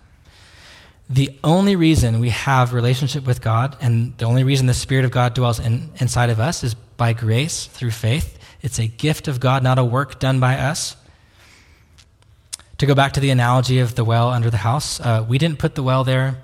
the 1.10 1.32
only 1.43 1.76
reason 1.76 2.19
we 2.19 2.30
have 2.30 2.72
relationship 2.72 3.26
with 3.26 3.41
God 3.41 3.76
and 3.82 4.15
the 4.17 4.26
only 4.26 4.43
reason 4.43 4.67
the 4.67 4.76
Spirit 4.76 5.06
of 5.06 5.12
God 5.12 5.34
dwells 5.34 5.60
in, 5.60 5.89
inside 6.00 6.30
of 6.30 6.39
us 6.39 6.63
is 6.63 6.76
by 6.76 7.13
grace 7.13 7.65
through 7.65 7.91
faith. 7.91 8.38
It's 8.62 8.80
a 8.80 8.86
gift 8.86 9.28
of 9.28 9.39
God, 9.39 9.63
not 9.63 9.80
a 9.80 9.84
work 9.84 10.19
done 10.19 10.39
by 10.39 10.56
us. 10.56 10.95
To 12.78 12.86
go 12.86 12.93
back 12.93 13.13
to 13.13 13.19
the 13.19 13.32
analogy 13.32 13.80
of 13.80 13.95
the 13.95 14.06
well 14.06 14.30
under 14.30 14.50
the 14.50 14.58
house, 14.58 15.00
uh, 15.00 15.26
we 15.28 15.38
didn't 15.38 15.58
put 15.58 15.76
the 15.76 15.84
well 15.84 16.04
there 16.04 16.38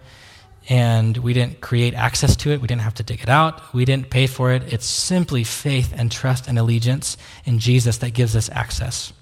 and 0.67 1.15
we 1.17 1.34
didn't 1.34 1.62
create 1.62 1.93
access 1.93 2.36
to 2.38 2.51
it. 2.51 2.60
We 2.60 2.67
didn't 2.67 2.82
have 2.82 2.95
to 2.95 3.04
dig 3.04 3.21
it 3.21 3.30
out. 3.30 3.73
We 3.73 3.86
didn't 3.86 4.10
pay 4.10 4.25
for 4.25 4.51
it. 4.51 4.73
It's 4.73 4.88
simply 4.88 5.43
faith 5.43 5.93
and 5.95 6.12
trust 6.12 6.47
and 6.47 6.58
allegiance 6.58 7.17
in 7.45 7.60
Jesus 7.60 7.99
that 7.99 8.15
gives 8.15 8.36
us 8.36 8.49
access. 8.49 9.13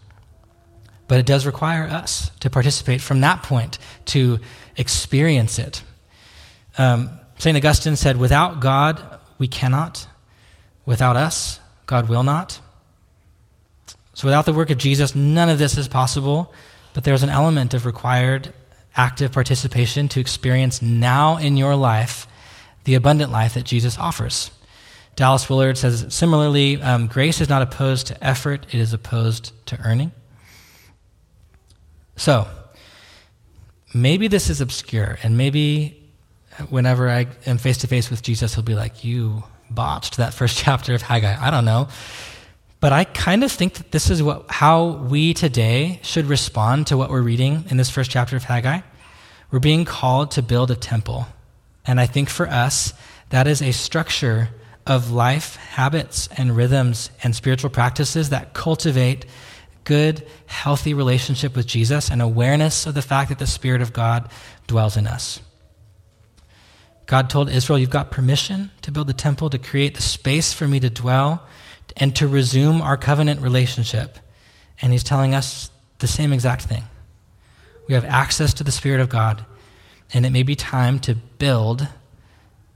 But 1.07 1.19
it 1.19 1.25
does 1.25 1.45
require 1.45 1.83
us 1.83 2.31
to 2.39 2.49
participate 2.49 3.01
from 3.01 3.21
that 3.21 3.43
point 3.43 3.77
to 4.05 4.39
experience 4.77 5.59
it. 5.59 5.83
Um, 6.77 7.09
St. 7.37 7.57
Augustine 7.57 7.95
said, 7.95 8.17
Without 8.17 8.59
God, 8.59 9.01
we 9.37 9.47
cannot. 9.47 10.07
Without 10.85 11.15
us, 11.15 11.59
God 11.85 12.09
will 12.09 12.23
not. 12.23 12.59
So 14.13 14.27
without 14.27 14.45
the 14.45 14.53
work 14.53 14.69
of 14.69 14.77
Jesus, 14.77 15.15
none 15.15 15.49
of 15.49 15.57
this 15.57 15.77
is 15.77 15.87
possible, 15.87 16.53
but 16.93 17.03
there's 17.03 17.23
an 17.23 17.29
element 17.29 17.73
of 17.73 17.85
required 17.85 18.53
active 18.95 19.31
participation 19.31 20.07
to 20.09 20.19
experience 20.19 20.81
now 20.81 21.37
in 21.37 21.57
your 21.57 21.75
life 21.75 22.27
the 22.83 22.95
abundant 22.95 23.31
life 23.31 23.55
that 23.55 23.63
Jesus 23.63 23.97
offers. 23.97 24.51
Dallas 25.15 25.49
Willard 25.49 25.77
says 25.77 26.05
similarly, 26.09 26.81
um, 26.81 27.07
grace 27.07 27.39
is 27.41 27.49
not 27.49 27.61
opposed 27.61 28.07
to 28.07 28.23
effort, 28.23 28.65
it 28.71 28.79
is 28.79 28.93
opposed 28.93 29.51
to 29.67 29.79
earning. 29.81 30.11
So, 32.15 32.47
maybe 33.93 34.27
this 34.27 34.49
is 34.49 34.61
obscure, 34.61 35.17
and 35.23 35.37
maybe 35.37 36.03
whenever 36.69 37.09
I 37.09 37.27
am 37.45 37.57
face 37.57 37.79
to 37.79 37.87
face 37.87 38.09
with 38.09 38.21
Jesus, 38.21 38.55
he'll 38.55 38.63
be 38.63 38.75
like, 38.75 39.03
You 39.03 39.43
botched 39.69 40.17
that 40.17 40.33
first 40.33 40.57
chapter 40.63 40.93
of 40.93 41.01
Haggai. 41.01 41.35
I 41.39 41.51
don't 41.51 41.65
know. 41.65 41.87
But 42.79 42.91
I 42.91 43.05
kind 43.05 43.45
of 43.45 43.51
think 43.51 43.75
that 43.75 43.91
this 43.91 44.09
is 44.09 44.21
what, 44.21 44.45
how 44.49 44.87
we 44.87 45.33
today 45.33 46.01
should 46.03 46.25
respond 46.25 46.87
to 46.87 46.97
what 46.97 47.09
we're 47.09 47.21
reading 47.21 47.63
in 47.69 47.77
this 47.77 47.89
first 47.89 48.11
chapter 48.11 48.35
of 48.35 48.43
Haggai. 48.43 48.81
We're 49.51 49.59
being 49.59 49.85
called 49.85 50.31
to 50.31 50.41
build 50.41 50.69
a 50.69 50.75
temple. 50.75 51.27
And 51.85 51.97
I 51.99 52.07
think 52.07 52.29
for 52.29 52.45
us, 52.45 52.93
that 53.29 53.47
is 53.47 53.61
a 53.61 53.71
structure 53.71 54.49
of 54.85 55.11
life 55.11 55.55
habits 55.55 56.27
and 56.35 56.57
rhythms 56.57 57.09
and 57.23 57.33
spiritual 57.33 57.69
practices 57.69 58.31
that 58.31 58.53
cultivate 58.53 59.25
good, 59.83 60.25
healthy 60.45 60.93
relationship 60.93 61.55
with 61.55 61.67
Jesus 61.67 62.09
and 62.09 62.21
awareness 62.21 62.85
of 62.85 62.93
the 62.93 63.01
fact 63.01 63.29
that 63.29 63.39
the 63.39 63.47
Spirit 63.47 63.81
of 63.81 63.93
God 63.93 64.29
dwells 64.67 64.97
in 64.97 65.07
us. 65.07 65.39
God 67.05 67.29
told 67.29 67.49
Israel, 67.49 67.77
You've 67.77 67.89
got 67.89 68.11
permission 68.11 68.71
to 68.81 68.91
build 68.91 69.07
the 69.07 69.13
temple, 69.13 69.49
to 69.49 69.57
create 69.57 69.95
the 69.95 70.01
space 70.01 70.53
for 70.53 70.67
me 70.67 70.79
to 70.79 70.89
dwell, 70.89 71.45
and 71.97 72.15
to 72.15 72.27
resume 72.27 72.81
our 72.81 72.97
covenant 72.97 73.41
relationship. 73.41 74.17
And 74.81 74.91
He's 74.91 75.03
telling 75.03 75.35
us 75.35 75.69
the 75.99 76.07
same 76.07 76.33
exact 76.33 76.63
thing. 76.63 76.83
We 77.87 77.93
have 77.95 78.05
access 78.05 78.53
to 78.55 78.63
the 78.63 78.71
Spirit 78.71 79.01
of 79.01 79.09
God, 79.09 79.45
and 80.13 80.25
it 80.25 80.31
may 80.31 80.43
be 80.43 80.55
time 80.55 80.99
to 81.01 81.15
build 81.15 81.87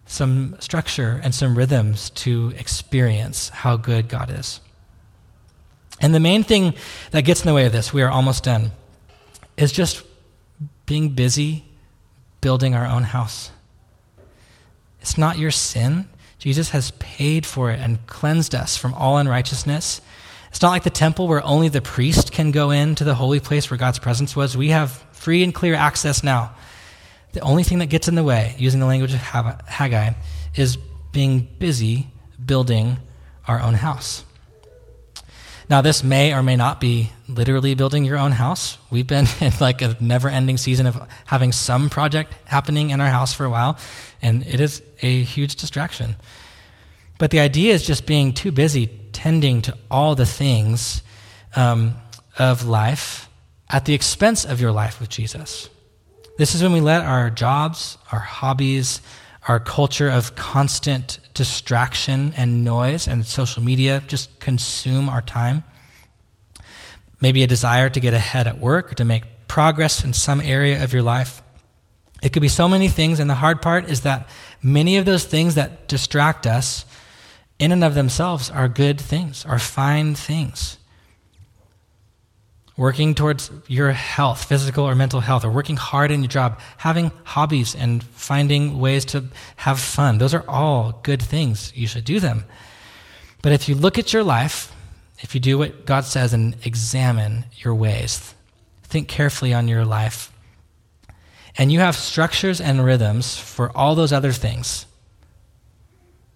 some 0.06 0.56
structure 0.60 1.20
and 1.24 1.36
some 1.36 1.58
rhythms 1.58 2.10
to 2.12 2.54
experience 2.58 3.50
how 3.50 3.78
good 3.78 4.08
God 4.08 4.30
is. 4.30 4.62
And 6.00 6.14
the 6.14 6.20
main 6.20 6.44
thing 6.44 6.74
that 7.12 7.22
gets 7.22 7.42
in 7.42 7.48
the 7.48 7.54
way 7.54 7.66
of 7.66 7.72
this, 7.72 7.92
we 7.92 8.02
are 8.02 8.10
almost 8.10 8.44
done, 8.44 8.72
is 9.58 9.72
just 9.72 10.04
being 10.86 11.10
busy 11.10 11.66
building 12.42 12.76
our 12.76 12.86
own 12.86 13.04
house. 13.04 13.52
It's 15.02 15.18
not 15.18 15.38
your 15.38 15.52
sin. 15.52 16.08
Jesus 16.38 16.70
has 16.70 16.92
paid 16.92 17.46
for 17.46 17.72
it 17.72 17.80
and 17.80 18.06
cleansed 18.08 18.54
us 18.54 18.78
from 18.78 18.94
all 18.94 19.18
unrighteousness. 19.18 20.02
It's 20.50 20.62
not 20.62 20.70
like 20.70 20.84
the 20.84 20.90
temple 20.90 21.28
where 21.28 21.44
only 21.44 21.70
the 21.70 21.82
priest 21.82 22.32
can 22.32 22.52
go 22.52 22.72
into 22.72 23.04
the 23.04 23.16
holy 23.16 23.40
place 23.40 23.70
where 23.70 23.78
God's 23.78 24.00
presence 24.00 24.36
was. 24.36 24.56
We 24.56 24.70
have 24.70 24.92
free 25.12 25.44
and 25.44 25.54
clear 25.54 25.76
access 25.76 26.24
now. 26.24 26.56
the 27.34 27.42
only 27.42 27.64
thing 27.64 27.80
that 27.80 27.88
gets 27.88 28.08
in 28.08 28.16
the 28.16 28.24
way, 28.24 28.56
using 28.58 28.80
the 28.80 28.86
language 28.86 29.14
of 29.14 29.20
Haggai, 29.20 30.14
is 30.56 30.78
being 31.12 31.48
busy 31.60 32.08
building 32.44 32.98
our 33.48 33.62
own 33.62 33.76
house. 33.76 34.24
Now, 35.70 35.82
this 35.82 36.02
may 36.04 36.34
or 36.34 36.42
may 36.42 36.56
not 36.56 36.80
be 36.80 37.12
literally 37.28 37.76
building 37.76 38.06
your 38.06 38.18
own 38.18 38.32
house. 38.32 38.78
We've 38.90 39.08
been 39.08 39.26
in 39.42 39.52
like 39.60 39.82
a 39.82 39.98
never 40.00 40.30
ending 40.30 40.58
season 40.58 40.86
of 40.86 41.02
having 41.26 41.52
some 41.52 41.90
project 41.90 42.34
happening 42.46 42.92
in 42.92 43.02
our 43.02 43.10
house 43.10 43.34
for 43.34 43.46
a 43.46 43.50
while, 43.50 43.78
and 44.22 44.46
it 44.46 44.62
is 44.62 44.82
a 45.02 45.24
huge 45.24 45.56
distraction. 45.56 46.16
But 47.18 47.32
the 47.32 47.40
idea 47.40 47.74
is 47.74 47.86
just 47.86 48.06
being 48.06 48.34
too 48.34 48.52
busy 48.52 48.88
tending 49.12 49.62
to 49.64 49.78
all 49.90 50.16
the 50.16 50.26
things 50.26 51.02
um, 51.56 51.96
of 52.38 52.66
life 52.66 53.30
at 53.70 53.86
the 53.86 53.94
expense 53.94 54.46
of 54.46 54.62
your 54.62 54.72
life 54.72 55.00
with 55.00 55.10
Jesus. 55.10 55.70
This 56.38 56.54
is 56.54 56.62
when 56.62 56.72
we 56.72 56.82
let 56.82 57.04
our 57.04 57.30
jobs, 57.30 57.98
our 58.12 58.20
hobbies, 58.20 59.02
our 59.48 59.60
culture 59.60 60.10
of 60.10 60.36
constant 60.36 61.20
distraction 61.38 62.34
and 62.36 62.64
noise 62.64 63.08
and 63.08 63.26
social 63.26 63.64
media 63.64 64.04
just 64.08 64.40
consume 64.40 65.08
our 65.08 65.22
time. 65.22 65.64
Maybe 67.22 67.44
a 67.44 67.48
desire 67.48 67.90
to 67.90 68.00
get 68.00 68.14
ahead 68.14 68.48
at 68.48 68.60
work 68.60 68.92
or 68.92 68.96
to 68.96 69.06
make 69.06 69.24
progress 69.48 70.04
in 70.04 70.14
some 70.14 70.42
area 70.42 70.84
of 70.84 70.94
your 70.94 71.04
life. 71.04 71.42
It 72.22 72.34
could 72.34 72.42
be 72.42 72.48
so 72.48 72.68
many 72.68 72.90
things, 72.90 73.20
and 73.20 73.30
the 73.30 73.36
hard 73.36 73.62
part 73.62 73.90
is 73.90 74.02
that 74.02 74.28
many 74.62 74.98
of 74.98 75.06
those 75.06 75.24
things 75.24 75.56
that 75.56 75.88
distract 75.88 76.48
us, 76.48 76.86
in 77.60 77.72
and 77.72 77.84
of 77.84 77.94
themselves, 77.94 78.50
are 78.50 78.68
good 78.68 79.00
things, 79.00 79.46
are 79.46 79.60
fine 79.60 80.16
things 80.16 80.78
working 82.78 83.16
towards 83.16 83.50
your 83.68 83.92
health, 83.92 84.46
physical 84.46 84.86
or 84.86 84.94
mental 84.94 85.20
health, 85.20 85.44
or 85.44 85.50
working 85.50 85.76
hard 85.76 86.12
in 86.12 86.22
your 86.22 86.30
job, 86.30 86.60
having 86.78 87.12
hobbies 87.24 87.76
and 87.76 88.04
finding 88.04 88.80
ways 88.80 89.04
to 89.04 89.26
have 89.58 89.80
fun. 89.80 90.20
Those 90.20 90.36
are 90.36 90.46
all 90.48 91.00
good 91.04 91.22
things. 91.22 91.74
You 91.76 91.88
should 91.88 92.06
do 92.06 92.20
them. 92.20 92.46
But 93.42 93.52
if 93.52 93.68
you 93.68 93.74
look 93.74 93.98
at 93.98 94.14
your 94.14 94.24
life, 94.24 94.72
if 95.20 95.34
you 95.34 95.42
do 95.42 95.58
what 95.58 95.86
God 95.86 96.06
says 96.06 96.34
and 96.34 96.56
examine 96.64 97.46
your 97.58 97.74
ways, 97.74 98.36
think 98.84 99.08
carefully 99.08 99.54
on 99.54 99.68
your 99.68 99.84
life, 99.84 100.32
and 101.58 101.72
you 101.72 101.80
have 101.80 101.96
structures 101.96 102.62
and 102.62 102.86
rhythms 102.86 103.36
for 103.36 103.76
all 103.76 103.96
those 103.96 104.14
other 104.14 104.32
things, 104.32 104.86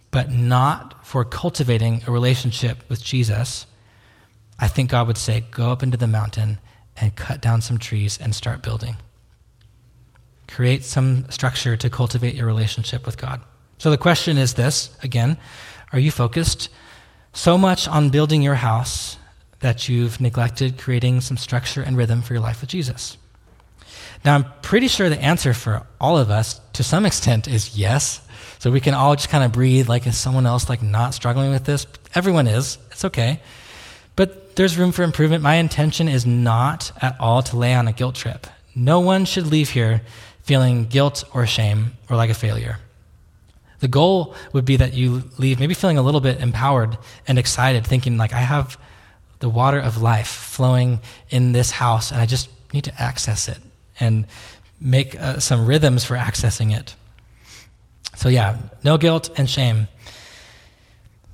but 0.10 0.32
not 0.32 1.06
for 1.06 1.24
cultivating 1.24 2.02
a 2.08 2.12
relationship 2.12 2.78
with 2.90 3.04
Jesus 3.04 3.68
I 4.62 4.68
think 4.68 4.92
God 4.92 5.08
would 5.08 5.18
say, 5.18 5.44
go 5.52 5.72
up 5.72 5.82
into 5.82 5.98
the 5.98 6.08
mountain 6.08 6.60
and 6.96 7.16
cut 7.16 7.42
down 7.42 7.62
some 7.62 7.80
trees 7.80 8.20
and 8.22 8.34
start 8.36 8.62
building. 8.62 8.96
Create 10.48 10.84
some 10.84 11.30
structure 11.32 11.76
to 11.76 11.90
cultivate 11.90 12.36
your 12.36 12.46
relationship 12.46 13.06
with 13.06 13.18
God. 13.18 13.42
So 13.80 13.90
the 13.90 13.98
question 13.98 14.38
is 14.38 14.54
this 14.54 14.96
again, 15.02 15.38
are 15.92 16.00
you 16.00 16.12
focused 16.12 16.70
so 17.34 17.58
much 17.58 17.88
on 17.88 18.10
building 18.10 18.44
your 18.44 18.56
house 18.56 19.18
that 19.62 19.90
you've 19.90 20.22
neglected 20.22 20.78
creating 20.78 21.22
some 21.22 21.38
structure 21.38 21.82
and 21.82 21.98
rhythm 21.98 22.22
for 22.22 22.34
your 22.34 22.44
life 22.44 22.62
with 22.62 22.70
Jesus? 22.70 23.18
Now, 24.24 24.36
I'm 24.36 24.46
pretty 24.62 24.88
sure 24.88 25.10
the 25.10 25.20
answer 25.20 25.54
for 25.54 25.88
all 26.00 26.18
of 26.18 26.30
us, 26.30 26.62
to 26.74 26.84
some 26.84 27.08
extent, 27.08 27.48
is 27.48 27.76
yes. 27.76 28.22
So 28.60 28.70
we 28.70 28.80
can 28.80 28.94
all 28.94 29.16
just 29.16 29.30
kind 29.30 29.44
of 29.44 29.52
breathe 29.52 29.90
like 29.90 30.06
is 30.06 30.18
someone 30.18 30.46
else 30.46 30.70
like 30.70 30.84
not 30.84 31.16
struggling 31.16 31.50
with 31.50 31.66
this? 31.66 31.88
Everyone 32.14 32.46
is. 32.46 32.78
It's 32.92 33.06
okay. 33.06 33.42
There's 34.56 34.78
room 34.78 34.92
for 34.92 35.04
improvement. 35.04 35.44
My 35.44 35.56
intention 35.56 36.08
is 36.08 36.26
not 36.26 36.92
at 37.02 37.16
all 37.20 37.42
to 37.44 37.58
lay 37.58 37.74
on 37.74 37.88
a 37.88 37.94
guilt 37.94 38.16
trip. 38.16 38.48
No 38.76 39.00
one 39.00 39.26
should 39.26 39.48
leave 39.48 39.70
here 39.70 40.02
feeling 40.44 40.86
guilt 40.86 41.24
or 41.34 41.46
shame 41.46 41.94
or 42.10 42.18
like 42.18 42.30
a 42.30 42.34
failure. 42.34 42.80
The 43.80 43.88
goal 43.88 44.36
would 44.54 44.66
be 44.66 44.78
that 44.78 44.94
you 44.94 45.24
leave 45.38 45.60
maybe 45.60 45.74
feeling 45.74 45.98
a 45.98 46.02
little 46.02 46.22
bit 46.22 46.40
empowered 46.40 46.98
and 47.28 47.40
excited, 47.40 47.86
thinking, 47.86 48.18
like, 48.18 48.34
I 48.34 48.40
have 48.40 48.78
the 49.40 49.50
water 49.50 49.80
of 49.80 50.02
life 50.02 50.28
flowing 50.28 51.00
in 51.30 51.52
this 51.52 51.72
house, 51.72 52.12
and 52.12 52.22
I 52.22 52.28
just 52.28 52.50
need 52.74 52.84
to 52.84 53.02
access 53.02 53.48
it 53.48 53.58
and 54.00 54.28
make 54.80 55.20
uh, 55.20 55.40
some 55.40 55.66
rhythms 55.66 56.04
for 56.04 56.16
accessing 56.16 56.78
it. 56.78 56.96
So, 58.16 58.30
yeah, 58.30 58.58
no 58.84 58.98
guilt 58.98 59.32
and 59.36 59.50
shame. 59.50 59.88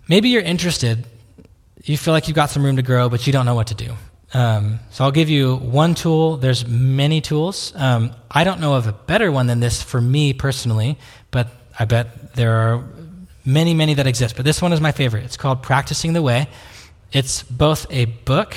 Maybe 0.07 0.30
you're 0.30 0.41
interested 0.41 1.05
you 1.88 1.97
feel 1.97 2.13
like 2.13 2.27
you've 2.27 2.35
got 2.35 2.49
some 2.49 2.63
room 2.63 2.75
to 2.75 2.81
grow, 2.81 3.09
but 3.09 3.25
you 3.25 3.33
don't 3.33 3.45
know 3.45 3.55
what 3.55 3.67
to 3.67 3.75
do. 3.75 3.93
Um, 4.33 4.79
so 4.91 5.05
I'll 5.05 5.11
give 5.11 5.29
you 5.29 5.55
one 5.55 5.95
tool. 5.95 6.38
There's 6.38 6.67
many 6.67 7.21
tools. 7.21 7.71
Um, 7.75 8.11
I 8.29 8.43
don't 8.43 8.59
know 8.59 8.75
of 8.75 8.88
a 8.88 8.91
better 8.91 9.31
one 9.31 9.47
than 9.47 9.61
this 9.61 9.81
for 9.81 10.01
me 10.01 10.33
personally, 10.33 10.97
but 11.31 11.47
I 11.79 11.85
bet 11.85 12.35
there 12.35 12.53
are 12.53 12.83
many, 13.45 13.73
many 13.73 13.93
that 13.93 14.05
exist. 14.05 14.35
But 14.35 14.43
this 14.43 14.61
one 14.61 14.73
is 14.73 14.81
my 14.81 14.91
favorite. 14.91 15.23
It's 15.23 15.38
called 15.38 15.63
Practicing 15.63 16.11
the 16.11 16.21
Way. 16.21 16.47
It's 17.13 17.43
both 17.43 17.88
a 17.89 18.05
book 18.05 18.53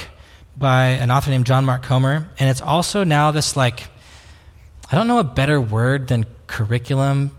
by 0.57 0.87
an 0.87 1.11
author 1.13 1.31
named 1.31 1.47
John 1.47 1.65
Mark 1.65 1.85
Comer, 1.85 2.29
and 2.39 2.51
it's 2.51 2.61
also 2.61 3.05
now 3.05 3.31
this 3.31 3.57
like, 3.57 3.85
I 4.91 4.97
don't 4.97 5.07
know 5.07 5.21
a 5.21 5.25
better 5.25 5.61
word 5.61 6.09
than 6.09 6.27
curriculum, 6.49 7.31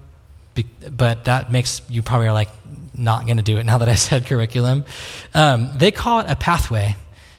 but 0.90 1.26
that 1.26 1.52
makes 1.52 1.82
you 1.90 2.02
probably 2.02 2.28
are 2.28 2.34
like, 2.34 2.50
not 2.94 3.26
going 3.26 3.38
to 3.38 3.44
do 3.44 3.58
it 3.58 3.66
now 3.66 3.78
that 3.78 3.90
I 3.90 3.96
said 4.08 4.26
curriculum. 4.26 4.86
Um, 5.34 5.72
they 5.76 5.92
call 5.92 6.20
it 6.20 6.26
a 6.30 6.36
pathway 6.36 6.96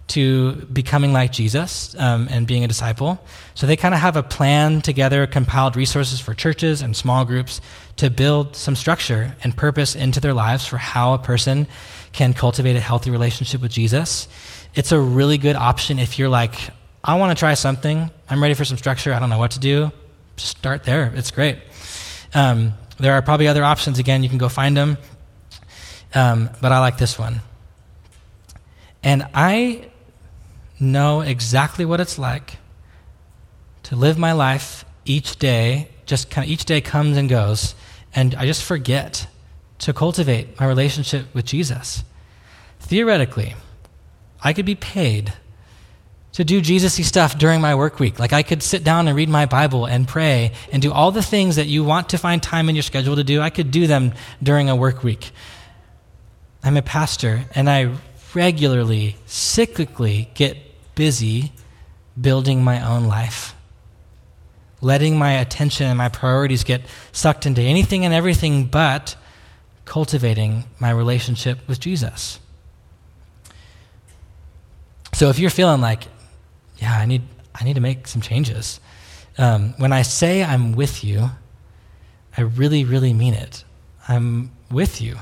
to 0.09 0.53
becoming 0.67 1.13
like 1.13 1.33
Jesus 1.33 1.95
um, 1.99 2.29
and 2.31 2.47
being 2.47 2.65
a 2.65 2.69
disciple. 2.69 3.23
So 3.55 3.67
they 3.67 3.77
kind 3.77 3.95
of 3.95 4.01
have 4.01 4.17
a 4.17 4.23
plan 4.23 4.83
together, 4.83 5.27
compiled 5.27 5.77
resources 5.77 6.21
for 6.21 6.35
churches 6.35 6.83
and 6.83 6.95
small 6.95 7.25
groups 7.25 7.61
to 7.97 8.11
build 8.11 8.57
some 8.57 8.77
structure 8.77 9.35
and 9.43 9.57
purpose 9.57 9.95
into 9.95 10.21
their 10.21 10.35
lives 10.35 10.67
for 10.67 10.77
how 10.77 11.15
a 11.15 11.19
person 11.19 11.67
can 12.13 12.35
cultivate 12.35 12.77
a 12.77 12.81
healthy 12.81 13.11
relationship 13.11 13.63
with 13.63 13.73
Jesus. 13.73 14.29
It's 14.75 14.93
a 14.93 15.01
really 15.01 15.39
good 15.39 15.57
option 15.57 15.99
if 15.99 16.19
you're 16.19 16.29
like, 16.29 16.55
I 17.05 17.15
want 17.19 17.37
to 17.37 17.41
try 17.41 17.55
something. 17.55 18.11
I'm 18.29 18.43
ready 18.43 18.55
for 18.55 18.65
some 18.65 18.77
structure. 18.77 19.13
I 19.13 19.19
don't 19.19 19.31
know 19.31 19.39
what 19.39 19.53
to 19.53 19.61
do. 19.61 19.93
Start 20.37 20.85
there. 20.85 21.13
It's 21.15 21.31
great. 21.31 21.59
Um, 22.35 22.75
there 22.99 23.15
are 23.15 23.23
probably 23.23 23.49
other 23.49 23.65
options. 23.65 23.99
Again, 23.99 24.23
you 24.23 24.29
can 24.29 24.39
go 24.39 24.49
find 24.49 24.77
them. 24.77 24.99
Um, 26.15 26.51
but 26.61 26.73
I 26.73 26.81
like 26.81 26.99
this 26.99 27.19
one. 27.19 27.41
And 29.03 29.27
I 29.35 29.91
know 30.79 31.21
exactly 31.21 31.85
what 31.85 32.01
it's 32.01 32.19
like 32.19 32.59
to 33.85 33.97
live 33.97 34.19
my 34.19 34.33
life 34.33 34.85
each 35.05 35.39
day, 35.39 35.89
just 36.07 36.31
kind 36.31 36.45
of 36.45 36.51
each 36.51 36.65
day 36.65 36.81
comes 36.81 37.17
and 37.17 37.29
goes, 37.29 37.75
and 38.15 38.35
I 38.35 38.47
just 38.47 38.63
forget 38.63 39.27
to 39.79 39.93
cultivate 39.93 40.61
my 40.61 40.67
relationship 40.67 41.35
with 41.35 41.45
Jesus. 41.45 42.05
Theoretically, 42.81 43.55
I 44.43 44.53
could 44.53 44.67
be 44.67 44.75
paid 44.75 45.33
to 46.33 46.45
do 46.45 46.61
Jesus-y 46.61 47.05
stuff 47.05 47.39
during 47.39 47.61
my 47.61 47.75
work 47.75 47.99
week. 47.99 48.19
Like 48.19 48.33
I 48.33 48.43
could 48.43 48.63
sit 48.63 48.85
down 48.85 49.07
and 49.07 49.17
read 49.17 49.29
my 49.29 49.47
Bible 49.47 49.87
and 49.87 50.09
pray 50.09 50.53
and 50.73 50.81
do 50.81 50.93
all 50.93 51.11
the 51.11 51.23
things 51.23 51.57
that 51.57 51.67
you 51.67 51.85
want 51.85 52.11
to 52.11 52.19
find 52.19 52.43
time 52.43 52.69
in 52.69 52.75
your 52.75 52.83
schedule 52.83 53.17
to 53.17 53.25
do. 53.25 53.41
I 53.41 53.51
could 53.51 53.71
do 53.71 53.87
them 53.87 54.15
during 54.43 54.71
a 54.71 54.77
work 54.77 55.03
week. 55.03 55.31
I'm 56.65 56.77
a 56.77 56.83
pastor, 56.83 57.45
and 57.55 57.69
I 57.69 57.95
regularly, 58.35 59.17
cyclically 59.27 60.33
get 60.35 60.57
busy 60.95 61.53
building 62.21 62.63
my 62.63 62.87
own 62.87 63.05
life, 63.05 63.55
letting 64.81 65.19
my 65.19 65.33
attention 65.33 65.87
and 65.87 65.99
my 65.99 66.09
priorities 66.09 66.65
get 66.65 66.83
sucked 67.11 67.47
into 67.47 67.63
anything 67.63 68.05
and 68.05 68.15
everything 68.15 68.67
but 68.67 69.17
cultivating 69.85 70.65
my 70.79 70.91
relationship 70.91 71.59
with 71.67 71.81
Jesus. 71.81 72.39
So 75.15 75.29
if 75.29 75.39
you're 75.39 75.51
feeling 75.51 75.81
like, 75.81 76.05
yeah, 76.79 76.97
I 76.97 77.07
need, 77.07 77.23
I 77.55 77.65
need 77.65 77.75
to 77.75 77.81
make 77.81 78.07
some 78.07 78.23
changes, 78.23 78.81
um, 79.39 79.75
when 79.79 79.93
I 79.93 80.03
say 80.03 80.43
I'm 80.43 80.73
with 80.73 81.05
you, 81.05 81.31
I 82.37 82.43
really, 82.43 82.85
really 82.85 83.13
mean 83.13 83.35
it. 83.35 83.65
I'm 84.09 84.53
with 84.71 85.01
you. 85.01 85.17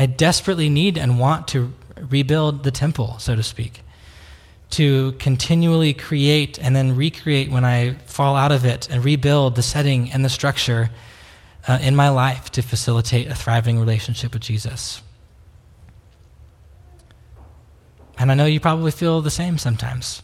I 0.00 0.06
desperately 0.06 0.70
need 0.70 0.96
and 0.96 1.20
want 1.20 1.46
to 1.48 1.74
rebuild 2.00 2.64
the 2.64 2.70
temple, 2.70 3.18
so 3.18 3.36
to 3.36 3.42
speak, 3.42 3.82
to 4.70 5.12
continually 5.18 5.92
create 5.92 6.58
and 6.58 6.74
then 6.74 6.96
recreate 6.96 7.50
when 7.50 7.66
I 7.66 7.96
fall 8.06 8.34
out 8.34 8.50
of 8.50 8.64
it 8.64 8.88
and 8.90 9.04
rebuild 9.04 9.56
the 9.56 9.62
setting 9.62 10.10
and 10.10 10.24
the 10.24 10.30
structure 10.30 10.88
uh, 11.68 11.78
in 11.82 11.94
my 11.94 12.08
life 12.08 12.50
to 12.52 12.62
facilitate 12.62 13.26
a 13.26 13.34
thriving 13.34 13.78
relationship 13.78 14.32
with 14.32 14.40
Jesus. 14.40 15.02
And 18.16 18.32
I 18.32 18.34
know 18.34 18.46
you 18.46 18.58
probably 18.58 18.92
feel 18.92 19.20
the 19.20 19.30
same 19.30 19.58
sometimes. 19.58 20.22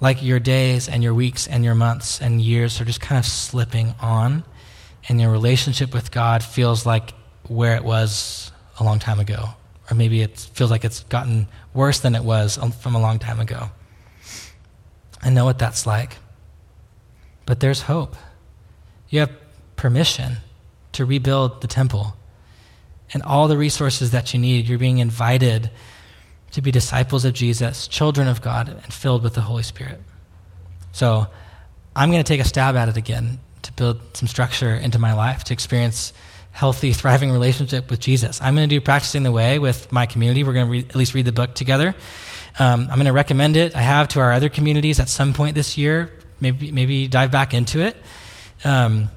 Like 0.00 0.24
your 0.24 0.40
days 0.40 0.88
and 0.88 1.04
your 1.04 1.14
weeks 1.14 1.46
and 1.46 1.64
your 1.64 1.76
months 1.76 2.20
and 2.20 2.40
years 2.40 2.80
are 2.80 2.84
just 2.84 3.00
kind 3.00 3.20
of 3.20 3.26
slipping 3.26 3.94
on, 4.00 4.42
and 5.08 5.20
your 5.20 5.30
relationship 5.30 5.94
with 5.94 6.10
God 6.10 6.42
feels 6.42 6.84
like 6.84 7.14
where 7.46 7.76
it 7.76 7.84
was 7.84 8.50
a 8.78 8.84
long 8.84 8.98
time 8.98 9.20
ago. 9.20 9.50
Or 9.90 9.94
maybe 9.94 10.20
it 10.22 10.38
feels 10.38 10.70
like 10.70 10.84
it's 10.84 11.04
gotten 11.04 11.48
worse 11.72 12.00
than 12.00 12.14
it 12.14 12.22
was 12.22 12.58
um, 12.58 12.72
from 12.72 12.94
a 12.94 13.00
long 13.00 13.18
time 13.18 13.40
ago. 13.40 13.70
I 15.22 15.30
know 15.30 15.44
what 15.44 15.58
that's 15.58 15.86
like. 15.86 16.18
But 17.46 17.60
there's 17.60 17.82
hope. 17.82 18.14
You 19.08 19.20
have 19.20 19.32
permission 19.76 20.38
to 20.92 21.06
rebuild 21.06 21.62
the 21.62 21.66
temple 21.66 22.14
and 23.14 23.22
all 23.22 23.48
the 23.48 23.56
resources 23.56 24.10
that 24.10 24.34
you 24.34 24.40
need. 24.40 24.68
You're 24.68 24.78
being 24.78 24.98
invited 24.98 25.70
to 26.50 26.60
be 26.60 26.70
disciples 26.70 27.24
of 27.24 27.32
Jesus, 27.32 27.88
children 27.88 28.28
of 28.28 28.42
God, 28.42 28.68
and 28.68 28.92
filled 28.92 29.22
with 29.22 29.34
the 29.34 29.40
Holy 29.40 29.62
Spirit. 29.62 30.00
So 30.92 31.26
I'm 31.96 32.10
going 32.10 32.22
to 32.22 32.28
take 32.28 32.40
a 32.40 32.44
stab 32.44 32.76
at 32.76 32.88
it 32.88 32.96
again 32.96 33.38
to 33.62 33.72
build 33.72 34.00
some 34.14 34.28
structure 34.28 34.74
into 34.74 34.98
my 34.98 35.14
life, 35.14 35.44
to 35.44 35.52
experience 35.52 36.12
healthy, 36.58 36.92
thriving 36.92 37.30
relationship 37.30 37.88
with 37.88 38.00
Jesus. 38.00 38.42
I'm 38.42 38.56
going 38.56 38.68
to 38.68 38.74
do 38.74 38.80
practicing 38.80 39.22
the 39.22 39.30
way 39.30 39.60
with 39.60 39.92
my 39.92 40.06
community. 40.06 40.42
We're 40.42 40.54
going 40.54 40.68
to 40.72 40.88
at 40.88 40.96
least 40.96 41.14
read 41.14 41.24
the 41.24 41.30
book 41.30 41.54
together. 41.54 41.94
Um, 42.58 42.88
I'm 42.90 42.96
going 42.96 43.06
to 43.06 43.12
recommend 43.12 43.56
it. 43.56 43.76
I 43.76 43.80
have 43.80 44.08
to 44.08 44.20
our 44.20 44.32
other 44.32 44.48
communities 44.48 44.98
at 44.98 45.08
some 45.08 45.34
point 45.34 45.54
this 45.54 45.78
year. 45.78 46.12
Maybe 46.40 46.72
maybe 46.72 47.06
dive 47.06 47.30
back 47.30 47.54
into 47.54 47.78
it. 47.78 47.96
Um, 48.64 49.08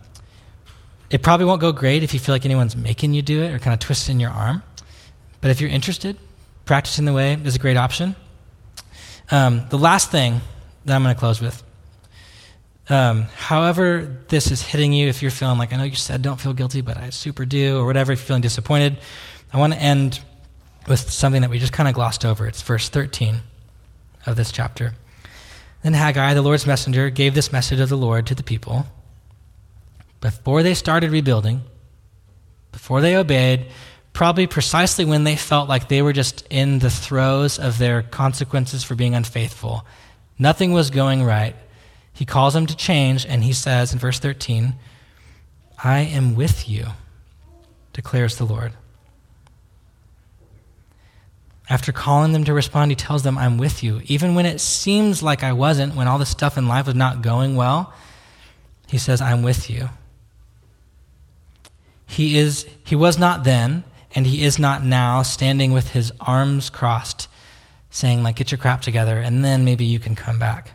it 1.09 1.23
probably 1.23 1.47
won't 1.47 1.61
go 1.61 1.71
great 1.71 2.03
if 2.03 2.13
you 2.13 2.19
feel 2.19 2.35
like 2.35 2.45
anyone's 2.45 2.75
making 2.75 3.15
you 3.15 3.23
do 3.23 3.41
it 3.41 3.51
or 3.51 3.57
kind 3.57 3.73
of 3.73 3.79
twisting 3.79 4.19
your 4.19 4.29
arm. 4.29 4.61
But 5.41 5.49
if 5.49 5.59
you're 5.61 5.71
interested, 5.71 6.17
practicing 6.65 7.05
the 7.05 7.13
way 7.13 7.33
is 7.43 7.55
a 7.55 7.59
great 7.59 7.75
option. 7.75 8.15
Um, 9.31 9.65
the 9.69 9.79
last 9.79 10.11
thing 10.11 10.41
that 10.85 10.95
I'm 10.95 11.01
going 11.01 11.15
to 11.15 11.19
close 11.19 11.41
with 11.41 11.63
um, 12.91 13.23
however, 13.35 14.17
this 14.27 14.51
is 14.51 14.61
hitting 14.61 14.91
you, 14.91 15.07
if 15.07 15.21
you're 15.21 15.31
feeling 15.31 15.57
like, 15.57 15.71
I 15.73 15.77
know 15.77 15.83
you 15.83 15.95
said 15.95 16.21
don't 16.21 16.39
feel 16.39 16.53
guilty, 16.53 16.81
but 16.81 16.97
I 16.97 17.09
super 17.09 17.45
do, 17.45 17.77
or 17.77 17.85
whatever, 17.85 18.11
if 18.11 18.19
you're 18.19 18.25
feeling 18.25 18.41
disappointed, 18.41 18.97
I 19.53 19.59
want 19.59 19.73
to 19.73 19.79
end 19.79 20.19
with 20.87 21.09
something 21.09 21.41
that 21.41 21.49
we 21.49 21.59
just 21.59 21.73
kind 21.73 21.87
of 21.87 21.95
glossed 21.95 22.25
over. 22.25 22.47
It's 22.47 22.61
verse 22.61 22.89
13 22.89 23.37
of 24.25 24.35
this 24.35 24.51
chapter. 24.51 24.93
Then 25.83 25.93
Haggai, 25.93 26.33
the 26.33 26.41
Lord's 26.41 26.67
messenger, 26.67 27.09
gave 27.09 27.33
this 27.33 27.51
message 27.51 27.79
of 27.79 27.89
the 27.89 27.97
Lord 27.97 28.27
to 28.27 28.35
the 28.35 28.43
people. 28.43 28.85
Before 30.19 30.61
they 30.61 30.73
started 30.73 31.11
rebuilding, 31.11 31.61
before 32.71 33.01
they 33.01 33.15
obeyed, 33.15 33.67
probably 34.13 34.47
precisely 34.47 35.05
when 35.05 35.23
they 35.23 35.35
felt 35.35 35.67
like 35.67 35.87
they 35.87 36.01
were 36.01 36.13
just 36.13 36.45
in 36.49 36.79
the 36.79 36.89
throes 36.89 37.57
of 37.57 37.77
their 37.77 38.01
consequences 38.01 38.83
for 38.83 38.95
being 38.95 39.15
unfaithful, 39.15 39.85
nothing 40.37 40.73
was 40.73 40.89
going 40.89 41.23
right. 41.23 41.55
He 42.13 42.25
calls 42.25 42.53
them 42.53 42.65
to 42.67 42.75
change, 42.75 43.25
and 43.25 43.43
he 43.43 43.53
says 43.53 43.93
in 43.93 43.99
verse 43.99 44.19
13, 44.19 44.73
I 45.83 45.99
am 45.99 46.35
with 46.35 46.69
you, 46.69 46.87
declares 47.93 48.37
the 48.37 48.45
Lord. 48.45 48.73
After 51.69 51.91
calling 51.91 52.33
them 52.33 52.43
to 52.43 52.53
respond, 52.53 52.91
he 52.91 52.95
tells 52.95 53.23
them, 53.23 53.37
I'm 53.37 53.57
with 53.57 53.81
you. 53.81 54.01
Even 54.05 54.35
when 54.35 54.45
it 54.45 54.59
seems 54.59 55.23
like 55.23 55.41
I 55.41 55.53
wasn't, 55.53 55.95
when 55.95 56.07
all 56.07 56.19
the 56.19 56.25
stuff 56.25 56.57
in 56.57 56.67
life 56.67 56.85
was 56.85 56.95
not 56.95 57.21
going 57.21 57.55
well, 57.55 57.93
he 58.87 58.97
says, 58.97 59.21
I'm 59.21 59.41
with 59.41 59.69
you. 59.69 59.89
He, 62.05 62.37
is, 62.37 62.67
he 62.83 62.95
was 62.95 63.17
not 63.17 63.45
then, 63.45 63.85
and 64.13 64.27
he 64.27 64.43
is 64.43 64.59
not 64.59 64.83
now, 64.83 65.21
standing 65.21 65.71
with 65.71 65.91
his 65.91 66.11
arms 66.19 66.69
crossed, 66.69 67.29
saying, 67.89 68.21
like, 68.21 68.35
get 68.35 68.51
your 68.51 68.57
crap 68.57 68.81
together, 68.81 69.17
and 69.17 69.45
then 69.45 69.63
maybe 69.63 69.85
you 69.85 69.97
can 69.97 70.13
come 70.13 70.37
back. 70.37 70.73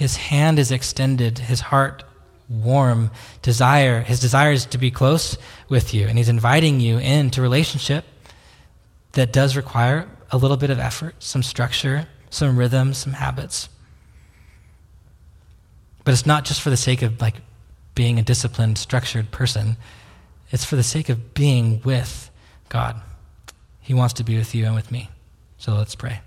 His 0.00 0.16
hand 0.16 0.58
is 0.58 0.72
extended, 0.72 1.40
his 1.40 1.60
heart 1.60 2.04
warm, 2.48 3.10
desire. 3.42 4.00
His 4.00 4.18
desire 4.18 4.50
is 4.50 4.64
to 4.64 4.78
be 4.78 4.90
close 4.90 5.36
with 5.68 5.92
you, 5.92 6.06
and 6.06 6.16
he's 6.16 6.30
inviting 6.30 6.80
you 6.80 6.96
into 6.96 7.42
relationship 7.42 8.06
that 9.12 9.30
does 9.30 9.56
require 9.56 10.08
a 10.30 10.38
little 10.38 10.56
bit 10.56 10.70
of 10.70 10.78
effort, 10.78 11.16
some 11.18 11.42
structure, 11.42 12.08
some 12.30 12.56
rhythm, 12.56 12.94
some 12.94 13.12
habits. 13.12 13.68
But 16.04 16.12
it's 16.12 16.24
not 16.24 16.46
just 16.46 16.62
for 16.62 16.70
the 16.70 16.78
sake 16.78 17.02
of 17.02 17.20
like 17.20 17.34
being 17.94 18.18
a 18.18 18.22
disciplined, 18.22 18.78
structured 18.78 19.30
person. 19.30 19.76
It's 20.50 20.64
for 20.64 20.76
the 20.76 20.82
sake 20.82 21.10
of 21.10 21.34
being 21.34 21.82
with 21.84 22.30
God. 22.70 22.98
He 23.80 23.92
wants 23.92 24.14
to 24.14 24.24
be 24.24 24.38
with 24.38 24.54
you 24.54 24.64
and 24.64 24.74
with 24.74 24.90
me. 24.90 25.10
So 25.58 25.74
let's 25.74 25.94
pray. 25.94 26.22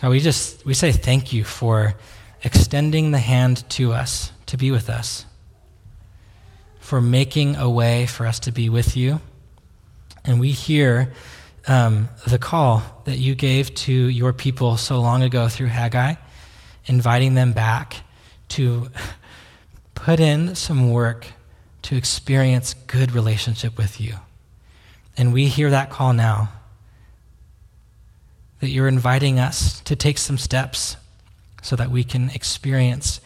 God, 0.00 0.10
we 0.10 0.20
just 0.20 0.64
we 0.64 0.72
say 0.72 0.92
thank 0.92 1.30
you 1.32 1.44
for 1.44 1.94
extending 2.42 3.10
the 3.10 3.18
hand 3.18 3.68
to 3.70 3.92
us 3.92 4.32
to 4.46 4.56
be 4.56 4.70
with 4.70 4.88
us, 4.88 5.26
for 6.78 7.02
making 7.02 7.56
a 7.56 7.68
way 7.68 8.06
for 8.06 8.26
us 8.26 8.40
to 8.40 8.52
be 8.52 8.70
with 8.70 8.96
you. 8.96 9.20
And 10.24 10.40
we 10.40 10.52
hear 10.52 11.12
um, 11.68 12.08
the 12.26 12.38
call 12.38 12.82
that 13.04 13.18
you 13.18 13.34
gave 13.34 13.74
to 13.74 13.92
your 13.92 14.32
people 14.32 14.78
so 14.78 15.00
long 15.00 15.22
ago 15.22 15.48
through 15.48 15.66
Haggai, 15.66 16.14
inviting 16.86 17.34
them 17.34 17.52
back 17.52 17.96
to 18.50 18.88
put 19.94 20.18
in 20.18 20.54
some 20.54 20.90
work 20.90 21.26
to 21.82 21.96
experience 21.96 22.72
good 22.86 23.12
relationship 23.12 23.76
with 23.76 24.00
you. 24.00 24.14
And 25.18 25.34
we 25.34 25.48
hear 25.48 25.68
that 25.68 25.90
call 25.90 26.14
now 26.14 26.50
that 28.60 28.68
you're 28.68 28.88
inviting 28.88 29.38
us 29.38 29.80
to 29.80 29.96
take 29.96 30.18
some 30.18 30.38
steps 30.38 30.96
so 31.62 31.76
that 31.76 31.90
we 31.90 32.04
can 32.04 32.30
experience 32.30 33.20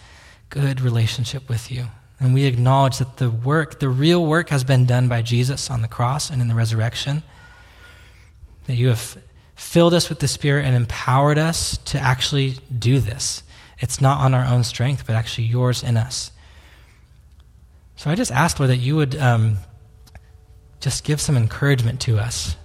good 0.48 0.80
relationship 0.80 1.48
with 1.48 1.70
you. 1.70 1.86
And 2.20 2.32
we 2.32 2.44
acknowledge 2.44 2.98
that 2.98 3.16
the 3.16 3.30
work, 3.30 3.80
the 3.80 3.88
real 3.88 4.24
work, 4.24 4.48
has 4.50 4.64
been 4.64 4.86
done 4.86 5.08
by 5.08 5.22
Jesus 5.22 5.70
on 5.70 5.82
the 5.82 5.88
cross 5.88 6.30
and 6.30 6.40
in 6.40 6.48
the 6.48 6.54
resurrection. 6.54 7.22
That 8.66 8.76
you 8.76 8.88
have 8.88 9.18
filled 9.56 9.94
us 9.94 10.08
with 10.08 10.20
the 10.20 10.28
Spirit 10.28 10.64
and 10.64 10.74
empowered 10.74 11.38
us 11.38 11.76
to 11.78 11.98
actually 11.98 12.56
do 12.76 13.00
this. 13.00 13.42
It's 13.78 14.00
not 14.00 14.20
on 14.20 14.34
our 14.34 14.44
own 14.44 14.64
strength, 14.64 15.04
but 15.06 15.16
actually 15.16 15.48
yours 15.48 15.82
in 15.82 15.96
us. 15.96 16.30
So 17.96 18.10
I 18.10 18.14
just 18.14 18.32
ask, 18.32 18.58
Lord, 18.58 18.70
that 18.70 18.78
you 18.78 18.96
would 18.96 19.16
um, 19.16 19.58
just 20.80 21.04
give 21.04 21.20
some 21.20 21.36
encouragement 21.36 22.00
to 22.02 22.18
us, 22.18 22.56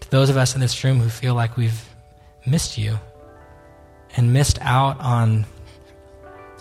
to 0.00 0.10
those 0.10 0.28
of 0.28 0.36
us 0.36 0.54
in 0.54 0.60
this 0.60 0.82
room 0.84 1.00
who 1.00 1.08
feel 1.08 1.34
like 1.34 1.56
we've 1.56 1.88
missed 2.46 2.78
you 2.78 2.98
and 4.16 4.32
missed 4.32 4.58
out 4.60 5.00
on 5.00 5.46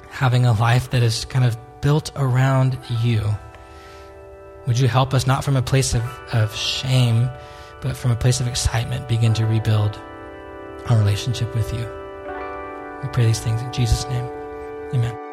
having 0.09 0.45
a 0.45 0.53
life 0.53 0.89
that 0.91 1.03
is 1.03 1.25
kind 1.25 1.45
of 1.45 1.57
built 1.81 2.11
around 2.15 2.77
you. 3.01 3.23
Would 4.67 4.79
you 4.79 4.87
help 4.87 5.13
us 5.13 5.25
not 5.25 5.43
from 5.43 5.55
a 5.55 5.61
place 5.61 5.95
of, 5.95 6.03
of 6.31 6.55
shame, 6.55 7.29
but 7.81 7.97
from 7.97 8.11
a 8.11 8.15
place 8.15 8.39
of 8.39 8.47
excitement 8.47 9.07
begin 9.07 9.33
to 9.33 9.45
rebuild 9.45 9.99
our 10.87 10.97
relationship 10.97 11.53
with 11.55 11.73
you? 11.73 11.87
We 13.01 13.09
pray 13.09 13.25
these 13.25 13.39
things 13.39 13.61
in 13.61 13.73
Jesus' 13.73 14.05
name. 14.07 14.25
Amen. 14.93 15.30